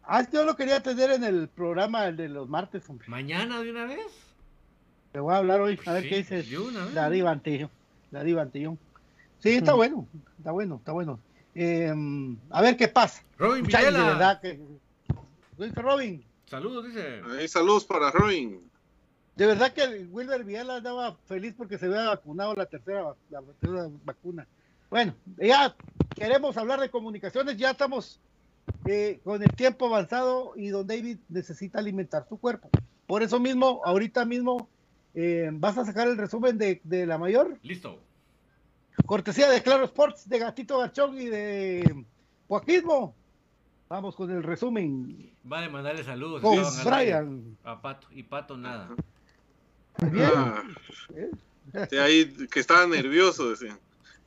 Ah, 0.03 0.28
yo 0.30 0.43
lo 0.43 0.55
quería 0.55 0.84
tener 0.84 1.11
en 1.11 1.24
el 1.24 1.47
programa 1.47 2.07
el 2.07 2.18
de 2.18 2.28
los 2.30 2.49
martes, 2.49 2.89
hombre. 2.89 3.07
¿Mañana 3.07 3.61
de 3.61 3.72
una 3.72 3.86
vez? 3.86 4.05
Te 5.14 5.20
voy 5.20 5.34
a 5.34 5.38
hablar 5.38 5.61
hoy, 5.61 5.80
a 5.86 5.93
ver 5.93 6.09
qué 6.09 6.18
dice 6.18 6.43
la 6.93 7.09
Diva 7.09 7.32
Antillón. 7.32 7.70
La 8.11 8.24
Diva 8.24 8.41
Antillón. 8.41 8.80
Sí, 9.39 9.51
está 9.51 9.74
bueno, 9.74 10.07
está 10.38 10.51
bueno, 10.51 10.76
está 10.78 10.91
bueno. 10.91 11.20
Eh, 11.55 11.93
a 12.49 12.61
ver 12.61 12.76
qué 12.78 12.88
pasa. 12.88 13.22
Robin 13.38 13.64
Villela. 13.64 13.99
De 13.99 14.05
verdad 14.05 14.41
que... 14.41 14.59
Dice 15.57 15.82
Robin. 15.82 16.24
Saludos, 16.45 16.86
dice. 16.86 17.22
Ahí, 17.38 17.47
saludos 17.47 17.86
para 17.86 18.11
Robin. 18.11 18.59
De 19.36 19.45
verdad 19.45 19.74
que 19.74 20.07
Wilber 20.11 20.43
Villela 20.43 20.78
andaba 20.78 21.16
feliz 21.28 21.53
porque 21.57 21.78
se 21.78 21.86
había 21.86 22.09
vacunado 22.09 22.53
la 22.55 22.66
tercera, 22.66 23.16
la 23.30 23.41
tercera 23.41 23.89
vacuna. 24.03 24.47
Bueno, 24.94 25.16
ya 25.38 25.76
queremos 26.16 26.56
hablar 26.56 26.80
de 26.80 26.91
comunicaciones, 26.91 27.58
ya 27.58 27.72
estamos 27.72 28.20
eh, 28.86 29.20
con 29.24 29.41
el 29.41 29.50
tiempo 29.56 29.88
avanzado 29.88 30.54
y 30.56 30.68
don 30.68 30.86
David 30.86 31.18
necesita 31.30 31.80
alimentar 31.80 32.28
su 32.30 32.38
cuerpo. 32.38 32.70
Por 33.08 33.24
eso 33.24 33.39
mismo, 33.39 33.82
ahorita 33.84 34.24
mismo, 34.24 34.70
eh, 35.16 35.50
vas 35.52 35.80
a 35.80 35.86
sacar 35.86 36.08
el 36.08 36.16
resumen 36.16 36.60
de, 36.60 37.06
la 37.08 37.18
mayor. 37.18 37.58
Listo. 37.64 38.04
Cortesía 39.08 39.50
de 39.50 39.64
Claro 39.64 39.86
Sports, 39.86 40.30
de 40.30 40.38
Gatito 40.38 40.78
Garchón 40.78 41.20
y 41.20 41.26
de 41.26 42.06
Joaquismo. 42.48 43.16
Vamos 43.89 44.16
con 44.16 44.30
el 44.30 44.44
resumen. 44.44 45.34
Va 45.52 45.66
a 45.66 45.70
mandarle 45.72 46.04
saludos. 46.04 46.39
Con 46.39 46.62
Brian. 46.86 47.58
A 47.64 47.82
Pato. 47.82 48.10
Y 48.12 48.22
Pato 48.22 48.56
nada. 48.58 48.89
Bien. 50.12 50.30
Ah. 50.36 50.64
ahí 52.00 52.32
que 52.52 52.60
estaba 52.60 52.86
nervioso, 52.86 53.50
decía. 53.50 53.76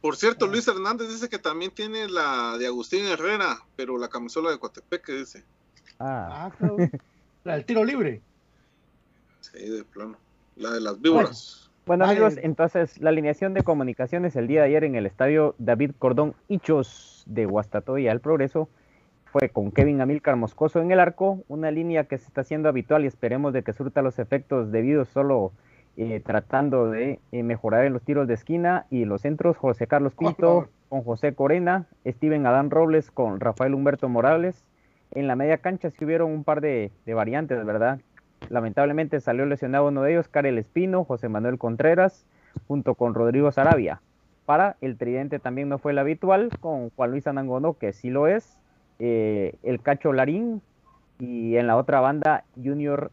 Por 0.07 0.15
cierto, 0.15 0.47
Luis 0.47 0.69
Hernández 0.69 1.09
dice 1.09 1.29
que 1.29 1.41
también 1.41 1.73
tiene 1.73 2.09
la 2.09 2.57
de 2.59 2.69
Agustín 2.69 3.05
Herrera, 3.07 3.59
pero 3.75 3.99
la 3.99 4.07
camisola 4.07 4.53
de 4.53 4.59
Coatepeque 4.61 5.13
dice. 5.13 5.43
Ah, 5.99 6.49
ah 6.61 6.77
la 7.43 7.55
del 7.55 7.65
tiro 7.65 7.85
libre. 7.85 8.21
Sí, 9.41 9.69
de 9.69 9.83
plano. 9.83 10.17
La 10.55 10.71
de 10.71 10.81
las 10.81 11.01
víboras. 11.01 11.69
Bueno, 11.87 12.05
amigos, 12.05 12.35
entonces 12.41 13.01
la 13.01 13.11
alineación 13.11 13.53
de 13.53 13.65
comunicaciones 13.65 14.37
el 14.37 14.47
día 14.47 14.61
de 14.61 14.69
ayer 14.69 14.85
en 14.85 14.95
el 14.95 15.07
estadio 15.07 15.57
David 15.59 15.91
Cordón 15.99 16.37
Hichos 16.47 17.25
de 17.27 17.45
Guastatoya 17.45 18.13
al 18.13 18.21
Progreso 18.21 18.69
fue 19.33 19.49
con 19.49 19.73
Kevin 19.73 20.01
Amilcar 20.01 20.37
Moscoso 20.37 20.81
en 20.81 20.93
el 20.93 21.01
arco, 21.01 21.43
una 21.49 21.73
línea 21.73 22.05
que 22.05 22.19
se 22.19 22.29
está 22.29 22.43
haciendo 22.43 22.69
habitual 22.69 23.03
y 23.03 23.09
esperemos 23.09 23.53
de 23.53 23.65
que 23.65 23.73
surta 23.73 24.03
los 24.03 24.21
efectos 24.21 24.71
debidos 24.71 25.09
solo 25.09 25.51
eh, 25.99 26.21
tratando 26.21 26.91
de 26.91 27.21
eh, 27.33 27.43
mejorar 27.43 27.87
en 27.87 27.95
los 27.95 28.03
tiros 28.03 28.29
de 28.29 28.35
esquina 28.35 28.85
y 28.91 29.07
los 29.07 29.23
centros, 29.23 29.57
José 29.57 29.87
Carlos 29.87 30.15
Pinto 30.15 30.69
con 30.91 31.03
José 31.03 31.35
Corena, 31.35 31.87
Steven 32.07 32.47
Adán 32.47 32.71
Robles 32.71 33.11
con 33.11 33.41
Rafael 33.41 33.75
Humberto 33.75 34.09
Morales. 34.09 34.63
En 35.13 35.27
la 35.27 35.37
media 35.37 35.59
cancha 35.59 35.91
sí 35.91 36.05
hubieron 36.05 36.31
un 36.31 36.45
par 36.45 36.61
de, 36.61 36.91
variantes, 37.07 37.65
¿verdad? 37.65 38.01
Lamentablemente 38.51 39.21
salió 39.21 39.47
lesionado 39.47 39.89
uno 39.89 40.03
de 40.03 40.13
ellos, 40.13 40.29
Karel 40.29 40.59
Espino, 40.59 41.05
José 41.05 41.29
Manuel 41.31 41.59
Contreras, 41.59 42.27
junto 42.69 42.95
con 42.95 43.15
Rodrigo 43.15 43.51
Sarabia. 43.51 44.03
Para 44.45 44.77
el 44.81 44.99
tridente 44.99 45.39
también 45.39 45.69
no 45.69 45.79
fue 45.79 45.93
el 45.93 45.99
habitual, 45.99 46.51
con 46.61 46.91
Juan 46.91 47.11
Luis 47.11 47.27
Anangono, 47.27 47.75
que 47.75 47.93
sí 47.93 48.11
lo 48.11 48.27
es, 48.27 48.59
eh, 48.99 49.55
el 49.63 49.81
Cacho 49.81 50.13
Larín 50.13 50.61
y 51.19 51.57
en 51.57 51.67
la 51.67 51.77
otra 51.77 52.01
banda 52.01 52.45
Junior 52.63 53.11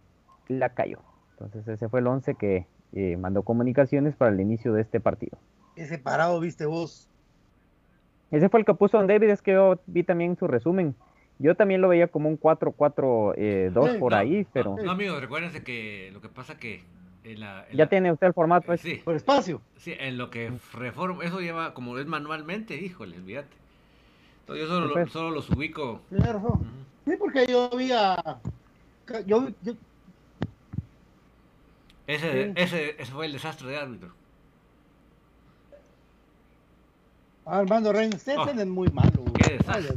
Lacayo. 0.50 1.00
Entonces 1.32 1.68
ese 1.68 1.90
fue 1.90 2.02
el 2.02 2.08
once 2.08 2.36
que 2.36 2.68
eh, 2.94 3.18
mandó 3.18 3.44
comunicaciones 3.44 4.16
para 4.16 4.32
el 4.32 4.40
inicio 4.40 4.74
de 4.74 4.82
este 4.82 5.00
partido. 5.00 5.38
Ese 5.76 5.98
parado, 5.98 6.40
viste 6.40 6.66
vos. 6.66 7.10
Ese 8.32 8.50
fue 8.50 8.60
el 8.60 8.66
que 8.66 8.74
puso 8.74 8.98
Don 8.98 9.08
David, 9.08 9.30
es 9.30 9.42
que 9.42 9.54
yo 9.54 9.80
vi 9.88 10.04
también 10.04 10.38
su 10.38 10.48
resumen. 10.48 10.96
Yo 11.40 11.56
también 11.56 11.82
lo 11.82 11.90
veía 11.90 12.08
como 12.08 12.30
un 12.30 12.40
4-4-2 12.40 13.34
eh, 13.38 14.00
por 14.00 14.14
ahí, 14.14 14.46
pero... 14.54 14.76
No, 14.82 14.92
amigos, 14.92 15.20
recuérdense 15.20 15.64
que 15.64 16.10
lo 16.14 16.22
que 16.22 16.30
pasa 16.30 16.58
que 16.58 16.84
ya 17.74 17.88
tiene 17.88 18.12
usted 18.12 18.28
el 18.28 18.34
formato. 18.34 18.68
Pues. 18.68 18.82
Sí. 18.82 19.02
Por 19.04 19.16
espacio. 19.16 19.62
Sí, 19.78 19.94
en 19.98 20.18
lo 20.18 20.30
que 20.30 20.52
reforma, 20.74 21.24
eso 21.24 21.40
lleva 21.40 21.74
como 21.74 21.98
es 21.98 22.06
manualmente, 22.06 22.76
híjole, 22.76 23.18
olvídate. 23.18 23.56
Entonces 24.42 24.68
yo 24.68 24.74
solo, 24.74 25.08
solo 25.08 25.32
los 25.32 25.50
ubico. 25.50 26.02
Sí, 27.06 27.14
porque 27.18 27.46
yo 27.48 27.70
había. 27.72 28.18
Yo, 29.26 29.50
yo... 29.62 29.74
Ese, 32.08 32.52
ese, 32.56 33.02
ese 33.02 33.12
fue 33.12 33.26
el 33.26 33.34
desastre 33.34 33.70
de 33.70 33.78
árbitro. 33.78 34.14
Armando 37.46 37.92
Reyes, 37.92 38.26
oh. 38.38 38.48
es 38.48 38.68
muy 38.68 38.90
malo. 38.90 39.24
Qué 39.36 39.58
desastre, 39.58 39.96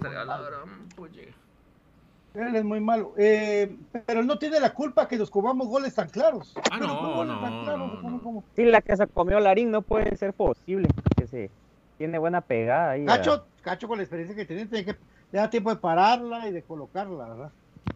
él 2.37 2.55
es 2.55 2.65
muy 2.65 2.81
malo. 2.81 3.15
Eh, 3.17 3.75
pero 4.07 4.21
él 4.21 4.27
no 4.27 4.39
tiene 4.39 4.61
la 4.61 4.75
culpa 4.75 5.09
que 5.09 5.17
nos 5.17 5.31
comamos 5.31 5.69
goles 5.69 5.95
tan 5.95 6.09
claros. 6.09 6.55
Ah, 6.71 6.79
no, 6.79 7.25
no, 7.25 8.45
Sí, 8.55 8.65
la 8.65 8.83
que 8.83 8.97
se 8.97 9.07
comió 9.07 9.41
Larín 9.41 9.71
no 9.71 9.83
puede 9.83 10.15
ser 10.17 10.35
posible. 10.35 10.89
Que 11.17 11.27
se 11.27 11.51
tiene 11.97 12.19
buena 12.19 12.43
pegada 12.43 12.91
ahí. 12.91 13.07
Cacho, 13.07 13.47
Cacho 13.63 13.89
con 13.89 13.99
la 13.99 14.05
experiencia 14.05 14.37
que 14.37 14.45
tiene, 14.45 14.67
tiene 14.67 14.85
que, 14.85 14.97
le 15.33 15.39
da 15.39 15.49
tiempo 15.49 15.71
de 15.71 15.77
pararla 15.77 16.49
y 16.49 16.53
de 16.53 16.63
colocarla, 16.63 17.29
¿verdad? 17.29 17.53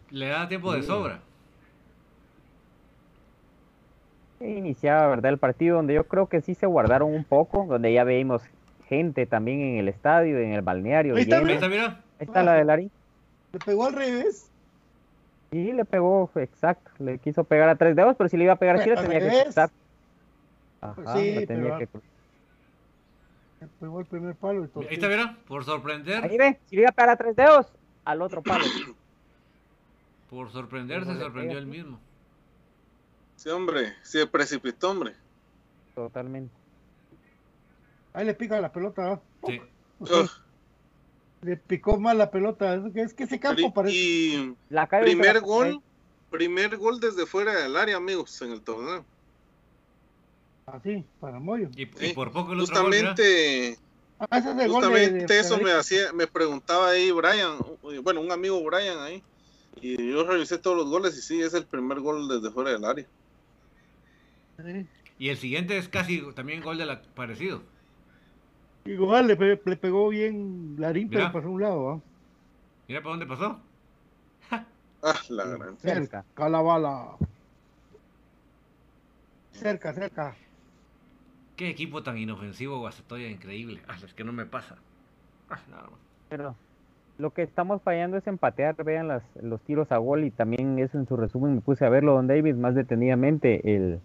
Le 0.09 0.27
da 0.27 0.47
tiempo 0.47 0.73
de 0.73 0.81
sobra. 0.81 1.21
Iniciaba, 4.41 5.07
¿verdad? 5.07 5.31
El 5.31 5.37
partido 5.37 5.77
donde 5.77 5.93
yo 5.93 6.05
creo 6.05 6.27
que 6.27 6.41
sí 6.41 6.55
se 6.55 6.65
guardaron 6.65 7.13
un 7.13 7.23
poco, 7.23 7.65
donde 7.67 7.93
ya 7.93 8.03
veíamos 8.03 8.41
gente 8.87 9.25
también 9.25 9.61
en 9.61 9.77
el 9.77 9.87
estadio, 9.87 10.39
en 10.39 10.53
el 10.53 10.61
balneario. 10.61 11.15
Ahí 11.15 11.21
está, 11.21 11.41
mira. 11.41 12.01
Ahí 12.19 12.25
está 12.25 12.43
la 12.43 12.53
de 12.53 12.65
Larín. 12.65 12.91
¿Le 13.53 13.59
pegó 13.59 13.85
al 13.85 13.93
revés? 13.93 14.49
Sí, 15.51 15.71
le 15.73 15.85
pegó, 15.85 16.29
exacto. 16.35 16.91
Le 16.99 17.17
quiso 17.17 17.43
pegar 17.43 17.69
a 17.69 17.75
tres 17.75 17.95
dedos, 17.95 18.15
pero 18.17 18.29
si 18.29 18.37
le 18.37 18.45
iba 18.45 18.53
a 18.53 18.57
pegar 18.57 18.77
así, 18.77 18.89
le 18.89 18.95
tenía 18.95 19.19
que 19.19 19.43
cruzar. 19.43 19.69
Ajá, 20.81 21.17
sí, 21.17 21.45
tenía 21.45 21.77
que 21.77 21.87
Le 23.59 23.67
pegó 23.79 23.99
el 23.99 24.05
primer 24.05 24.35
palo. 24.35 24.67
Ahí 24.75 24.87
está, 24.91 25.07
mira, 25.07 25.37
por 25.47 25.63
sorprender. 25.63 26.23
Ahí 26.23 26.37
ve, 26.37 26.59
si 26.65 26.75
le 26.75 26.83
iba 26.83 26.89
a 26.89 26.93
pegar 26.93 27.09
a 27.09 27.15
tres 27.17 27.35
dedos, 27.35 27.67
al 28.05 28.21
otro 28.21 28.41
palo. 28.41 28.63
por 30.29 30.49
sorprender, 30.51 31.05
se 31.05 31.17
sorprendió 31.17 31.57
él 31.57 31.67
mismo. 31.67 31.99
Sí, 33.41 33.49
hombre, 33.49 33.95
se 34.03 34.27
precipitó, 34.27 34.91
hombre. 34.91 35.15
Totalmente. 35.95 36.53
Ahí 38.13 38.25
le 38.25 38.33
pica 38.33 38.61
la 38.61 38.71
pelota, 38.71 39.19
Sí 39.45 39.59
le 41.41 41.57
picó 41.57 41.99
mal 41.99 42.17
la 42.17 42.31
pelota. 42.31 42.81
Es 42.95 43.13
que 43.13 43.23
ese 43.23 43.39
campo 43.39 43.73
parece. 43.73 43.95
Y 43.95 44.55
primer 45.01 45.41
gol, 45.41 45.81
primer 46.29 46.77
gol 46.77 46.99
desde 46.99 47.25
fuera 47.25 47.53
del 47.63 47.75
área, 47.75 47.97
amigos, 47.97 48.41
en 48.41 48.51
el 48.51 48.61
torneo. 48.61 49.03
Así, 50.65 51.03
para 51.19 51.39
Moyo. 51.39 51.69
Y, 51.75 51.85
por 52.13 52.31
poco 52.31 52.53
lo 52.53 52.61
Justamente, 52.61 53.77
ah, 54.19 54.41
justamente 54.67 55.39
eso 55.39 55.57
me 55.57 55.71
hacía, 55.71 56.13
me 56.13 56.27
preguntaba 56.27 56.89
ahí 56.89 57.11
Brian, 57.11 57.57
bueno, 58.03 58.21
un 58.21 58.31
amigo 58.31 58.63
Brian 58.63 58.99
ahí. 58.99 59.23
Y 59.81 60.11
yo 60.11 60.23
revisé 60.23 60.57
todos 60.57 60.77
los 60.77 60.89
goles 60.89 61.17
y 61.17 61.21
sí, 61.21 61.41
es 61.41 61.53
el 61.53 61.65
primer 61.65 61.99
gol 61.99 62.27
desde 62.27 62.51
fuera 62.51 62.71
del 62.71 62.85
área. 62.85 63.05
Y 65.17 65.29
el 65.29 65.37
siguiente 65.37 65.77
es 65.77 65.87
casi 65.87 66.21
también 66.33 66.61
gol 66.61 66.77
de 66.77 66.85
la 66.85 67.01
parecido. 67.15 67.61
Igual 68.85 69.27
le, 69.27 69.59
le 69.63 69.77
pegó 69.77 70.09
bien 70.09 70.75
Larín, 70.79 71.09
pero 71.09 71.31
pasó 71.31 71.47
a 71.47 71.51
un 71.51 71.61
lado. 71.61 71.89
¿ah? 71.91 72.01
Mira 72.87 73.01
para 73.01 73.11
dónde 73.11 73.25
pasó. 73.27 73.59
ah, 74.49 75.15
la 75.29 75.45
gran. 75.45 75.77
Cerca, 75.77 76.25
calabala. 76.33 77.17
Cerca, 79.51 79.93
cerca. 79.93 80.35
Qué 81.55 81.69
equipo 81.69 82.01
tan 82.01 82.17
inofensivo, 82.17 82.79
Guastatoya, 82.79 83.29
increíble. 83.29 83.81
Ah, 83.87 83.97
es 84.03 84.13
que 84.13 84.23
no 84.23 84.33
me 84.33 84.45
pasa. 84.45 84.77
Ah, 85.49 85.59
nada 85.69 85.83
más. 85.83 85.99
Pero 86.29 86.55
lo 87.19 87.29
que 87.31 87.43
estamos 87.43 87.83
fallando 87.83 88.17
es 88.17 88.25
empatear, 88.25 88.75
vean 88.83 89.07
las, 89.07 89.23
los 89.41 89.61
tiros 89.61 89.91
a 89.91 89.97
gol 89.97 90.23
y 90.23 90.31
también 90.31 90.79
eso 90.79 90.97
en 90.97 91.07
su 91.07 91.15
resumen 91.15 91.55
me 91.55 91.61
puse 91.61 91.85
a 91.85 91.89
verlo, 91.89 92.13
Don 92.13 92.25
David, 92.25 92.55
más 92.55 92.73
detenidamente, 92.73 93.75
el, 93.75 93.99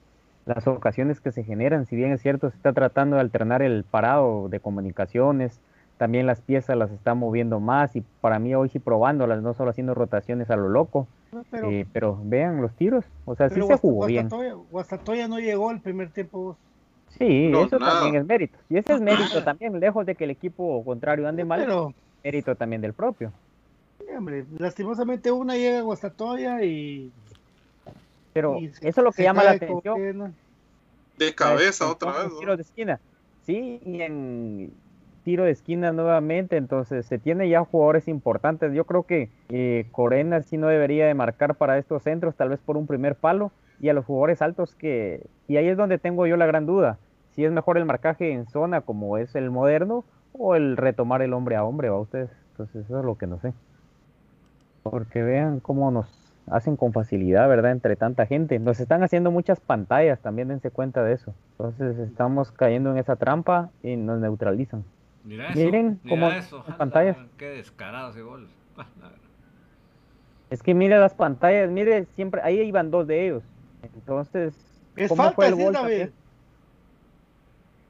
las 0.47 0.67
ocasiones 0.69 1.21
que 1.21 1.33
se 1.33 1.43
generan, 1.43 1.87
si 1.87 1.97
bien 1.97 2.13
es 2.13 2.23
cierto, 2.23 2.49
se 2.51 2.57
está 2.57 2.73
tratando 2.73 3.17
de 3.17 3.23
alternar 3.23 3.63
el 3.63 3.85
parado 3.85 4.49
de 4.49 4.61
comunicaciones, 4.61 5.61
también 5.99 6.27
las 6.27 6.41
piezas 6.41 6.77
las 6.77 6.91
está 6.93 7.15
moviendo 7.15 7.59
más 7.59 7.97
y 7.97 8.03
para 8.21 8.39
mí 8.39 8.55
hoy 8.55 8.69
sí 8.69 8.79
probándolas, 8.79 9.43
no 9.43 9.55
solo 9.55 9.71
haciendo 9.71 9.95
rotaciones 9.95 10.49
a 10.51 10.57
lo 10.57 10.69
loco, 10.69 11.09
pero, 11.51 11.71
eh, 11.71 11.87
pero 11.93 12.19
vean 12.23 12.63
los 12.63 12.73
tiros, 12.75 13.05
o 13.25 13.35
sea, 13.35 13.51
sí 13.51 13.61
se 13.61 13.77
jugó 13.77 14.07
bien. 14.07 14.29
Guastatoya 14.71 15.27
no 15.27 15.41
llegó 15.41 15.71
el 15.73 15.81
primer 15.81 16.11
tiempo. 16.11 16.57
Sí, 17.19 17.51
eso 17.53 17.79
también 17.79 18.15
es 18.15 18.27
mérito. 18.27 18.59
Y 18.69 18.77
ese 18.77 18.95
es 18.95 19.01
mérito 19.01 19.43
también, 19.43 19.81
lejos 19.81 20.07
de 20.07 20.15
que 20.15 20.25
el 20.25 20.31
equipo 20.31 20.85
contrario 20.85 21.27
ande 21.27 21.45
mal, 21.45 21.61
pero, 21.61 21.93
mérito 22.23 22.55
también 22.55 22.83
del 22.83 22.93
propio. 22.93 23.33
hombre, 24.17 24.45
lastimosamente 24.59 25.33
una 25.33 25.57
llega 25.57 25.79
a 25.79 25.83
Guastatoya 25.83 26.63
y 26.63 27.11
pero 28.37 28.59
eso 28.59 28.79
es 28.83 28.97
lo 28.99 29.13
que 29.13 29.23
llama 29.23 29.45
la 29.45 29.53
atención. 29.53 30.35
De 31.17 31.35
cabeza 31.35 31.91
otra 31.91 32.13
vez. 32.13 32.39
Tiro 32.39 32.55
de 32.55 32.63
esquina. 32.63 33.01
Sí, 33.47 33.81
y 33.83 34.03
en 34.03 34.75
tiro 35.25 35.45
de 35.45 35.53
esquina 35.53 35.91
nuevamente, 35.93 36.59
entonces 36.59 37.07
se 37.07 37.19
tiene 37.19 37.49
ya 37.49 37.65
jugadores 37.65 38.09
importantes. 38.09 38.75
Yo 38.75 38.85
creo 38.85 39.05
que 39.05 39.31
eh, 39.49 39.87
Corena 39.91 40.43
sí 40.43 40.59
no 40.59 40.69
debería 40.69 41.07
de 41.07 41.15
marcar 41.15 41.55
para 41.55 41.79
estos 41.79 42.03
centros, 42.03 42.37
tal 42.37 42.51
vez 42.51 42.61
por 42.61 42.77
un 42.77 42.87
primer 42.87 43.15
palo, 43.15 43.53
y 43.81 43.89
a 43.89 43.95
los 43.95 44.05
jugadores 44.05 44.43
altos 44.43 44.75
que... 44.75 45.27
Y 45.49 45.57
ahí 45.57 45.69
es 45.69 45.79
donde 45.79 45.97
tengo 45.97 46.27
yo 46.27 46.37
la 46.37 46.45
gran 46.45 46.67
duda, 46.67 46.99
si 47.31 47.43
es 47.43 47.53
mejor 47.53 47.79
el 47.79 47.87
marcaje 47.87 48.33
en 48.33 48.47
zona 48.47 48.83
como 48.83 49.17
es 49.17 49.35
el 49.35 49.51
moderno 49.51 50.05
o 50.35 50.57
el 50.57 50.77
retomar 50.77 51.23
el 51.23 51.33
hombre 51.33 51.57
a 51.57 51.65
hombre, 51.65 51.89
¿va 51.89 51.99
ustedes? 51.99 52.31
Entonces 52.51 52.85
eso 52.85 52.99
es 52.99 53.05
lo 53.05 53.17
que 53.17 53.27
no 53.27 53.41
sé. 53.41 53.55
Porque 54.83 55.23
vean 55.23 55.61
cómo 55.61 55.91
nos 55.91 56.26
hacen 56.51 56.77
con 56.77 56.93
facilidad, 56.93 57.49
¿verdad? 57.49 57.73
Entre 57.73 57.97
tanta 57.97 58.27
gente. 58.27 58.59
Nos 58.59 58.81
están 58.81 59.03
haciendo 59.03 59.31
muchas 59.31 59.61
pantallas, 59.61 60.21
también 60.21 60.49
dense 60.49 60.71
cuenta 60.71 61.03
de 61.03 61.15
eso. 61.15 61.35
Entonces 61.53 61.99
estamos 61.99 62.53
cayendo 62.53 62.91
en 62.91 62.99
esa 62.99 63.17
trampa 63.17 63.71
y 63.83 63.97
nos 63.97 64.21
neutralizan. 64.21 64.85
Miren 65.25 66.01
cómo 66.09 66.31
eso. 66.31 66.65
pantallas. 66.79 67.17
Qué 67.37 67.47
descarado 67.47 68.11
ese 68.11 68.23
gol. 68.23 68.49
Es 70.49 70.63
que 70.63 70.75
mire 70.75 70.97
las 71.01 71.13
pantallas, 71.13 71.69
mire, 71.73 72.05
siempre, 72.15 72.41
ahí 72.41 72.61
iban 72.61 72.93
dos 72.93 73.09
de 73.09 73.27
ellos. 73.27 73.43
Entonces, 73.83 74.55
es 74.95 75.09
¿cómo 75.09 75.25
falta, 75.25 75.35
fue 75.35 75.49
el 75.49 75.57
gol? 75.57 75.73
David. 75.73 76.11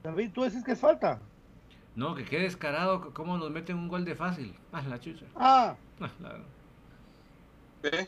David, 0.03 0.31
tú 0.33 0.45
dices 0.45 0.65
que 0.65 0.73
es 0.73 0.81
falta. 0.81 1.19
No, 1.95 2.15
que 2.15 2.25
qué 2.25 2.39
descarado, 2.39 3.13
cómo 3.13 3.37
nos 3.37 3.51
meten 3.51 3.77
un 3.77 3.89
gol 3.89 4.07
de 4.07 4.15
fácil. 4.15 4.55
Ah, 4.73 4.83
la 4.89 4.99
chucha. 4.99 5.27
Ah. 5.35 5.77
ah 6.01 6.09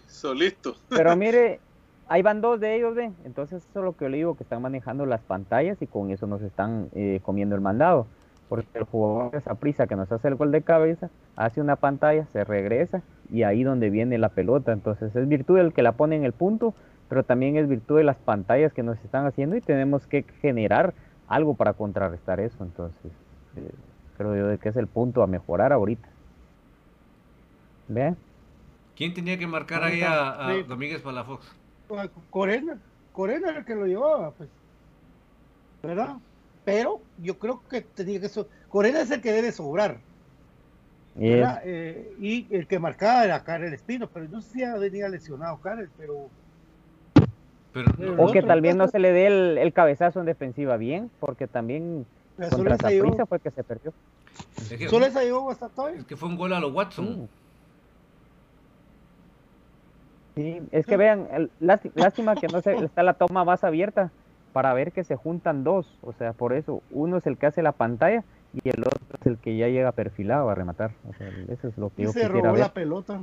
solito. 0.06 0.76
Pero 0.88 1.16
mire, 1.16 1.60
ahí 2.08 2.22
van 2.22 2.40
dos 2.40 2.60
de 2.60 2.76
ellos, 2.76 2.94
¿ve? 2.94 3.12
Entonces 3.24 3.64
eso 3.64 3.78
es 3.80 3.84
lo 3.84 3.96
que 3.96 4.08
le 4.08 4.18
digo, 4.18 4.36
que 4.36 4.42
están 4.42 4.62
manejando 4.62 5.06
las 5.06 5.20
pantallas 5.20 5.80
y 5.80 5.86
con 5.86 6.10
eso 6.10 6.26
nos 6.26 6.42
están 6.42 6.88
eh, 6.94 7.20
comiendo 7.22 7.54
el 7.54 7.60
mandado. 7.60 8.06
Porque 8.48 8.78
el 8.78 8.84
jugador 8.84 9.36
esa 9.36 9.54
prisa 9.56 9.86
que 9.86 9.94
nos 9.94 10.10
hace 10.10 10.26
el 10.28 10.36
gol 10.36 10.50
de 10.52 10.62
cabeza, 10.62 11.10
hace 11.36 11.60
una 11.60 11.76
pantalla, 11.76 12.26
se 12.32 12.44
regresa 12.44 13.02
y 13.30 13.42
ahí 13.42 13.62
donde 13.62 13.90
viene 13.90 14.16
la 14.16 14.30
pelota. 14.30 14.72
Entonces 14.72 15.14
es 15.14 15.28
virtud 15.28 15.58
del 15.58 15.74
que 15.74 15.82
la 15.82 15.92
pone 15.92 16.16
en 16.16 16.24
el 16.24 16.32
punto, 16.32 16.74
pero 17.10 17.24
también 17.24 17.56
es 17.56 17.68
virtud 17.68 17.98
de 17.98 18.04
las 18.04 18.16
pantallas 18.16 18.72
que 18.72 18.82
nos 18.82 18.98
están 19.04 19.26
haciendo 19.26 19.56
y 19.56 19.60
tenemos 19.60 20.06
que 20.06 20.24
generar 20.40 20.94
algo 21.28 21.54
para 21.54 21.74
contrarrestar 21.74 22.40
eso. 22.40 22.64
Entonces 22.64 23.12
eh, 23.56 23.70
creo 24.16 24.34
yo 24.34 24.46
de 24.46 24.56
que 24.56 24.70
es 24.70 24.76
el 24.76 24.86
punto 24.86 25.22
a 25.22 25.26
mejorar 25.26 25.74
ahorita. 25.74 26.08
¿Ve? 27.88 28.14
¿Quién 28.98 29.14
tenía 29.14 29.38
que 29.38 29.46
marcar 29.46 29.84
ahí 29.84 30.02
a, 30.02 30.64
Domínguez 30.66 31.00
Palafox? 31.00 31.46
Corena, 32.30 32.80
Corena 33.12 33.50
era 33.50 33.60
el 33.60 33.64
que 33.64 33.76
lo 33.76 33.86
llevaba, 33.86 34.32
pues. 34.32 34.48
¿Verdad? 35.84 36.16
Pero 36.64 37.00
yo 37.18 37.38
creo 37.38 37.62
que 37.70 37.82
tenía 37.82 38.20
que 38.20 38.28
Corena 38.68 39.00
es 39.02 39.12
el 39.12 39.20
que 39.20 39.30
debe 39.30 39.52
sobrar. 39.52 39.98
Eh, 41.16 42.12
y 42.20 42.48
el 42.50 42.66
que 42.66 42.80
marcaba 42.80 43.24
era 43.24 43.44
Karel 43.44 43.72
Espino, 43.72 44.08
pero 44.08 44.26
no 44.28 44.42
sé 44.42 44.50
si 44.50 44.78
venía 44.80 45.08
lesionado 45.08 45.58
Karel, 45.58 45.88
pero. 45.96 46.28
o 48.18 48.32
que 48.32 48.42
tal 48.42 48.60
vez 48.60 48.74
no 48.74 48.88
se 48.88 48.98
le 48.98 49.12
dé 49.12 49.62
el, 49.62 49.72
cabezazo 49.72 50.18
en 50.18 50.26
defensiva 50.26 50.76
bien, 50.76 51.08
porque 51.20 51.46
también 51.46 52.04
contra 52.50 52.74
esa 52.74 53.26
fue 53.26 53.38
que 53.38 53.52
se 53.52 53.62
perdió. 53.62 53.92
¿Solo 54.90 55.06
esa 55.06 55.22
llegó 55.22 55.52
hasta 55.52 55.68
todo? 55.68 55.88
Es 55.88 56.04
que 56.04 56.16
fue 56.16 56.28
un 56.28 56.36
gol 56.36 56.52
a 56.52 56.58
lo 56.58 56.70
Watson. 56.70 57.22
Mm. 57.22 57.28
Sí, 60.38 60.62
es 60.70 60.86
que 60.86 60.96
vean, 60.96 61.50
lástima 61.58 62.36
que 62.36 62.46
no 62.46 62.62
se, 62.62 62.76
está 62.76 63.02
la 63.02 63.14
toma 63.14 63.42
más 63.42 63.64
abierta 63.64 64.12
para 64.52 64.72
ver 64.72 64.92
que 64.92 65.02
se 65.02 65.16
juntan 65.16 65.64
dos, 65.64 65.98
o 66.00 66.12
sea, 66.12 66.32
por 66.32 66.52
eso 66.52 66.80
uno 66.92 67.16
es 67.16 67.26
el 67.26 67.36
que 67.36 67.46
hace 67.46 67.60
la 67.60 67.72
pantalla 67.72 68.22
y 68.54 68.68
el 68.68 68.82
otro 68.82 69.00
es 69.20 69.26
el 69.26 69.38
que 69.38 69.56
ya 69.56 69.66
llega 69.66 69.90
perfilado 69.90 70.48
a 70.48 70.54
rematar, 70.54 70.92
o 71.10 71.14
sea, 71.14 71.28
eso 71.48 71.66
es 71.66 71.76
lo 71.76 71.90
que 71.90 72.04
yo 72.04 72.12
se 72.12 72.28
robó 72.28 72.56
la 72.56 72.72
pelota. 72.72 73.20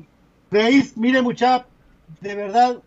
Veis, 0.52 0.98
mire 0.98 1.22
mucha, 1.22 1.66
de 2.20 2.36
verdad, 2.36 2.80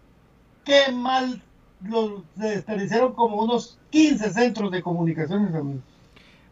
qué 0.62 0.92
mal 0.92 1.42
los 1.82 2.22
desperdiciaron 2.34 3.14
como 3.14 3.42
unos 3.42 3.78
15 3.88 4.28
centros 4.28 4.70
de 4.70 4.82
comunicaciones, 4.82 5.54
amigos. 5.54 5.80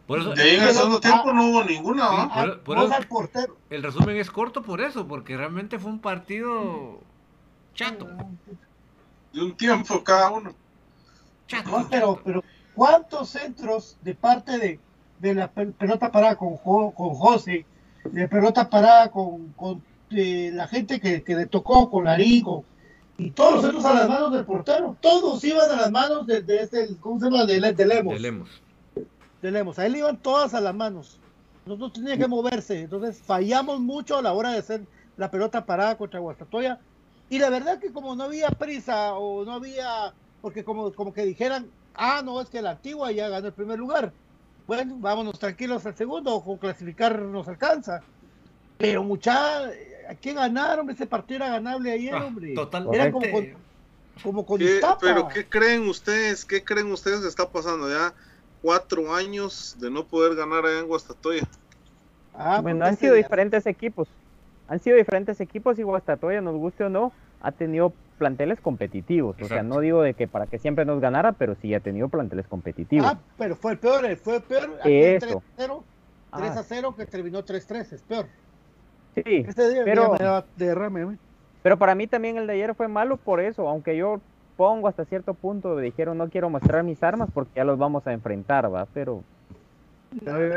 Por 0.07 0.21
eso, 0.21 0.33
de 0.33 0.41
ahí 0.41 0.55
en 0.55 0.63
el 0.63 0.73
segundo 0.73 0.99
tiempo 0.99 1.31
no 1.31 1.47
hubo 1.49 1.63
ninguna, 1.63 2.27
el 3.69 3.83
resumen 3.83 4.17
es 4.17 4.31
corto 4.31 4.63
por 4.63 4.81
eso, 4.81 5.07
porque 5.07 5.37
realmente 5.37 5.77
fue 5.77 5.91
un 5.91 5.99
partido 5.99 7.01
chato. 7.77 8.07
De 9.33 9.41
un 9.41 9.55
tiempo 9.55 10.03
cada 10.03 10.31
uno. 10.31 10.53
Chato, 11.47 11.87
pero, 11.89 12.21
pero 12.25 12.43
¿cuántos 12.75 13.29
centros 13.29 13.97
de 14.01 14.15
parte 14.15 14.57
de, 14.57 14.79
de 15.19 15.35
la 15.35 15.47
pelota 15.49 16.11
parada 16.11 16.35
con, 16.35 16.57
con 16.57 16.91
José, 16.91 17.65
de 18.03 18.27
pelota 18.27 18.69
parada 18.69 19.09
con, 19.09 19.53
con 19.53 19.81
eh, 20.11 20.51
la 20.53 20.67
gente 20.67 20.99
que, 20.99 21.23
que, 21.23 21.35
le 21.35 21.45
tocó, 21.45 21.89
con 21.89 22.03
Larico, 22.03 22.65
y 23.17 23.31
todos 23.31 23.53
los 23.53 23.63
centros 23.63 23.85
a 23.85 23.93
las 23.93 24.09
manos 24.09 24.33
del 24.33 24.45
portero, 24.45 24.97
todos 24.99 25.43
iban 25.43 25.71
a 25.71 25.75
las 25.75 25.91
manos 25.91 26.27
de, 26.27 26.41
de 26.41 26.61
este, 26.61 26.97
¿cómo 26.99 27.19
se 27.19 27.25
llama? 27.25 27.45
De, 27.45 27.59
de 27.73 27.85
Lemos. 27.85 28.13
De 28.13 28.19
Lemos 28.19 28.61
tenemos. 29.41 29.79
A 29.79 29.85
él 29.85 29.95
iban 29.95 30.17
todas 30.17 30.53
a 30.53 30.61
las 30.61 30.75
manos. 30.75 31.19
no 31.65 31.91
tenía 31.91 32.17
que 32.17 32.27
moverse. 32.27 32.81
Entonces 32.81 33.21
fallamos 33.21 33.79
mucho 33.79 34.17
a 34.17 34.21
la 34.21 34.33
hora 34.33 34.51
de 34.51 34.59
hacer 34.59 34.85
la 35.15 35.31
pelota 35.31 35.65
parada 35.65 35.97
contra 35.97 36.19
Guastatoya. 36.19 36.79
Y 37.29 37.39
la 37.39 37.49
verdad 37.49 37.79
que 37.79 37.91
como 37.91 38.15
no 38.15 38.23
había 38.25 38.49
prisa 38.49 39.13
o 39.13 39.43
no 39.43 39.53
había, 39.53 40.13
porque 40.41 40.63
como, 40.63 40.93
como 40.93 41.13
que 41.13 41.25
dijeran, 41.25 41.69
ah, 41.95 42.21
no, 42.23 42.41
es 42.41 42.49
que 42.49 42.61
la 42.61 42.71
antigua 42.71 43.11
ya 43.11 43.29
ganó 43.29 43.47
el 43.47 43.53
primer 43.53 43.77
lugar. 43.77 44.11
Bueno, 44.65 44.95
vámonos 44.99 45.39
tranquilos 45.39 45.85
al 45.85 45.95
segundo, 45.95 46.41
con 46.41 46.57
clasificar 46.57 47.19
nos 47.19 47.47
alcanza. 47.47 48.01
Pero 48.77 49.03
mucha, 49.03 49.65
hay 49.65 50.17
que 50.21 50.33
ganar, 50.33 50.79
hombre, 50.79 50.95
ese 50.95 51.07
partido 51.07 51.43
era 51.43 51.49
ganable 51.49 51.91
ayer, 51.91 52.13
ah, 52.13 52.25
hombre. 52.25 52.53
Era 52.93 53.11
como 53.11 53.31
con, 53.31 53.47
como 54.23 54.45
con 54.45 54.61
Pero 55.01 55.27
¿qué 55.27 55.47
creen 55.47 55.87
ustedes? 55.87 56.45
¿Qué 56.45 56.63
creen 56.63 56.91
ustedes 56.91 57.21
que 57.21 57.27
está 57.27 57.49
pasando 57.49 57.89
ya? 57.89 58.13
cuatro 58.61 59.13
años 59.13 59.75
de 59.79 59.89
no 59.89 60.05
poder 60.05 60.35
ganar 60.35 60.65
allá 60.65 60.79
en 60.79 60.87
Guastatoya. 60.87 61.47
Ah, 62.33 62.59
bueno, 62.61 62.85
han 62.85 62.97
sido 62.97 63.15
diferentes 63.15 63.65
equipos. 63.65 64.07
Han 64.67 64.79
sido 64.79 64.97
diferentes 64.97 65.39
equipos 65.39 65.79
y 65.79 65.83
Guastatoya, 65.83 66.41
nos 66.41 66.55
guste 66.55 66.83
o 66.83 66.89
no, 66.89 67.11
ha 67.41 67.51
tenido 67.51 67.93
planteles 68.17 68.59
competitivos. 68.59 69.35
O 69.41 69.45
sea, 69.45 69.63
no 69.63 69.79
digo 69.79 70.01
de 70.01 70.13
que 70.13 70.27
para 70.27 70.47
que 70.47 70.59
siempre 70.59 70.85
nos 70.85 70.99
ganara, 70.99 71.33
pero 71.33 71.55
sí 71.55 71.73
ha 71.73 71.79
tenido 71.79 72.09
planteles 72.09 72.47
competitivos. 72.47 73.07
Ah, 73.07 73.19
pero 73.37 73.55
fue 73.55 73.73
el 73.73 73.77
peor, 73.77 74.15
fue 74.17 74.37
el 74.37 74.43
peor. 74.43 74.79
3 76.35 76.57
a 76.57 76.63
0 76.63 76.95
que 76.95 77.05
terminó 77.05 77.43
3-3, 77.43 77.93
es 77.93 78.01
peor. 78.01 78.25
Sí, 79.15 79.45
este 79.47 79.69
día 79.69 79.83
pero, 79.83 80.15
pero 81.63 81.77
para 81.77 81.95
mí 81.95 82.05
también 82.05 82.37
el 82.37 82.45
de 82.45 82.53
ayer 82.53 82.75
fue 82.75 82.87
malo 82.87 83.17
por 83.17 83.39
eso, 83.39 83.67
aunque 83.67 83.97
yo 83.97 84.21
pongo 84.57 84.87
hasta 84.87 85.05
cierto 85.05 85.33
punto, 85.33 85.75
dijeron 85.77 86.17
no 86.19 86.29
quiero 86.29 86.49
mostrar 86.49 86.83
mis 86.83 87.01
armas 87.01 87.29
porque 87.33 87.53
ya 87.55 87.63
los 87.63 87.79
vamos 87.79 88.05
a 88.05 88.13
enfrentar, 88.13 88.71
va, 88.71 88.85
pero 88.93 89.23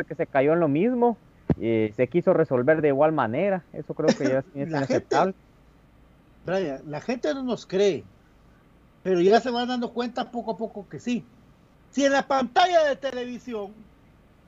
que 0.07 0.15
se 0.15 0.27
cayó 0.27 0.53
en 0.53 0.61
lo 0.61 0.69
mismo, 0.69 1.17
y 1.61 1.93
se 1.93 2.09
quiso 2.09 2.33
resolver 2.33 2.81
de 2.81 2.89
igual 2.89 3.13
manera, 3.13 3.65
eso 3.73 3.95
creo 3.95 4.17
que 4.17 4.29
ya 4.29 4.39
es 4.55 4.69
inaceptable. 4.69 5.35
Brian, 6.47 6.81
la 6.87 7.01
gente 7.01 7.33
no 7.35 7.43
nos 7.43 7.67
cree, 7.67 8.05
pero 9.03 9.21
ya 9.21 9.41
se 9.41 9.51
van 9.51 9.69
dando 9.69 9.93
cuenta 9.93 10.31
poco 10.31 10.53
a 10.53 10.57
poco 10.57 10.89
que 10.89 10.99
sí. 10.99 11.25
Si 11.91 12.05
en 12.05 12.13
la 12.13 12.27
pantalla 12.27 12.85
de 12.85 12.97
televisión 12.97 13.73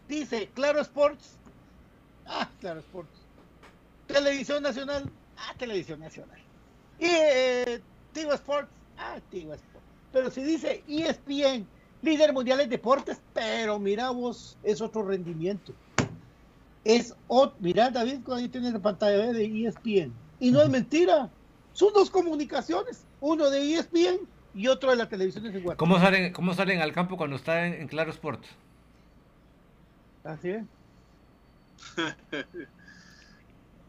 dice 0.08 0.48
Claro 0.54 0.80
Sports, 0.80 1.36
ah, 2.26 2.48
Claro 2.60 2.80
Sports. 2.80 3.26
Televisión 4.06 4.62
Nacional, 4.62 5.10
ah, 5.36 5.54
Televisión 5.58 6.00
Nacional. 6.00 6.38
Y 6.98 7.06
eh, 7.06 7.80
Tigo 8.12 8.32
Sports, 8.32 8.70
Ah, 8.98 9.18
pero 10.12 10.30
si 10.30 10.42
dice 10.42 10.84
ESPN, 10.86 11.66
líder 12.02 12.32
mundial 12.32 12.60
en 12.60 12.70
deportes, 12.70 13.20
pero 13.32 13.78
mira 13.78 14.10
vos, 14.10 14.56
es 14.62 14.80
otro 14.80 15.02
rendimiento. 15.02 15.72
Es 16.85 17.14
otro, 17.28 17.57
mira 17.61 17.91
David, 17.91 18.20
ahí 18.33 18.49
tienes 18.49 18.72
la 18.72 18.80
pantalla 18.80 19.33
de 19.33 19.66
ESPN. 19.66 20.12
Y 20.41 20.51
no 20.51 20.61
es 20.61 20.68
mentira, 20.68 21.30
son 21.72 21.93
dos 21.93 22.11
comunicaciones, 22.11 23.05
uno 23.20 23.49
de 23.51 23.74
ESPN 23.74 24.26
y 24.55 24.66
otro 24.68 24.91
de 24.91 24.97
la 24.97 25.09
televisión 25.09 25.45
de 25.45 25.51
Guatemala. 25.51 25.76
¿Cómo 25.76 25.99
salen, 25.99 26.33
¿Cómo 26.33 26.55
salen 26.55 26.80
al 26.80 26.93
campo 26.93 27.16
cuando 27.16 27.37
está 27.37 27.66
en, 27.66 27.87
Claro 27.89 28.11
Sport? 28.11 28.45
Así 30.24 30.51
es. 30.51 30.64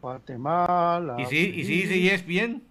Guatemala. 0.00 1.16
¿Y 1.18 1.26
si, 1.26 1.36
¿Y 1.36 1.64
si 1.64 1.82
dice 1.82 2.14
ESPN? 2.14 2.62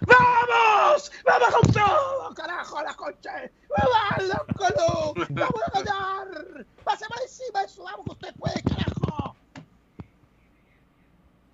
¡Vamos! 0.00 1.12
¡Vamos 1.24 1.54
con 1.54 1.72
todo! 1.72 2.34
¡Carajo, 2.34 2.82
la 2.82 2.94
concha! 2.94 3.50
¡Vamos, 3.68 4.28
loco! 4.28 5.14
¡Vamos 5.30 5.62
a 5.72 5.82
ganar! 5.82 6.66
¡Pásame 6.84 7.14
encima 7.22 7.62
eso! 7.62 7.84
¡Vamos 7.84 8.04
que 8.06 8.12
usted 8.12 8.34
puede, 8.36 8.62
carajo! 8.62 9.36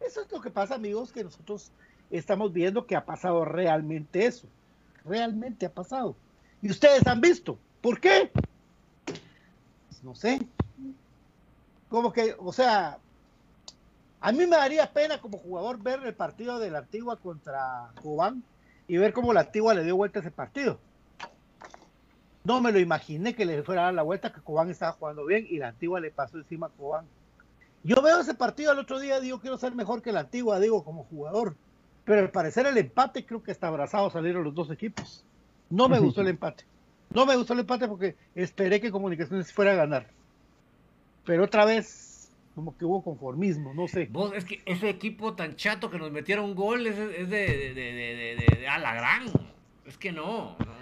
Eso 0.01 0.23
es 0.23 0.33
lo 0.33 0.41
que 0.41 0.51
pasa, 0.51 0.75
amigos, 0.75 1.13
que 1.13 1.25
nosotros 1.25 1.73
estamos 2.11 2.53
viendo 2.53 2.87
que 2.87 2.97
ha 2.97 3.05
pasado 3.05 3.45
realmente 3.45 4.27
eso. 4.27 4.47
Realmente 5.05 5.67
ha 5.67 5.73
pasado. 5.73 6.17
Y 6.63 6.71
ustedes 6.71 7.07
han 7.07 7.21
visto. 7.21 7.59
¿Por 7.81 8.01
qué? 8.01 8.31
Pues 9.05 10.03
no 10.03 10.15
sé. 10.15 10.39
Como 11.89 12.13
que, 12.13 12.35
o 12.39 12.53
sea, 12.53 12.99
a 14.21 14.33
mí 14.33 14.39
me 14.39 14.57
daría 14.57 14.93
pena 14.93 15.21
como 15.21 15.39
jugador 15.39 15.83
ver 15.83 16.01
el 16.05 16.15
partido 16.15 16.59
de 16.59 16.71
la 16.71 16.79
Antigua 16.79 17.17
contra 17.17 17.91
Cobán 18.03 18.43
y 18.87 18.97
ver 18.97 19.13
cómo 19.13 19.33
la 19.33 19.41
Antigua 19.41 19.75
le 19.75 19.85
dio 19.85 19.97
vuelta 19.97 20.19
a 20.19 20.23
ese 20.23 20.31
partido. 20.31 20.79
No 22.45 22.61
me 22.61 22.73
lo 22.73 22.81
imaginé 22.81 23.35
que 23.35 23.45
le 23.45 23.63
fuera 23.63 23.83
a 23.83 23.85
dar 23.87 23.95
la 23.95 24.03
vuelta, 24.03 24.33
que 24.33 24.41
Cobán 24.41 24.71
estaba 24.71 24.93
jugando 24.93 25.25
bien 25.27 25.47
y 25.49 25.59
la 25.59 25.69
Antigua 25.69 26.01
le 26.01 26.11
pasó 26.11 26.39
encima 26.39 26.67
a 26.67 26.71
Cobán. 26.71 27.07
Yo 27.89 28.03
veo 28.03 28.21
ese 28.21 28.35
partido 28.35 28.73
el 28.73 28.79
otro 28.81 29.01
día, 29.01 29.19
digo, 29.19 29.41
quiero 29.41 29.57
ser 29.57 29.75
mejor 29.75 30.03
que 30.03 30.13
la 30.13 30.21
Antigua, 30.21 30.61
digo, 30.61 30.85
como 30.85 31.05
jugador. 31.05 31.57
Pero 32.05 32.21
al 32.21 32.31
parecer 32.31 32.67
el 32.67 32.77
empate, 32.77 33.25
creo 33.25 33.43
que 33.43 33.51
está 33.51 33.69
abrazado 33.69 34.11
salieron 34.11 34.45
los 34.45 34.55
dos 34.55 34.71
equipos. 34.71 35.25
No 35.71 35.89
me 35.89 35.99
gustó 35.99 36.21
el 36.21 36.29
empate. 36.29 36.65
No 37.09 37.25
me 37.25 37.35
gustó 37.35 37.55
el 37.55 37.61
empate 37.61 37.89
porque 37.89 38.15
esperé 38.35 38.83
que 38.83 38.91
Comunicaciones 38.91 39.55
fuera 39.55 39.73
a 39.73 39.77
ganar. 39.77 40.07
Pero 41.25 41.45
otra 41.45 41.65
vez 41.65 42.31
como 42.55 42.77
que 42.77 42.85
hubo 42.85 43.03
conformismo, 43.03 43.73
no 43.73 43.89
sé. 43.89 44.07
Vos, 44.11 44.33
es 44.35 44.45
que 44.45 44.61
ese 44.67 44.91
equipo 44.91 45.33
tan 45.33 45.57
chato 45.57 45.89
que 45.89 45.97
nos 45.97 46.13
metieron 46.13 46.45
un 46.45 46.55
gol 46.55 46.87
es, 46.87 46.99
es 46.99 47.31
de, 47.31 47.73
de, 47.73 48.37
de, 48.37 48.57
de, 48.59 48.69
a 48.69 48.79
la 48.79 48.95
gran. 48.97 49.29
Es 49.87 49.97
que 49.97 50.13
no, 50.13 50.59
no, 50.59 50.67
no. 50.67 50.75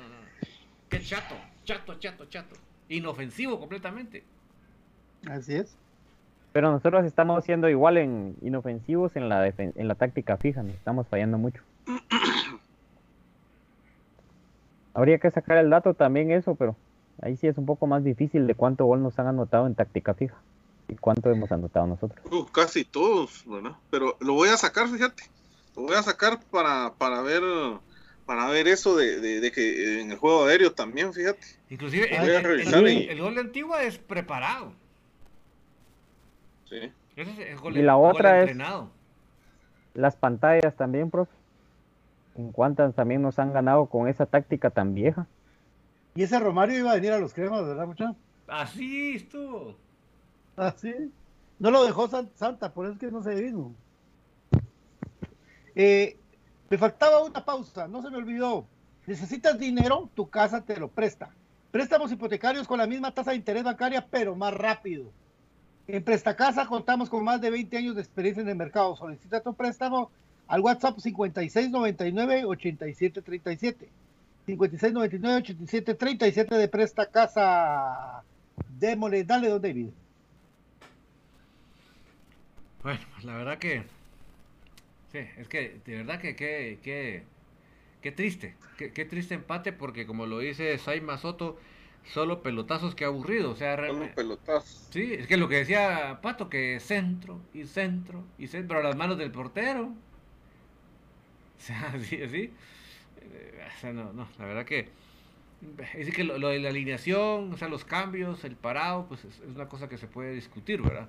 Qué 0.89 1.01
chato, 1.01 1.37
chato, 1.63 1.95
chato, 2.01 2.25
chato. 2.25 2.57
Inofensivo 2.89 3.61
completamente. 3.61 4.25
Así 5.31 5.55
es. 5.55 5.77
Pero 6.57 6.73
nosotros 6.73 7.05
estamos 7.05 7.45
siendo 7.45 7.69
igual 7.69 7.99
en 7.99 8.35
inofensivos 8.41 9.15
en 9.15 9.29
la, 9.29 9.47
en 9.47 9.89
la 9.89 9.95
táctica 9.95 10.39
fija, 10.39 10.63
nos 10.63 10.73
estamos 10.73 11.07
fallando 11.07 11.37
mucho. 11.37 11.63
Habría 14.95 15.19
que 15.19 15.31
sacar 15.31 15.59
el 15.59 15.69
dato 15.69 15.93
también 15.93 16.31
eso, 16.31 16.55
pero 16.55 16.75
ahí 17.21 17.37
sí 17.37 17.47
es 17.47 17.59
un 17.59 17.67
poco 17.67 17.87
más 17.87 18.05
difícil 18.05 18.47
de 18.47 18.55
cuánto 18.55 18.87
gol 18.87 19.03
nos 19.03 19.19
han 19.19 19.27
anotado 19.27 19.67
en 19.67 19.75
táctica 19.75 20.15
fija. 20.15 20.37
¿Y 20.89 20.95
cuánto 20.95 21.31
hemos 21.31 21.53
anotado 21.53 21.89
nosotros? 21.89 22.19
Uh, 22.33 22.47
casi 22.47 22.87
todos, 22.87 23.45
¿verdad? 23.47 23.73
Pero 23.91 24.17
lo 24.21 24.33
voy 24.33 24.49
a 24.49 24.57
sacar, 24.57 24.89
fíjate. 24.89 25.25
Lo 25.77 25.83
voy 25.83 25.97
a 25.97 26.03
sacar 26.03 26.41
para, 26.51 26.95
para 26.97 27.21
ver 27.21 27.43
para 28.25 28.49
ver 28.49 28.67
eso 28.67 28.97
de, 28.97 29.53
que 29.55 30.01
en 30.01 30.11
el 30.11 30.17
juego 30.17 30.47
aéreo 30.47 30.73
también, 30.73 31.13
fíjate. 31.13 31.47
Inclusive 31.69 32.17
el, 32.17 33.21
gol 33.21 33.35
de 33.35 33.41
Antigua 33.43 33.83
es 33.83 33.99
preparado. 33.99 34.73
Sí. 36.69 36.93
y 37.75 37.83
la 37.83 37.97
otra 37.97 38.43
es 38.43 38.57
las 39.95 40.17
pantallas 40.17 40.77
también, 40.77 41.11
profe. 41.11 41.33
¿En 42.37 42.53
cuántas 42.53 42.95
también 42.95 43.23
nos 43.23 43.39
han 43.39 43.53
ganado 43.53 43.87
con 43.87 44.09
esa 44.09 44.27
táctica 44.27 44.71
tan 44.71 44.95
vieja? 44.95 45.27
Y 46.15 46.23
ese 46.23 46.39
Romario 46.39 46.79
iba 46.79 46.93
a 46.93 46.97
venir 46.97 47.13
a 47.13 47.19
los 47.19 47.33
cremas, 47.33 47.65
¿verdad, 47.67 47.87
muchachos? 47.87 48.17
Así 48.47 49.17
estuvo. 49.17 49.77
¿Ah, 50.57 50.75
sí? 50.77 51.13
No 51.59 51.71
lo 51.71 51.85
dejó 51.85 52.09
Santa, 52.09 52.73
por 52.73 52.87
eso 52.87 52.95
es 52.95 52.99
que 52.99 53.11
no 53.11 53.23
se 53.23 53.35
vino. 53.35 53.73
Eh, 55.75 56.17
me 56.69 56.79
faltaba 56.79 57.23
una 57.23 57.45
pausa, 57.45 57.89
no 57.89 58.03
se 58.03 58.11
me 58.11 58.19
olvidó. 58.19 58.67
Necesitas 59.07 59.59
dinero, 59.59 60.11
tu 60.15 60.29
casa 60.29 60.63
te 60.63 60.77
lo 60.79 60.89
presta. 60.89 61.31
Préstamos 61.71 62.13
hipotecarios 62.13 62.67
con 62.67 62.79
la 62.79 62.87
misma 62.87 63.13
tasa 63.13 63.31
de 63.31 63.37
interés 63.37 63.65
bancaria, 63.65 64.07
pero 64.11 64.35
más 64.35 64.53
rápido. 64.53 65.11
En 65.89 66.03
Prestacasa 66.03 66.67
contamos 66.67 67.09
con 67.09 67.23
más 67.25 67.41
de 67.41 67.49
20 67.51 67.77
años 67.77 67.95
de 67.95 68.03
experiencia 68.03 68.43
en 68.43 68.49
el 68.49 68.57
mercado. 68.57 68.97
Solicita 68.97 69.41
tu 69.41 69.55
préstamo 69.55 70.11
al 70.49 70.61
WhatsApp 70.61 70.99
5699-8737. 70.99 73.77
5699-8737 74.47 76.57
de 76.57 76.69
Prestacasa. 76.69 78.23
Démosle, 78.79 79.25
dale, 79.25 79.49
don 79.49 79.63
David. 79.63 79.89
Bueno, 82.83 83.01
pues 83.13 83.25
la 83.25 83.37
verdad 83.37 83.59
que. 83.59 83.85
Sí, 85.13 85.19
es 85.37 85.47
que 85.49 85.81
de 85.85 85.97
verdad 85.97 86.21
que 86.21 86.35
qué 86.37 87.25
qué 88.07 88.13
triste, 88.13 88.55
qué, 88.79 89.05
triste 89.05 89.35
empate 89.35 89.73
porque 89.73 90.07
como 90.07 90.27
lo 90.27 90.39
dice 90.39 90.79
Saima 90.79 91.19
Soto, 91.19 91.59
solo 92.13 92.43
pelotazos 92.43 92.95
que 92.95 93.05
aburrido, 93.05 93.51
o 93.51 93.57
sea, 93.57 93.77
realmente... 93.77 94.15
pelotazos. 94.15 94.89
Sí, 94.91 95.15
es 95.15 95.27
que 95.27 95.37
lo 95.37 95.49
que 95.49 95.57
decía 95.57 96.21
Pato, 96.23 96.49
que 96.49 96.79
centro 96.81 97.41
y 97.53 97.65
centro 97.65 98.25
y 98.39 98.47
centro 98.47 98.79
a 98.79 98.83
las 98.83 98.97
manos 98.97 99.19
del 99.19 99.31
portero. 99.31 99.93
O 101.59 101.63
sea, 101.67 101.91
así, 101.95 102.23
así. 102.23 102.53
Eh, 103.23 103.67
o 103.67 103.81
sea, 103.81 103.91
no, 103.91 104.13
no, 104.13 104.29
la 104.39 104.45
verdad 104.45 104.67
que... 104.67 104.91
Es 105.81 105.97
decir, 105.97 106.15
que 106.15 106.23
lo, 106.23 106.49
de 106.49 106.59
la 106.61 106.69
alineación, 106.69 107.51
o 107.51 107.57
sea, 107.57 107.69
los 107.69 107.85
cambios, 107.87 108.45
el 108.45 108.57
parado, 108.57 109.07
pues 109.07 109.25
es, 109.25 109.41
una 109.41 109.67
cosa 109.67 109.89
que 109.89 109.97
se 109.97 110.07
puede 110.07 110.35
discutir, 110.35 110.83
¿verdad? 110.83 111.09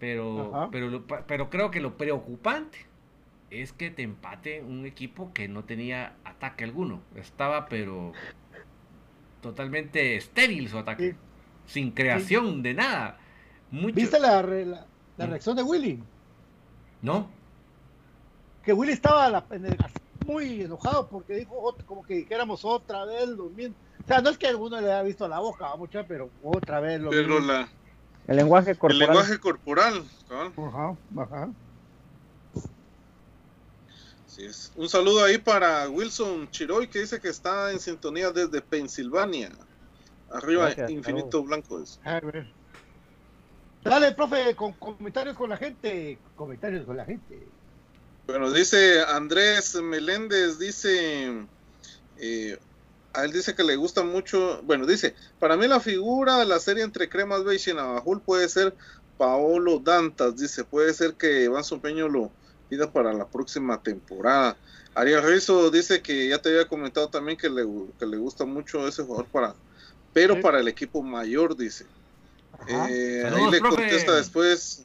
Pero, 0.00 0.68
pero, 0.72 1.04
pero 1.06 1.48
creo 1.48 1.70
que 1.70 1.80
lo 1.80 1.96
preocupante 1.96 2.86
es 3.50 3.72
que 3.72 3.90
te 3.90 4.02
empate 4.02 4.62
un 4.62 4.84
equipo 4.84 5.32
que 5.32 5.48
no 5.48 5.64
tenía 5.64 6.14
ataque 6.24 6.64
alguno. 6.64 7.00
Estaba, 7.14 7.66
pero 7.66 8.12
totalmente 9.46 10.16
estéril 10.16 10.68
su 10.68 10.78
ataque. 10.78 11.16
Sin 11.66 11.90
creación 11.90 12.62
de 12.62 12.74
nada. 12.74 13.18
¿Viste 13.70 14.20
la, 14.20 14.42
la, 14.42 15.26
reacción 15.26 15.56
de 15.56 15.62
Willy? 15.62 16.02
No. 17.02 17.28
Que 18.64 18.72
Willy 18.72 18.92
estaba 18.92 19.44
muy 20.26 20.62
enojado 20.62 21.08
porque 21.08 21.34
dijo 21.34 21.74
como 21.86 22.04
que 22.04 22.14
dijéramos 22.14 22.64
otra 22.64 23.04
vez 23.04 23.28
lo 23.28 23.44
mismo. 23.50 23.74
O 24.04 24.06
sea, 24.06 24.20
no 24.20 24.30
es 24.30 24.38
que 24.38 24.46
alguno 24.46 24.80
le 24.80 24.92
haya 24.92 25.02
visto 25.02 25.26
la 25.26 25.40
boca, 25.40 25.74
mucha, 25.76 26.04
pero 26.06 26.30
otra 26.42 26.80
vez 26.80 27.00
lo 27.00 27.10
pero 27.10 27.40
La... 27.40 27.68
El 28.26 28.36
lenguaje 28.36 28.74
corporal. 28.76 29.02
El 29.02 29.08
lenguaje 29.08 29.38
corporal. 29.38 30.04
Ajá, 30.56 30.96
ajá. 31.16 31.48
Un 34.76 34.88
saludo 34.88 35.24
ahí 35.24 35.38
para 35.38 35.88
Wilson 35.88 36.50
Chiroy 36.50 36.88
que 36.88 37.00
dice 37.00 37.20
que 37.20 37.28
está 37.28 37.72
en 37.72 37.80
sintonía 37.80 38.30
desde 38.30 38.60
Pensilvania. 38.60 39.50
Arriba, 40.30 40.72
Infinito 40.88 41.42
Blanco. 41.42 41.82
Dale, 43.82 44.12
profe, 44.12 44.54
con 44.56 44.72
comentarios 44.72 45.36
con 45.36 45.50
la 45.50 45.56
gente. 45.56 46.18
Comentarios 46.34 46.84
con 46.84 46.96
la 46.96 47.04
gente. 47.04 47.46
Bueno, 48.26 48.50
dice 48.50 49.02
Andrés 49.02 49.76
Meléndez, 49.76 50.58
dice, 50.58 51.46
eh, 52.18 52.58
a 53.12 53.24
él 53.24 53.32
dice 53.32 53.54
que 53.54 53.62
le 53.62 53.76
gusta 53.76 54.02
mucho, 54.02 54.60
bueno, 54.64 54.84
dice, 54.84 55.14
para 55.38 55.56
mí 55.56 55.68
la 55.68 55.78
figura 55.78 56.38
de 56.38 56.46
la 56.46 56.58
serie 56.58 56.82
entre 56.82 57.08
Cremas 57.08 57.44
Beige 57.44 57.70
y 57.70 57.74
Navajul 57.74 58.20
puede 58.20 58.48
ser 58.48 58.74
Paolo 59.16 59.78
Dantas, 59.78 60.36
dice, 60.36 60.64
puede 60.64 60.92
ser 60.92 61.14
que 61.14 61.44
Iván 61.44 61.62
Sompeño 61.62 62.08
lo, 62.08 62.32
para 62.92 63.12
la 63.12 63.26
próxima 63.26 63.80
temporada. 63.82 64.56
Ariel 64.94 65.22
Rizzo 65.22 65.70
dice 65.70 66.00
que 66.00 66.28
ya 66.28 66.38
te 66.40 66.48
había 66.48 66.66
comentado 66.66 67.08
también 67.08 67.36
que 67.36 67.48
le, 67.48 67.66
que 67.98 68.06
le 68.06 68.16
gusta 68.16 68.44
mucho 68.44 68.86
ese 68.88 69.02
jugador 69.02 69.26
para, 69.26 69.54
pero 70.12 70.40
para 70.40 70.60
el 70.60 70.68
equipo 70.68 71.02
mayor, 71.02 71.56
dice. 71.56 71.84
Eh, 72.68 73.30
ahí 73.30 73.50
le 73.50 73.60
contesta 73.60 74.16
después. 74.16 74.84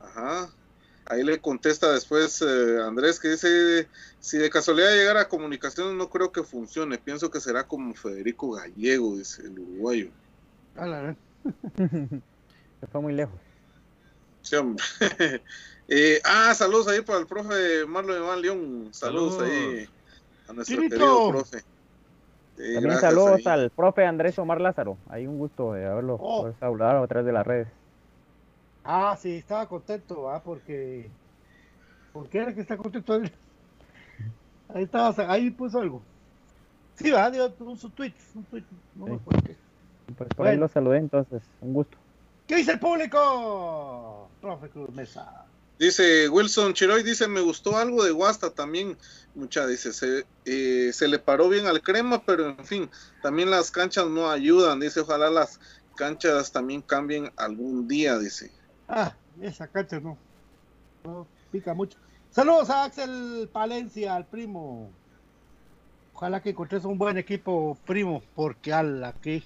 Ajá. 0.00 0.50
Ahí 1.06 1.22
le 1.22 1.40
contesta 1.40 1.90
después 1.92 2.42
eh, 2.42 2.82
Andrés 2.82 3.18
que 3.18 3.28
dice, 3.28 3.88
si 4.20 4.36
de 4.36 4.50
casualidad 4.50 4.90
llegara 4.90 5.22
a 5.22 5.28
comunicaciones 5.28 5.94
no 5.94 6.10
creo 6.10 6.32
que 6.32 6.42
funcione, 6.42 6.98
pienso 6.98 7.30
que 7.30 7.40
será 7.40 7.66
como 7.66 7.94
Federico 7.94 8.50
Gallego, 8.50 9.16
dice 9.16 9.42
el 9.42 9.58
uruguayo. 9.58 10.10
Se 12.80 12.86
fue 12.92 13.00
muy 13.00 13.14
lejos. 13.14 13.40
Sí, 14.42 14.56
hombre. 14.56 14.84
Eh, 15.88 16.20
ah, 16.24 16.54
saludos 16.54 16.88
ahí 16.88 17.00
para 17.00 17.18
el 17.18 17.26
profe 17.26 17.86
Marlon 17.86 18.22
Iván 18.22 18.42
León. 18.42 18.88
Saludos, 18.92 19.42
ahí 19.42 19.88
a 20.46 20.52
nuestro 20.52 20.80
querido 20.80 21.30
profe. 21.30 21.64
También 22.56 22.98
saludos 22.98 23.46
al 23.46 23.70
profe 23.70 24.04
Andrés 24.04 24.38
Omar 24.38 24.60
Lázaro. 24.60 24.98
Hay 25.08 25.26
un 25.26 25.38
gusto 25.38 25.72
de 25.72 25.86
haberlo 25.86 26.16
oh. 26.20 26.52
hablado 26.60 27.02
a 27.02 27.06
través 27.06 27.24
de 27.26 27.32
las 27.32 27.46
redes. 27.46 27.68
Ah, 28.84 29.16
sí, 29.18 29.36
estaba 29.36 29.66
contento, 29.66 30.30
¿ah? 30.30 30.42
Porque. 30.42 31.10
¿Por 32.12 32.28
qué 32.28 32.38
era 32.38 32.54
que 32.54 32.60
está 32.60 32.76
contento 32.76 33.14
él? 33.14 33.32
Ahí 34.74 34.84
estaba, 34.84 35.32
ahí 35.32 35.50
puso 35.50 35.80
algo. 35.80 36.02
Sí, 36.96 37.10
va, 37.10 37.30
dio 37.30 37.50
un, 37.60 37.78
su 37.78 37.88
tweet, 37.88 38.12
un 38.34 38.44
tweet, 38.44 38.64
no 38.96 39.06
me 39.06 39.14
acuerdo 39.14 39.42
qué. 39.46 39.56
Pues 40.14 40.28
por 40.34 40.46
ahí 40.46 40.58
lo 40.58 40.68
saludé, 40.68 40.98
entonces, 40.98 41.42
un 41.62 41.72
gusto. 41.72 41.96
¿Qué 42.46 42.56
dice 42.56 42.72
el 42.72 42.78
público? 42.78 44.28
Profe 44.42 44.68
Cruz 44.68 44.90
Mesa. 44.90 45.46
Dice 45.78 46.28
Wilson 46.28 46.74
Chiroy, 46.74 47.04
dice, 47.04 47.28
me 47.28 47.40
gustó 47.40 47.76
algo 47.76 48.02
de 48.02 48.10
Guasta 48.10 48.50
también, 48.50 48.98
mucha, 49.36 49.64
dice, 49.64 49.92
se, 49.92 50.26
eh, 50.44 50.90
se 50.92 51.06
le 51.06 51.20
paró 51.20 51.48
bien 51.48 51.66
al 51.66 51.82
crema, 51.82 52.20
pero 52.24 52.48
en 52.48 52.64
fin, 52.64 52.90
también 53.22 53.48
las 53.50 53.70
canchas 53.70 54.08
no 54.08 54.28
ayudan, 54.28 54.80
dice, 54.80 55.00
ojalá 55.00 55.30
las 55.30 55.60
canchas 55.96 56.50
también 56.50 56.82
cambien 56.82 57.30
algún 57.36 57.86
día, 57.86 58.18
dice. 58.18 58.50
Ah, 58.88 59.14
esa 59.40 59.68
cancha 59.68 60.00
no, 60.00 60.18
no 61.04 61.28
pica 61.52 61.74
mucho. 61.74 61.96
Saludos 62.30 62.70
a 62.70 62.84
Axel 62.84 63.48
Palencia, 63.52 64.16
al 64.16 64.26
primo. 64.26 64.90
Ojalá 66.12 66.42
que 66.42 66.50
encontres 66.50 66.84
un 66.84 66.98
buen 66.98 67.18
equipo, 67.18 67.78
primo, 67.86 68.20
porque 68.34 68.72
ala 68.72 69.12
que 69.22 69.44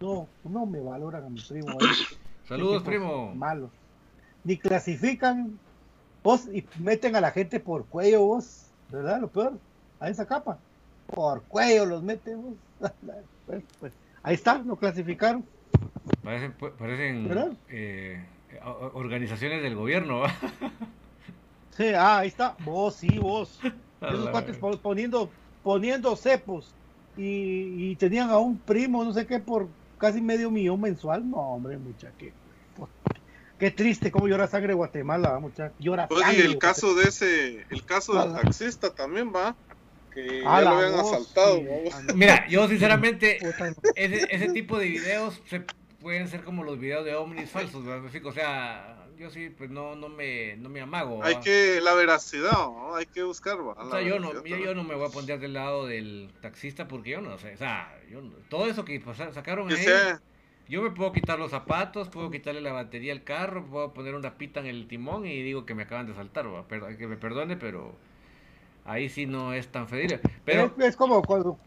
no, 0.00 0.26
no 0.42 0.66
me 0.66 0.80
valoran 0.80 1.24
a 1.24 1.28
mi 1.28 1.40
primo. 1.40 1.78
Saludos, 2.48 2.82
primo. 2.82 3.32
Malo 3.32 3.70
ni 4.44 4.56
clasifican, 4.56 5.58
vos 6.22 6.48
y 6.52 6.64
meten 6.78 7.16
a 7.16 7.20
la 7.20 7.30
gente 7.30 7.60
por 7.60 7.86
cuello 7.86 8.24
vos, 8.24 8.66
¿verdad? 8.90 9.20
Lo 9.20 9.28
peor, 9.28 9.58
a 9.98 10.08
esa 10.08 10.26
capa, 10.26 10.58
por 11.06 11.42
cuello 11.42 11.86
los 11.86 12.02
meten 12.02 12.42
vos. 12.42 12.54
Pues, 13.46 13.64
pues, 13.80 13.92
ahí 14.22 14.34
está, 14.34 14.58
no 14.58 14.76
clasificaron. 14.76 15.44
Parecen, 16.22 16.54
parecen 16.78 17.58
eh, 17.68 18.24
organizaciones 18.94 19.60
del 19.60 19.74
gobierno. 19.74 20.22
sí, 21.76 21.88
ah, 21.96 22.18
ahí 22.18 22.28
está, 22.28 22.54
vos 22.64 22.94
sí, 22.94 23.18
vos. 23.18 23.58
Esos 24.00 24.30
cuates 24.30 24.56
poniendo, 24.80 25.32
poniendo 25.64 26.14
cepos 26.14 26.72
y, 27.16 27.90
y, 27.90 27.96
tenían 27.96 28.30
a 28.30 28.38
un 28.38 28.56
primo, 28.56 29.02
no 29.04 29.12
sé 29.12 29.26
qué, 29.26 29.40
por 29.40 29.68
casi 29.98 30.20
medio 30.20 30.48
millón 30.48 30.80
mensual. 30.80 31.28
No, 31.28 31.38
hombre, 31.38 31.76
mucha 31.76 32.12
que 32.12 32.32
Qué 33.60 33.70
triste 33.70 34.10
cómo 34.10 34.26
llora 34.26 34.48
sangre 34.48 34.72
Guatemala, 34.72 35.38
muchachos. 35.38 35.76
Llora 35.78 36.08
sangre. 36.08 36.46
el 36.46 36.56
caso 36.56 36.94
de 36.94 37.04
ese, 37.04 37.66
el 37.68 37.84
caso 37.84 38.14
del 38.14 38.32
taxista 38.32 38.94
también 38.94 39.30
va, 39.34 39.54
que 40.14 40.40
ya 40.42 40.60
lo 40.62 40.70
habían 40.70 40.98
asaltado. 40.98 41.60
Mira, 42.14 42.48
yo 42.48 42.66
sinceramente, 42.68 43.36
ese, 43.96 44.26
ese, 44.30 44.48
tipo 44.48 44.78
de 44.78 44.86
videos 44.86 45.42
se 45.44 45.62
pueden 46.00 46.26
ser 46.28 46.42
como 46.42 46.64
los 46.64 46.80
videos 46.80 47.04
de 47.04 47.14
ovnis 47.14 47.50
falsos, 47.50 47.84
¿verdad? 47.84 48.10
O 48.24 48.32
sea, 48.32 49.06
yo 49.18 49.28
sí, 49.28 49.50
pues 49.50 49.68
no, 49.68 49.94
no 49.94 50.08
me, 50.08 50.56
no 50.56 50.70
me 50.70 50.80
amago. 50.80 51.22
Hay 51.22 51.36
que, 51.40 51.82
la 51.82 51.92
veracidad, 51.92 52.52
¿no? 52.52 52.96
hay 52.96 53.04
que 53.04 53.22
buscar, 53.22 53.58
O 53.60 53.90
sea, 53.90 54.00
yo 54.00 54.18
no, 54.18 54.42
yo, 54.42 54.74
no 54.74 54.84
me 54.84 54.94
voy 54.94 55.06
a 55.06 55.10
poner 55.10 55.38
del 55.38 55.52
lado 55.52 55.86
del 55.86 56.30
taxista 56.40 56.88
porque 56.88 57.10
yo 57.10 57.20
no 57.20 57.36
sé, 57.36 57.52
o 57.52 57.58
sea, 57.58 57.94
yo, 58.10 58.22
todo 58.48 58.66
eso 58.66 58.86
que 58.86 59.02
sacaron 59.34 59.70
ahí. 59.70 59.84
Yo 60.70 60.82
me 60.82 60.92
puedo 60.92 61.10
quitar 61.10 61.36
los 61.36 61.50
zapatos, 61.50 62.08
puedo 62.10 62.30
quitarle 62.30 62.60
la 62.60 62.72
batería 62.72 63.12
al 63.12 63.24
carro, 63.24 63.66
puedo 63.66 63.92
poner 63.92 64.14
una 64.14 64.38
pita 64.38 64.60
en 64.60 64.66
el 64.66 64.86
timón 64.86 65.26
y 65.26 65.42
digo 65.42 65.66
que 65.66 65.74
me 65.74 65.82
acaban 65.82 66.06
de 66.06 66.14
saltar, 66.14 66.46
que 66.96 67.08
me 67.08 67.16
perdone, 67.16 67.56
pero 67.56 67.92
ahí 68.84 69.08
sí 69.08 69.26
no 69.26 69.52
es 69.52 69.66
tan 69.66 69.88
feliz. 69.88 70.20
Pero... 70.44 70.72
Es, 70.78 70.94
como 70.94 71.22
cuando, 71.22 71.58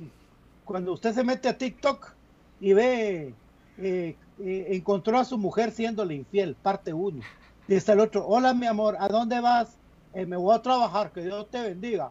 cuando 0.63 0.93
usted 0.93 1.11
se 1.11 1.21
mete 1.21 1.49
a 1.49 1.57
TikTok 1.57 2.13
y 2.61 2.71
ve, 2.71 3.33
eh, 3.77 4.15
eh, 4.39 4.67
encontró 4.69 5.19
a 5.19 5.25
su 5.25 5.37
mujer 5.37 5.71
siéndole 5.71 6.15
infiel, 6.15 6.55
parte 6.55 6.93
uno. 6.93 7.21
Dice 7.67 7.91
el 7.91 7.99
otro, 7.99 8.25
hola 8.25 8.53
mi 8.53 8.67
amor, 8.67 8.95
¿a 8.97 9.09
dónde 9.09 9.41
vas? 9.41 9.77
Eh, 10.13 10.25
me 10.25 10.37
voy 10.37 10.55
a 10.55 10.61
trabajar, 10.61 11.11
que 11.11 11.23
Dios 11.23 11.49
te 11.49 11.61
bendiga. 11.61 12.09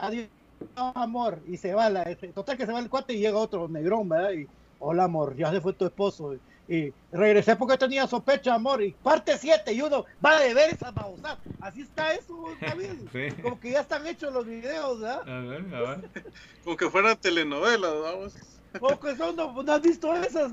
Adiós, 0.00 0.26
amor. 0.74 1.38
Y 1.46 1.58
se 1.58 1.74
va, 1.74 1.88
la, 1.90 2.04
total 2.34 2.56
que 2.56 2.66
se 2.66 2.72
va 2.72 2.80
el 2.80 2.90
cuate 2.90 3.14
y 3.14 3.20
llega 3.20 3.38
otro 3.38 3.68
negrón, 3.68 4.08
¿verdad? 4.08 4.30
Hola 4.78 5.04
amor, 5.04 5.36
ya 5.36 5.50
se 5.50 5.60
fue 5.60 5.72
tu 5.72 5.84
esposo. 5.84 6.36
Y 6.66 6.92
regresé 7.12 7.56
porque 7.56 7.76
tenía 7.76 8.06
sospecha, 8.06 8.54
amor. 8.54 8.82
Y 8.82 8.92
parte 8.92 9.36
7 9.36 9.72
y 9.72 9.82
uno 9.82 10.06
va 10.24 10.38
a 10.38 10.40
ver 10.40 10.70
esa 10.70 10.90
babosa. 10.90 11.38
Así 11.60 11.82
está 11.82 12.14
eso, 12.14 12.46
David. 12.60 13.32
Como 13.42 13.60
que 13.60 13.72
ya 13.72 13.80
están 13.80 14.06
hechos 14.06 14.32
los 14.32 14.46
videos, 14.46 15.00
¿verdad? 15.00 15.28
A 15.28 15.40
ver, 15.40 15.74
a 15.74 15.80
ver. 15.80 16.10
Como 16.64 16.76
que 16.76 16.88
fuera 16.88 17.14
telenovela, 17.16 17.90
vamos. 17.90 18.34
Como 18.78 18.98
que 18.98 19.14
son, 19.14 19.36
no, 19.36 19.72
has 19.72 19.82
visto 19.82 20.12
esas, 20.16 20.50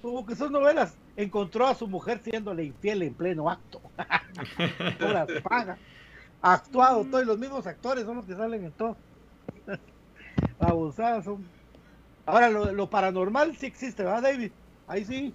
como 0.00 0.24
que 0.24 0.34
son 0.34 0.52
novelas. 0.52 0.96
Encontró 1.16 1.66
a 1.66 1.74
su 1.74 1.86
mujer 1.86 2.20
siéndole 2.22 2.64
infiel 2.64 3.02
en 3.02 3.12
pleno 3.12 3.50
acto. 3.50 3.82
Paga. 5.42 5.76
Actuado, 6.40 7.04
todos 7.04 7.26
los 7.26 7.38
mismos 7.38 7.66
actores 7.66 8.04
son 8.04 8.16
los 8.16 8.24
que 8.24 8.34
salen 8.34 8.64
en 8.64 8.72
todo. 8.72 8.96
Abusadas 10.58 11.24
son 11.24 11.46
Ahora, 12.26 12.50
lo, 12.50 12.90
paranormal 12.90 13.56
sí 13.56 13.66
existe, 13.66 14.02
¿verdad, 14.02 14.22
David? 14.22 14.50
Ahí 14.88 15.04
sí. 15.04 15.34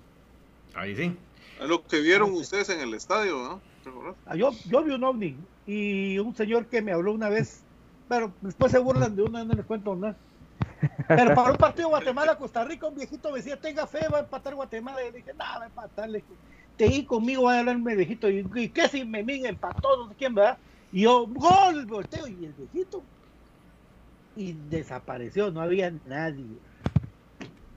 Ahí 0.73 0.95
sí. 0.95 1.17
Es 1.59 1.67
lo 1.67 1.83
que 1.83 2.01
vieron 2.01 2.33
ustedes 2.33 2.69
en 2.69 2.81
el 2.81 2.93
estadio, 2.93 3.37
¿no? 3.37 4.15
Ah, 4.25 4.35
yo, 4.35 4.51
yo 4.65 4.83
vi 4.83 4.91
un 4.91 5.03
ovni 5.03 5.37
y 5.65 6.19
un 6.19 6.35
señor 6.35 6.65
que 6.67 6.81
me 6.81 6.91
habló 6.91 7.13
una 7.13 7.29
vez, 7.29 7.63
pero 8.07 8.31
después 8.41 8.71
se 8.71 8.79
burlan 8.79 9.15
de 9.15 9.23
uno, 9.23 9.43
no 9.43 9.53
les 9.53 9.65
cuento 9.65 9.95
nada. 9.95 10.17
Pero 11.07 11.33
para 11.35 11.51
un 11.51 11.57
partido 11.57 11.89
Guatemala-Costa 11.89 12.63
Rica, 12.65 12.87
un 12.87 12.95
viejito 12.95 13.31
me 13.31 13.37
decía, 13.37 13.59
tenga 13.59 13.87
fe, 13.87 14.07
va 14.09 14.19
a 14.19 14.21
empatar 14.21 14.55
Guatemala. 14.55 15.01
Y 15.01 15.11
le 15.11 15.17
dije, 15.17 15.33
nada, 15.33 15.59
va 15.59 15.63
a 15.63 15.67
empatarle. 15.67 16.23
Te 16.77 16.89
di 16.89 17.05
conmigo, 17.05 17.43
va 17.43 17.55
a 17.55 17.59
hablarme 17.59 17.95
viejito. 17.95 18.29
¿Y, 18.29 18.45
y 18.55 18.69
qué 18.69 18.87
si 18.87 19.05
me 19.05 19.23
miga 19.23 19.49
empató? 19.49 19.97
No 19.97 20.09
sé 20.09 20.15
quién, 20.17 20.33
¿verdad? 20.33 20.57
Y 20.91 21.01
yo, 21.01 21.27
gol, 21.27 21.85
volteo. 21.85 22.27
Y 22.27 22.45
el 22.45 22.53
viejito. 22.53 23.03
Y 24.35 24.53
desapareció, 24.53 25.51
no 25.51 25.61
había 25.61 25.91
nadie. 26.05 26.45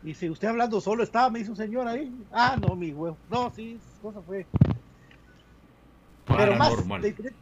Y 0.04 0.14
si 0.14 0.28
usted 0.28 0.48
hablando 0.48 0.80
solo 0.82 1.02
estaba, 1.02 1.30
me 1.30 1.38
dice 1.38 1.50
un 1.50 1.56
señor 1.56 1.88
ahí. 1.88 2.12
Ah, 2.30 2.56
no, 2.60 2.76
mi 2.76 2.92
huevo. 2.92 3.16
No, 3.30 3.50
sí, 3.56 3.80
cosa 4.02 4.20
fue. 4.20 4.46
Pero 6.26 6.56
más, 6.56 6.72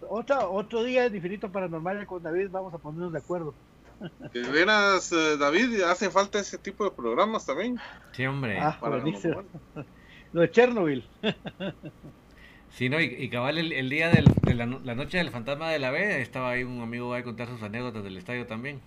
otro, 0.09 0.53
otro 0.53 0.85
día 0.85 1.07
es 1.07 1.13
diferente 1.13 1.49
paranormal 1.49 2.07
con 2.07 2.23
David, 2.23 2.49
vamos 2.51 2.73
a 2.75 2.79
ponernos 2.79 3.13
de 3.13 3.19
acuerdo. 3.19 3.55
De 4.33 4.43
veras, 4.43 5.13
eh, 5.13 5.37
David, 5.39 5.83
hace 5.83 6.11
falta 6.11 6.41
ese 6.41 6.59
tipo 6.59 6.85
de 6.85 6.91
programas 6.91 7.47
también. 7.47 7.79
Sí, 8.13 8.27
hombre. 8.27 8.59
Ah, 8.61 8.79
Lo 10.33 10.41
de 10.41 10.51
Chernobyl. 10.51 11.05
Sí, 12.75 12.89
no, 12.89 12.99
y, 12.99 13.29
cabal 13.29 13.59
el, 13.59 13.91
día 13.91 14.09
de 14.09 14.55
la, 14.55 14.95
noche 14.95 15.19
del 15.19 15.29
fantasma 15.29 15.69
de 15.69 15.79
la 15.79 15.91
B, 15.91 16.23
estaba 16.23 16.53
ahí 16.53 16.65
un 16.65 16.81
amigo 16.81 17.13
a 17.13 17.23
contar 17.23 17.47
sus 17.47 17.63
anécdotas 17.63 18.03
del 18.03 18.17
estadio 18.17 18.47
también. 18.47 18.81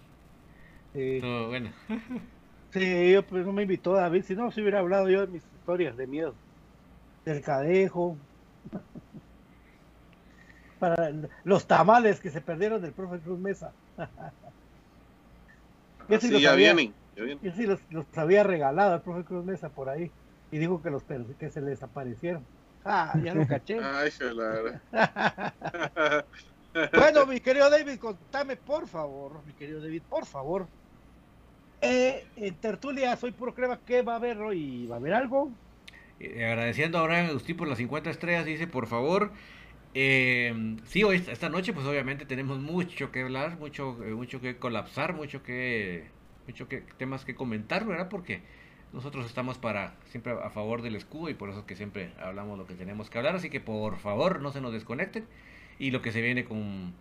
Sí. 0.94 1.20
Todo 1.22 1.50
bueno. 1.50 1.70
sí, 2.80 3.12
yo 3.12 3.26
pues 3.26 3.46
no 3.46 3.54
me 3.54 3.64
invitó 3.64 3.94
David, 3.94 4.24
si 4.24 4.36
no, 4.36 4.52
si 4.52 4.62
hubiera 4.62 4.80
hablado 4.80 5.10
yo 5.10 5.22
de 5.22 5.28
mis 5.28 5.44
historias 5.44 5.98
de 5.98 6.08
miedo. 6.08 6.34
Del 7.24 7.42
cadejo. 7.42 8.18
Para 10.80 11.14
los 11.44 11.66
tamales 11.66 12.20
que 12.20 12.30
se 12.30 12.42
perdieron 12.42 12.82
del 12.82 12.92
profe 12.92 13.20
Cruz 13.20 13.40
Mesa. 13.40 13.72
Yo 16.08 16.20
sí, 16.20 16.40
ya 16.40 16.54
vienen. 16.54 16.94
Yo 17.16 17.52
sí 17.52 17.66
los, 17.66 17.80
había 18.16 18.44
regalado 18.44 18.94
al 18.94 19.02
profe 19.02 19.24
Cruz 19.24 19.44
Mesa 19.44 19.70
por 19.70 19.90
ahí. 19.90 20.12
Y 20.52 20.60
dijo 20.60 20.84
que 20.84 20.92
los 20.92 21.02
que 21.02 21.50
se 21.50 21.62
les 21.62 21.82
aparecieron. 21.82 22.46
Ah, 22.88 23.18
ya 23.24 23.34
lo 23.34 23.48
caché. 23.48 23.80
Ay, 23.82 24.12
bueno, 26.94 27.26
mi 27.26 27.40
querido 27.40 27.68
David, 27.68 27.98
contame 27.98 28.58
por 28.58 28.88
favor, 28.88 29.44
mi 29.44 29.54
querido 29.54 29.82
David, 29.82 30.04
por 30.08 30.28
favor. 30.28 30.68
Eh, 31.82 32.26
en 32.38 32.56
Tertulia 32.56 33.16
Soy 33.18 33.32
Puro 33.32 33.54
Crema, 33.54 33.80
¿qué 33.86 34.02
va 34.02 34.14
a 34.14 34.16
haber 34.18 34.38
hoy? 34.40 34.88
¿Va 34.88 34.96
a 34.96 35.00
haber 35.00 35.14
algo? 35.14 35.52
Eh, 36.20 36.46
agradeciendo 36.46 36.98
a 36.98 37.02
Abraham 37.02 37.28
Agustín 37.28 37.58
por 37.58 37.68
las 37.68 37.78
50 37.78 38.10
estrellas, 38.10 38.46
dice, 38.46 38.68
por 38.68 38.88
favor, 38.88 39.32
eh, 39.94 40.78
sí, 40.86 41.04
hoy, 41.04 41.24
esta 41.28 41.50
noche, 41.50 41.72
pues 41.72 41.86
obviamente 41.86 42.26
tenemos 42.26 42.60
mucho 42.60 43.12
que 43.12 43.22
hablar, 43.22 43.58
mucho, 43.60 43.98
eh, 44.04 44.12
mucho 44.12 44.42
que 44.42 44.58
colapsar, 44.58 45.14
mucho 45.14 45.42
que, 45.42 46.06
mucho 46.48 46.68
que 46.68 46.82
temas 46.98 47.24
que 47.24 47.34
comentar, 47.34 47.86
¿verdad? 47.86 48.10
Porque 48.10 48.42
nosotros 48.92 49.26
estamos 49.26 49.58
para 49.58 49.96
siempre 50.10 50.34
a 50.34 50.50
favor 50.50 50.82
del 50.82 50.96
escudo 50.96 51.30
y 51.30 51.34
por 51.34 51.50
eso 51.50 51.60
es 51.60 51.66
que 51.66 51.76
siempre 51.76 52.12
hablamos 52.20 52.58
lo 52.58 52.66
que 52.68 52.76
tenemos 52.76 53.10
que 53.10 53.18
hablar. 53.18 53.36
Así 53.36 53.50
que 53.50 53.62
por 53.62 53.98
favor 53.98 54.42
no 54.42 54.52
se 54.52 54.62
nos 54.62 54.74
desconecten 54.74 55.26
y 55.80 55.92
lo 55.92 56.02
que 56.02 56.12
se 56.12 56.22
viene 56.22 56.46
con, 56.46 56.94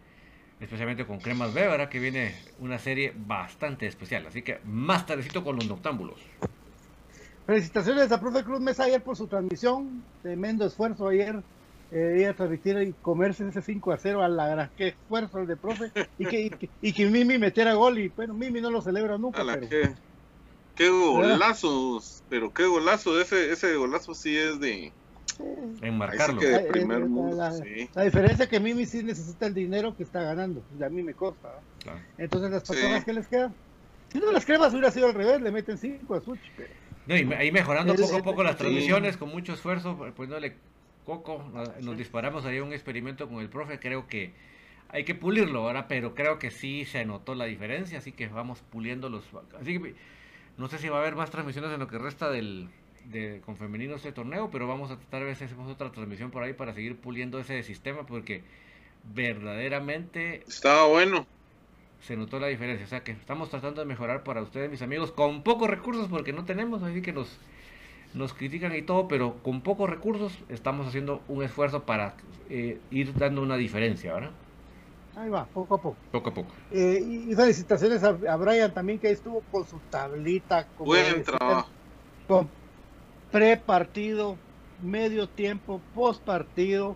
especialmente 0.64 1.06
con 1.06 1.18
Cremas 1.18 1.54
B, 1.54 1.60
¿verdad? 1.66 1.88
Que 1.88 1.98
viene 1.98 2.34
una 2.58 2.78
serie 2.78 3.12
bastante 3.14 3.86
especial. 3.86 4.26
Así 4.26 4.42
que 4.42 4.58
más 4.64 5.06
tardecito 5.06 5.44
con 5.44 5.56
los 5.56 5.68
noctámbulos. 5.68 6.20
Felicitaciones 7.46 8.10
a 8.10 8.20
Profe 8.20 8.42
Cruz 8.42 8.60
Mesa 8.60 8.84
ayer 8.84 9.02
por 9.02 9.16
su 9.16 9.26
transmisión. 9.26 10.02
Tremendo 10.22 10.66
esfuerzo 10.66 11.08
ayer 11.08 11.42
eh, 11.90 12.16
ir 12.18 12.26
a 12.26 12.34
transmitir 12.34 12.76
y 12.78 12.92
comerse 12.92 13.46
ese 13.46 13.62
5 13.62 13.92
a 13.92 13.98
0 13.98 14.22
a 14.22 14.28
la 14.28 14.48
gran 14.48 14.70
que 14.76 14.88
esfuerzo 14.88 15.38
el 15.38 15.46
de 15.46 15.56
profe 15.56 15.92
y 16.18 16.26
que, 16.26 16.68
y 16.80 16.92
que, 16.92 17.06
Mimi 17.06 17.38
metiera 17.38 17.74
gol 17.74 17.98
y 17.98 18.08
bueno 18.08 18.34
Mimi 18.34 18.60
no 18.60 18.70
lo 18.70 18.82
celebra 18.82 19.16
nunca 19.16 19.44
pero... 19.44 19.68
qué, 20.74 20.88
golazos 20.88 22.24
pero 22.28 22.52
qué 22.52 22.66
golazo 22.66 23.20
ese 23.20 23.52
ese 23.52 23.76
golazo 23.76 24.12
sí 24.12 24.36
es 24.36 24.58
de 24.58 24.92
enmarcarlo. 25.82 26.40
la, 26.42 28.04
diferencia 28.04 28.44
es 28.44 28.48
que 28.48 28.60
Mimi 28.60 28.86
sí 28.86 29.02
necesita 29.02 29.46
el 29.46 29.54
dinero 29.54 29.96
que 29.96 30.02
está 30.02 30.22
ganando 30.22 30.62
a 30.84 30.88
mí 30.88 31.02
me 31.02 31.14
costa 31.14 31.60
entonces 32.18 32.50
las 32.50 32.62
personas 32.62 33.04
que 33.04 33.12
les 33.12 33.26
quedan 33.26 33.54
si 34.12 34.18
no 34.18 34.32
las 34.32 34.44
cremas 34.44 34.72
hubiera 34.72 34.90
sido 34.90 35.06
al 35.06 35.14
revés 35.14 35.40
le 35.40 35.50
meten 35.50 35.78
5 35.78 36.14
a 36.14 36.20
Such 36.20 36.38
no, 37.06 37.16
y 37.16 37.32
ahí 37.34 37.52
mejorando 37.52 37.94
poco 37.94 38.16
a 38.16 38.22
poco 38.22 38.42
las 38.42 38.56
transmisiones 38.56 39.16
con 39.16 39.28
mucho 39.30 39.52
esfuerzo 39.52 39.98
pues 40.16 40.28
no 40.28 40.38
le 40.38 40.54
Coco, 41.04 41.44
nos 41.82 41.98
disparamos 41.98 42.46
ahí 42.46 42.60
un 42.60 42.72
experimento 42.72 43.28
con 43.28 43.40
el 43.40 43.50
profe, 43.50 43.78
creo 43.78 44.06
que 44.06 44.32
hay 44.88 45.04
que 45.04 45.14
pulirlo 45.14 45.60
ahora, 45.60 45.86
pero 45.86 46.14
creo 46.14 46.38
que 46.38 46.50
sí 46.50 46.86
se 46.86 47.04
notó 47.04 47.34
la 47.34 47.44
diferencia, 47.44 47.98
así 47.98 48.12
que 48.12 48.28
vamos 48.28 48.62
puliendo 48.70 49.10
los... 49.10 49.24
Así 49.60 49.78
que 49.78 49.94
no 50.56 50.68
sé 50.68 50.78
si 50.78 50.88
va 50.88 50.98
a 50.98 51.00
haber 51.00 51.14
más 51.14 51.30
transmisiones 51.30 51.72
en 51.72 51.80
lo 51.80 51.88
que 51.88 51.98
resta 51.98 52.30
del, 52.30 52.70
de, 53.06 53.40
con 53.44 53.56
femenino 53.56 53.94
este 53.94 54.12
torneo, 54.12 54.50
pero 54.50 54.66
vamos 54.66 54.90
a 54.90 54.96
tratar 54.96 55.20
de 55.20 55.26
ver 55.26 55.36
si 55.36 55.44
hacemos 55.44 55.70
otra 55.70 55.90
transmisión 55.92 56.30
por 56.30 56.42
ahí 56.42 56.52
para 56.52 56.74
seguir 56.74 56.96
puliendo 56.96 57.38
ese 57.38 57.62
sistema, 57.62 58.06
porque 58.06 58.42
verdaderamente... 59.14 60.42
Estaba 60.46 60.86
bueno. 60.86 61.26
Se 62.00 62.16
notó 62.16 62.38
la 62.38 62.48
diferencia, 62.48 62.84
o 62.84 62.88
sea 62.88 63.02
que 63.02 63.12
estamos 63.12 63.48
tratando 63.48 63.80
de 63.80 63.86
mejorar 63.86 64.24
para 64.24 64.42
ustedes, 64.42 64.70
mis 64.70 64.82
amigos, 64.82 65.10
con 65.10 65.42
pocos 65.42 65.70
recursos, 65.70 66.08
porque 66.08 66.32
no 66.32 66.44
tenemos, 66.44 66.82
así 66.82 67.00
que 67.00 67.12
nos 67.12 67.38
nos 68.14 68.32
critican 68.32 68.74
y 68.74 68.82
todo, 68.82 69.08
pero 69.08 69.34
con 69.42 69.60
pocos 69.60 69.90
recursos 69.90 70.32
estamos 70.48 70.86
haciendo 70.86 71.20
un 71.28 71.42
esfuerzo 71.42 71.82
para 71.82 72.14
eh, 72.48 72.78
ir 72.90 73.12
dando 73.14 73.42
una 73.42 73.56
diferencia, 73.56 74.14
¿verdad? 74.14 74.30
Ahí 75.16 75.28
va, 75.28 75.44
poco 75.46 75.74
a 75.74 75.78
poco. 75.78 75.96
Poco 76.10 76.30
a 76.30 76.34
poco. 76.34 76.52
Eh, 76.72 77.26
y 77.28 77.34
felicitaciones 77.34 78.02
a, 78.02 78.36
Brian 78.36 78.72
también 78.72 78.98
que 78.98 79.10
estuvo 79.10 79.42
con 79.52 79.64
su 79.64 79.78
tablita. 79.90 80.66
Con 80.76 80.86
Buen 80.86 81.22
trabajo. 81.22 81.68
Con 82.26 82.48
pre-partido, 83.34 84.38
medio 84.80 85.28
tiempo, 85.28 85.80
post 85.92 86.22
partido, 86.22 86.94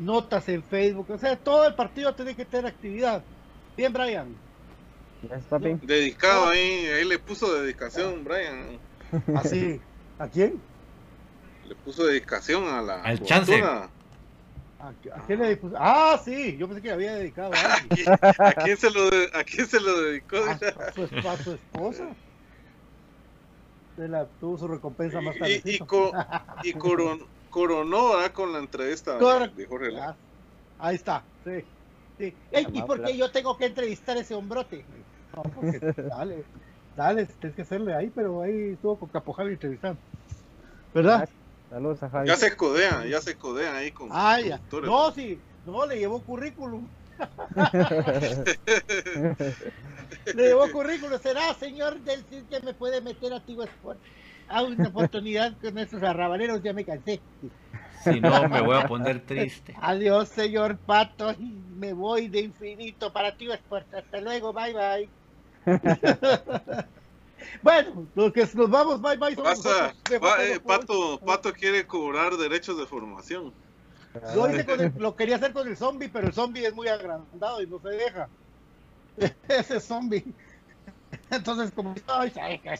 notas 0.00 0.48
en 0.48 0.64
Facebook. 0.64 1.08
O 1.10 1.16
sea, 1.16 1.36
todo 1.36 1.64
el 1.64 1.76
partido 1.76 2.12
tiene 2.12 2.34
que 2.34 2.44
tener 2.44 2.66
actividad. 2.66 3.22
Bien, 3.76 3.92
Brian. 3.92 4.34
Dedicado 5.82 6.48
ahí, 6.48 6.86
ahí 6.86 7.04
le 7.04 7.20
puso 7.20 7.54
dedicación, 7.54 8.24
Brian. 8.24 8.80
Así. 9.36 9.80
¿A 10.18 10.26
quién? 10.26 10.60
Le 11.68 11.76
puso 11.76 12.04
dedicación 12.04 12.66
a 12.66 12.82
la. 12.82 13.02
Al 13.02 13.22
chance. 13.22 13.62
¿A, 13.62 14.92
quién 15.28 15.38
le 15.38 15.56
puso? 15.56 15.76
Ah, 15.78 16.20
sí, 16.24 16.56
yo 16.56 16.66
pensé 16.66 16.82
que 16.82 16.88
le 16.88 16.94
había 16.94 17.14
dedicado 17.14 17.52
a 17.54 17.74
alguien. 17.74 18.06
¿A 18.22 18.52
quién 18.54 18.76
se 18.76 18.90
lo, 18.90 19.06
a 19.06 19.44
quién 19.44 19.66
se 19.68 19.78
lo 19.78 20.00
dedicó? 20.00 20.38
A, 20.38 20.92
su, 20.92 21.28
a 21.28 21.36
su 21.36 21.52
esposa. 21.52 22.08
Tuvo 24.40 24.58
su 24.58 24.68
recompensa 24.68 25.22
más 25.22 25.38
tarde. 25.38 25.62
Y, 25.64 25.78
y, 26.68 26.72
coronó 27.50 28.12
con 28.34 28.52
la 28.52 28.58
entrevista 28.58 29.16
de 29.16 29.66
Jorge 29.66 29.98
ah, 29.98 30.14
Ahí 30.78 30.96
está, 30.96 31.22
sí. 31.44 31.64
sí. 32.18 32.34
¿Y 32.52 32.82
por 32.82 33.02
qué 33.02 33.16
yo 33.16 33.30
tengo 33.30 33.56
que 33.56 33.64
entrevistar 33.66 34.18
a 34.18 34.20
ese 34.20 34.34
hombrote? 34.34 34.84
No, 35.34 35.42
porque, 35.42 35.80
dale. 36.10 36.44
Dale, 36.94 37.26
tienes 37.26 37.56
que 37.56 37.62
hacerle 37.62 37.94
ahí, 37.94 38.12
pero 38.14 38.42
ahí 38.42 38.72
estuvo 38.72 38.98
con 38.98 39.08
Capo 39.08 39.32
Javi 39.32 39.52
entrevistando. 39.52 39.98
¿Verdad? 40.94 41.28
Saludos 41.70 42.02
a 42.02 42.10
Javi. 42.10 42.28
Ya 42.28 42.36
se 42.36 42.56
codean, 42.56 43.08
ya 43.08 43.20
se 43.20 43.36
codean 43.36 43.76
ahí 43.76 43.92
con. 43.92 44.08
Ah, 44.12 44.40
ya. 44.40 44.60
No, 44.82 45.10
sí, 45.12 45.38
no, 45.66 45.86
le 45.86 45.98
llevó 45.98 46.20
currículum. 46.20 46.86
le 50.34 50.48
llevó 50.48 50.70
currículum. 50.70 51.18
¿Será, 51.20 51.54
señor 51.54 52.00
del 52.00 52.24
CID, 52.24 52.44
que 52.44 52.60
me 52.60 52.74
puede 52.74 53.00
meter 53.00 53.32
a 53.32 53.40
Tigo 53.40 53.62
Sport? 53.62 53.98
Ah, 54.48 54.62
una 54.62 54.88
oportunidad 54.88 55.54
con 55.60 55.78
esos 55.78 56.02
arrabaneros, 56.02 56.62
ya 56.62 56.72
me 56.72 56.84
cansé. 56.84 57.20
Si 58.02 58.20
no, 58.20 58.48
me 58.48 58.60
voy 58.60 58.76
a 58.76 58.86
poner 58.86 59.24
triste. 59.24 59.74
Adiós, 59.80 60.28
señor 60.28 60.76
Pato. 60.78 61.34
Me 61.76 61.92
voy 61.92 62.28
de 62.28 62.40
infinito 62.40 63.12
para 63.12 63.36
Tigo 63.36 63.52
Sport. 63.52 63.94
Hasta 63.94 64.20
luego, 64.20 64.52
bye 64.52 64.72
bye. 64.72 65.08
bueno, 67.62 68.06
los 68.14 68.32
que 68.32 68.48
nos 68.54 68.70
vamos, 68.70 69.02
bye 69.02 69.16
bye. 69.16 69.34
Pasa, 69.34 69.94
eh, 70.10 70.60
Pato, 70.64 71.18
Pato 71.18 71.52
quiere 71.52 71.86
cobrar 71.86 72.36
derechos 72.36 72.78
de 72.78 72.86
formación. 72.86 73.52
lo 74.98 75.16
quería 75.16 75.36
hacer 75.36 75.52
con 75.52 75.66
el 75.66 75.76
zombie, 75.76 76.08
pero 76.08 76.28
el 76.28 76.32
zombie 76.32 76.66
es 76.66 76.74
muy 76.74 76.86
agrandado 76.86 77.60
y 77.60 77.66
no 77.66 77.80
se 77.80 77.88
deja. 77.88 78.28
Ese 79.48 79.80
zombie. 79.80 80.24
Entonces, 81.30 81.70
como 81.72 81.94
ay, 82.06 82.32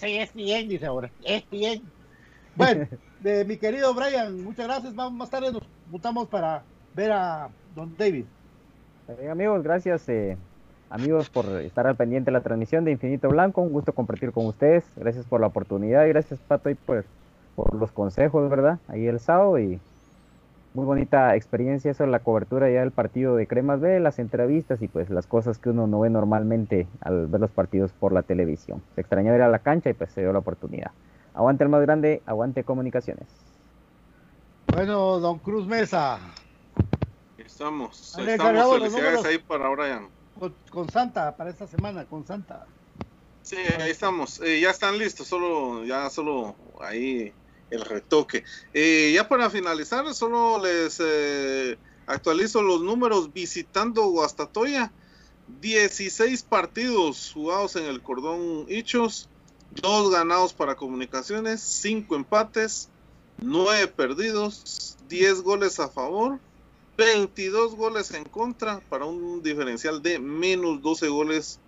es 0.02 0.34
bien, 0.34 0.68
dice 0.68 0.86
ahora, 0.86 1.10
es 1.24 1.48
bien. 1.50 1.82
Bueno, 2.54 2.86
de 3.20 3.44
mi 3.44 3.56
querido 3.56 3.94
Brian, 3.94 4.42
muchas 4.42 4.66
gracias. 4.66 4.94
Vamos, 4.94 5.14
más 5.14 5.30
tarde 5.30 5.52
nos 5.52 5.62
juntamos 5.90 6.28
para 6.28 6.62
ver 6.94 7.12
a 7.12 7.48
Don 7.74 7.94
David. 7.96 8.24
amigos, 9.30 9.62
gracias. 9.62 10.08
Eh, 10.08 10.36
amigos 10.90 11.28
por 11.28 11.46
estar 11.60 11.86
al 11.86 11.96
pendiente 11.96 12.30
de 12.30 12.32
la 12.32 12.42
transmisión 12.42 12.84
de 12.84 12.92
Infinito 12.92 13.28
Blanco. 13.28 13.60
Un 13.60 13.72
gusto 13.72 13.92
compartir 13.92 14.32
con 14.32 14.46
ustedes. 14.46 14.84
Gracias 14.96 15.24
por 15.26 15.40
la 15.40 15.48
oportunidad 15.48 16.06
y 16.06 16.10
gracias 16.10 16.40
Pato 16.40 16.70
y 16.70 16.74
por, 16.74 17.04
por 17.54 17.74
los 17.74 17.92
consejos, 17.92 18.48
¿verdad? 18.48 18.78
Ahí 18.88 19.06
el 19.06 19.20
sábado 19.20 19.58
y 19.58 19.80
muy 20.76 20.84
bonita 20.84 21.34
experiencia 21.34 21.90
eso, 21.90 22.06
la 22.06 22.18
cobertura 22.18 22.70
ya 22.70 22.80
del 22.80 22.90
partido 22.90 23.34
de 23.34 23.46
Cremas 23.46 23.80
B, 23.80 23.98
las 23.98 24.18
entrevistas 24.18 24.82
y 24.82 24.88
pues 24.88 25.08
las 25.08 25.26
cosas 25.26 25.58
que 25.58 25.70
uno 25.70 25.86
no 25.86 26.00
ve 26.00 26.10
normalmente 26.10 26.86
al 27.00 27.28
ver 27.28 27.40
los 27.40 27.50
partidos 27.50 27.92
por 27.92 28.12
la 28.12 28.22
televisión. 28.22 28.82
Se 28.94 29.00
extrañaba 29.00 29.36
ir 29.36 29.42
a 29.42 29.48
la 29.48 29.60
cancha 29.60 29.88
y 29.88 29.94
pues 29.94 30.12
se 30.12 30.20
dio 30.20 30.34
la 30.34 30.40
oportunidad. 30.40 30.90
Aguante 31.32 31.64
el 31.64 31.70
más 31.70 31.80
grande, 31.80 32.22
aguante 32.26 32.62
comunicaciones. 32.62 33.26
Bueno, 34.66 35.18
don 35.18 35.38
Cruz 35.38 35.66
Mesa. 35.66 36.18
Estamos, 37.38 38.18
estamos, 38.18 38.78
felicidades 38.78 39.24
ahí 39.24 39.38
para 39.38 39.70
Brian. 39.70 40.08
Con, 40.38 40.54
con, 40.70 40.90
Santa, 40.90 41.34
para 41.34 41.48
esta 41.48 41.66
semana, 41.66 42.04
con 42.04 42.26
Santa. 42.26 42.66
Sí, 43.40 43.56
ahí 43.80 43.92
estamos, 43.92 44.42
eh, 44.42 44.60
ya 44.60 44.70
están 44.70 44.98
listos, 44.98 45.26
solo, 45.26 45.84
ya 45.84 46.10
solo 46.10 46.54
ahí 46.80 47.32
el 47.70 47.80
retoque. 47.80 48.44
Eh, 48.74 49.12
ya 49.14 49.28
para 49.28 49.50
finalizar, 49.50 50.12
solo 50.14 50.62
les 50.62 51.00
eh, 51.00 51.78
actualizo 52.06 52.62
los 52.62 52.82
números 52.82 53.32
visitando 53.32 54.06
Guastatoya. 54.06 54.92
16 55.60 56.42
partidos 56.42 57.30
jugados 57.32 57.76
en 57.76 57.84
el 57.84 58.02
cordón 58.02 58.66
Hichos, 58.68 59.28
2 59.80 60.10
ganados 60.10 60.52
para 60.52 60.74
comunicaciones, 60.74 61.60
5 61.60 62.16
empates, 62.16 62.88
9 63.38 63.86
perdidos, 63.88 64.96
10 65.08 65.42
goles 65.42 65.78
a 65.78 65.88
favor, 65.88 66.40
22 66.96 67.76
goles 67.76 68.10
en 68.12 68.24
contra 68.24 68.80
para 68.88 69.04
un 69.04 69.42
diferencial 69.42 70.02
de 70.02 70.18
menos 70.18 70.82
12 70.82 71.08
goles 71.08 71.60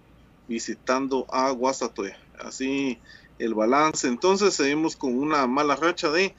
visitando 0.48 1.26
a 1.30 1.50
Guastatoya. 1.50 2.18
Así 2.38 2.98
el 3.38 3.54
balance. 3.54 4.06
Entonces 4.06 4.54
seguimos 4.54 4.96
con 4.96 5.16
una 5.16 5.46
mala 5.46 5.76
racha 5.76 6.10
de 6.10 6.34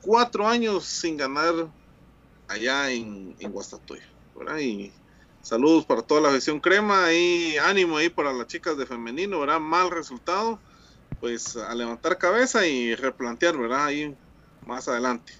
cuatro 0.00 0.46
años 0.46 0.84
sin 0.84 1.16
ganar 1.16 1.54
allá 2.48 2.90
en, 2.90 3.34
en 3.38 3.50
Guastatoya. 3.50 4.04
Saludos 5.40 5.84
para 5.84 6.02
toda 6.02 6.22
la 6.22 6.30
versión 6.30 6.58
crema 6.58 7.12
y 7.12 7.56
ánimo 7.58 7.98
ahí 7.98 8.08
para 8.08 8.32
las 8.32 8.46
chicas 8.46 8.78
de 8.78 8.86
femenino, 8.86 9.40
¿verdad? 9.40 9.60
Mal 9.60 9.90
resultado, 9.90 10.58
pues 11.20 11.56
a 11.56 11.74
levantar 11.74 12.16
cabeza 12.16 12.66
y 12.66 12.94
replantear, 12.94 13.56
¿verdad? 13.56 13.84
Ahí 13.86 14.16
más 14.66 14.88
adelante. 14.88 15.32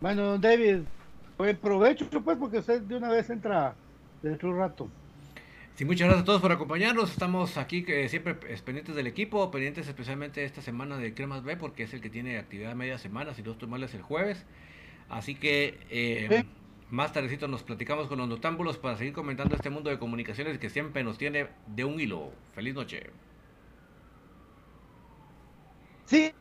Bueno, 0.00 0.36
David, 0.36 0.80
pues 1.36 1.56
provecho 1.58 2.06
pues 2.10 2.36
porque 2.36 2.58
usted 2.58 2.82
de 2.82 2.96
una 2.96 3.08
vez 3.08 3.30
entra 3.30 3.74
dentro 4.22 4.48
de 4.48 4.54
un 4.54 4.60
rato. 4.60 4.88
Sí, 5.74 5.86
muchas 5.86 6.06
gracias 6.06 6.22
a 6.22 6.26
todos 6.26 6.42
por 6.42 6.52
acompañarnos. 6.52 7.10
Estamos 7.10 7.56
aquí 7.56 7.82
que 7.82 8.06
siempre 8.10 8.34
pendientes 8.34 8.94
del 8.94 9.06
equipo, 9.06 9.50
pendientes 9.50 9.88
especialmente 9.88 10.44
esta 10.44 10.60
semana 10.60 10.98
de 10.98 11.14
Cremas 11.14 11.44
B, 11.44 11.56
porque 11.56 11.84
es 11.84 11.94
el 11.94 12.02
que 12.02 12.10
tiene 12.10 12.36
actividad 12.36 12.74
media 12.74 12.98
semana, 12.98 13.32
si 13.32 13.42
no 13.42 13.52
estoy 13.52 13.68
mal 13.68 13.82
es 13.82 13.94
el 13.94 14.02
jueves. 14.02 14.44
Así 15.08 15.34
que 15.34 15.78
eh, 15.88 16.44
más 16.90 17.14
tardecito 17.14 17.48
nos 17.48 17.62
platicamos 17.62 18.06
con 18.06 18.18
los 18.18 18.28
notámbulos 18.28 18.76
para 18.76 18.98
seguir 18.98 19.14
comentando 19.14 19.54
este 19.54 19.70
mundo 19.70 19.88
de 19.88 19.98
comunicaciones 19.98 20.58
que 20.58 20.68
siempre 20.68 21.02
nos 21.04 21.16
tiene 21.16 21.48
de 21.66 21.84
un 21.86 21.98
hilo. 21.98 22.32
Feliz 22.54 22.74
noche. 22.74 23.10
Sí, 26.04 26.32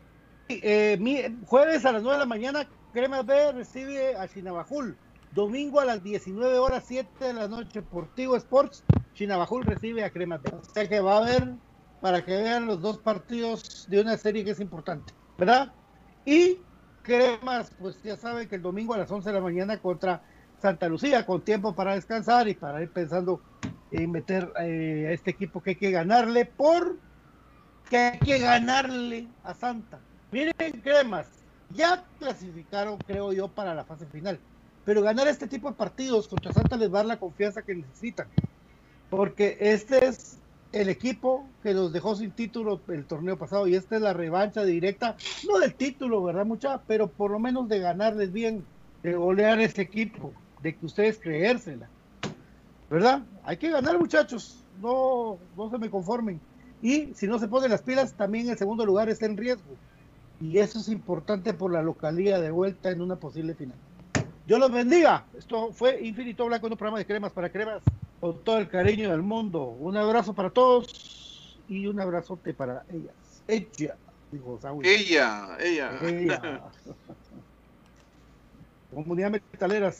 eh, 0.50 1.32
jueves 1.46 1.86
a 1.86 1.94
las 1.94 2.04
9 2.04 2.18
de 2.18 2.20
la 2.20 2.26
mañana, 2.26 2.68
Cremas 2.92 3.26
B 3.26 3.54
recibe 3.54 4.14
a 4.18 4.28
Chinabajul. 4.28 4.98
Domingo 5.32 5.80
a 5.80 5.86
las 5.86 6.04
19 6.04 6.58
horas 6.58 6.84
7 6.88 7.26
de 7.26 7.34
la 7.34 7.48
noche, 7.48 7.82
Portivo 7.82 8.36
Sports 8.36 8.84
Chinabajul 9.14 9.64
recibe 9.64 10.04
a 10.04 10.10
Crema 10.10 10.42
O 10.52 10.64
sea 10.74 10.88
que 10.88 11.00
va 11.00 11.16
a 11.16 11.18
haber 11.20 11.56
para 12.02 12.26
que 12.26 12.36
vean 12.36 12.66
los 12.66 12.82
dos 12.82 12.98
partidos 12.98 13.86
de 13.88 14.02
una 14.02 14.18
serie 14.18 14.44
que 14.44 14.52
es 14.52 14.60
importante, 14.60 15.14
¿verdad? 15.38 15.72
Y 16.26 16.58
Cremas, 17.04 17.72
pues 17.80 18.02
ya 18.04 18.18
saben 18.18 18.48
que 18.48 18.56
el 18.56 18.62
domingo 18.62 18.94
a 18.94 18.98
las 18.98 19.12
11 19.12 19.30
de 19.30 19.36
la 19.36 19.42
mañana 19.42 19.78
contra 19.78 20.22
Santa 20.60 20.88
Lucía, 20.88 21.26
con 21.26 21.42
tiempo 21.42 21.74
para 21.74 21.96
descansar 21.96 22.48
y 22.48 22.54
para 22.54 22.82
ir 22.82 22.92
pensando 22.92 23.42
en 23.92 24.12
meter 24.12 24.52
eh, 24.62 25.08
a 25.10 25.12
este 25.12 25.32
equipo 25.32 25.62
que 25.62 25.72
hay 25.72 25.76
que 25.76 25.92
ganarle 25.92 26.46
por 26.46 26.98
que 27.90 27.98
hay 27.98 28.20
que 28.20 28.40
ganarle 28.40 29.28
a 29.44 29.54
Santa. 29.54 30.00
Miren, 30.32 30.54
Cremas, 30.84 31.28
ya 31.70 32.04
clasificaron, 32.20 32.98
creo 33.00 33.34
yo, 33.34 33.48
para 33.48 33.74
la 33.76 33.84
fase 33.84 34.06
final. 34.08 34.40
Pero 34.84 35.02
ganar 35.02 35.28
este 35.28 35.48
tipo 35.48 35.70
de 35.70 35.76
partidos 35.76 36.28
contra 36.28 36.54
Santa 36.54 36.78
les 36.78 36.90
va 36.90 37.00
a 37.00 37.04
dar 37.04 37.06
la 37.08 37.20
confianza 37.20 37.64
que 37.64 37.76
necesitan 37.76 38.28
porque 39.10 39.58
este 39.60 40.06
es 40.08 40.42
el 40.72 40.90
equipo 40.90 41.56
que 41.62 41.74
nos 41.74 41.92
dejó 41.92 42.16
sin 42.16 42.34
título 42.34 42.84
el 42.88 43.06
torneo 43.08 43.38
pasado 43.38 43.68
y 43.68 43.76
esta 43.76 43.98
es 43.98 44.02
la 44.02 44.14
revancha 44.14 44.64
directa, 44.64 45.18
no 45.48 45.60
del 45.60 45.76
título, 45.76 46.24
¿verdad, 46.24 46.46
mucha? 46.46 46.86
Pero 46.86 47.14
por 47.14 47.32
lo 47.32 47.40
menos 47.40 47.68
de 47.68 47.80
ganarles 47.80 48.32
bien, 48.32 48.70
de 49.04 49.16
golear 49.16 49.60
ese 49.60 49.82
equipo, 49.82 50.34
de 50.60 50.78
que 50.78 50.86
ustedes 50.86 51.20
creérsela, 51.20 51.92
¿verdad? 52.90 53.28
Hay 53.44 53.58
que 53.58 53.72
ganar, 53.72 54.00
muchachos, 54.00 54.68
no, 54.74 55.48
no 55.56 55.70
se 55.70 55.78
me 55.80 55.90
conformen. 55.90 56.46
Y 56.82 57.14
si 57.16 57.28
no 57.28 57.40
se 57.40 57.48
ponen 57.48 57.72
las 57.72 57.84
pilas, 57.84 58.16
también 58.16 58.50
el 58.50 58.58
segundo 58.58 58.86
lugar 58.86 59.10
está 59.10 59.26
en 59.28 59.38
riesgo. 59.38 59.82
Y 60.40 60.60
eso 60.60 60.80
es 60.80 60.90
importante 60.90 61.54
por 61.54 61.72
la 61.74 61.84
localidad 61.84 62.42
de 62.42 62.52
vuelta 62.52 62.92
en 62.92 63.02
una 63.02 63.18
posible 63.20 63.56
final. 63.56 63.80
Dios 64.52 64.60
los 64.60 64.72
bendiga. 64.74 65.24
Esto 65.38 65.72
fue 65.72 66.06
Infinito 66.06 66.46
Blanco, 66.46 66.68
un 66.68 66.76
programa 66.76 66.98
de 66.98 67.06
cremas 67.06 67.32
para 67.32 67.50
cremas 67.50 67.82
con 68.20 68.44
todo 68.44 68.58
el 68.58 68.68
cariño 68.68 69.10
del 69.10 69.22
mundo. 69.22 69.64
Un 69.64 69.96
abrazo 69.96 70.34
para 70.34 70.50
todos 70.50 71.58
y 71.70 71.88
un 71.88 71.98
abrazote 72.02 72.54
para 72.54 72.84
ellas. 72.92 73.14
Ella, 73.48 73.96
dijo 74.30 74.60
Saúl. 74.62 74.86
Ella, 74.86 75.56
ella. 75.58 75.98
Ella. 76.02 76.64
Comunidad 78.94 79.32
metalera 79.32 79.90
siempre. 79.94 80.00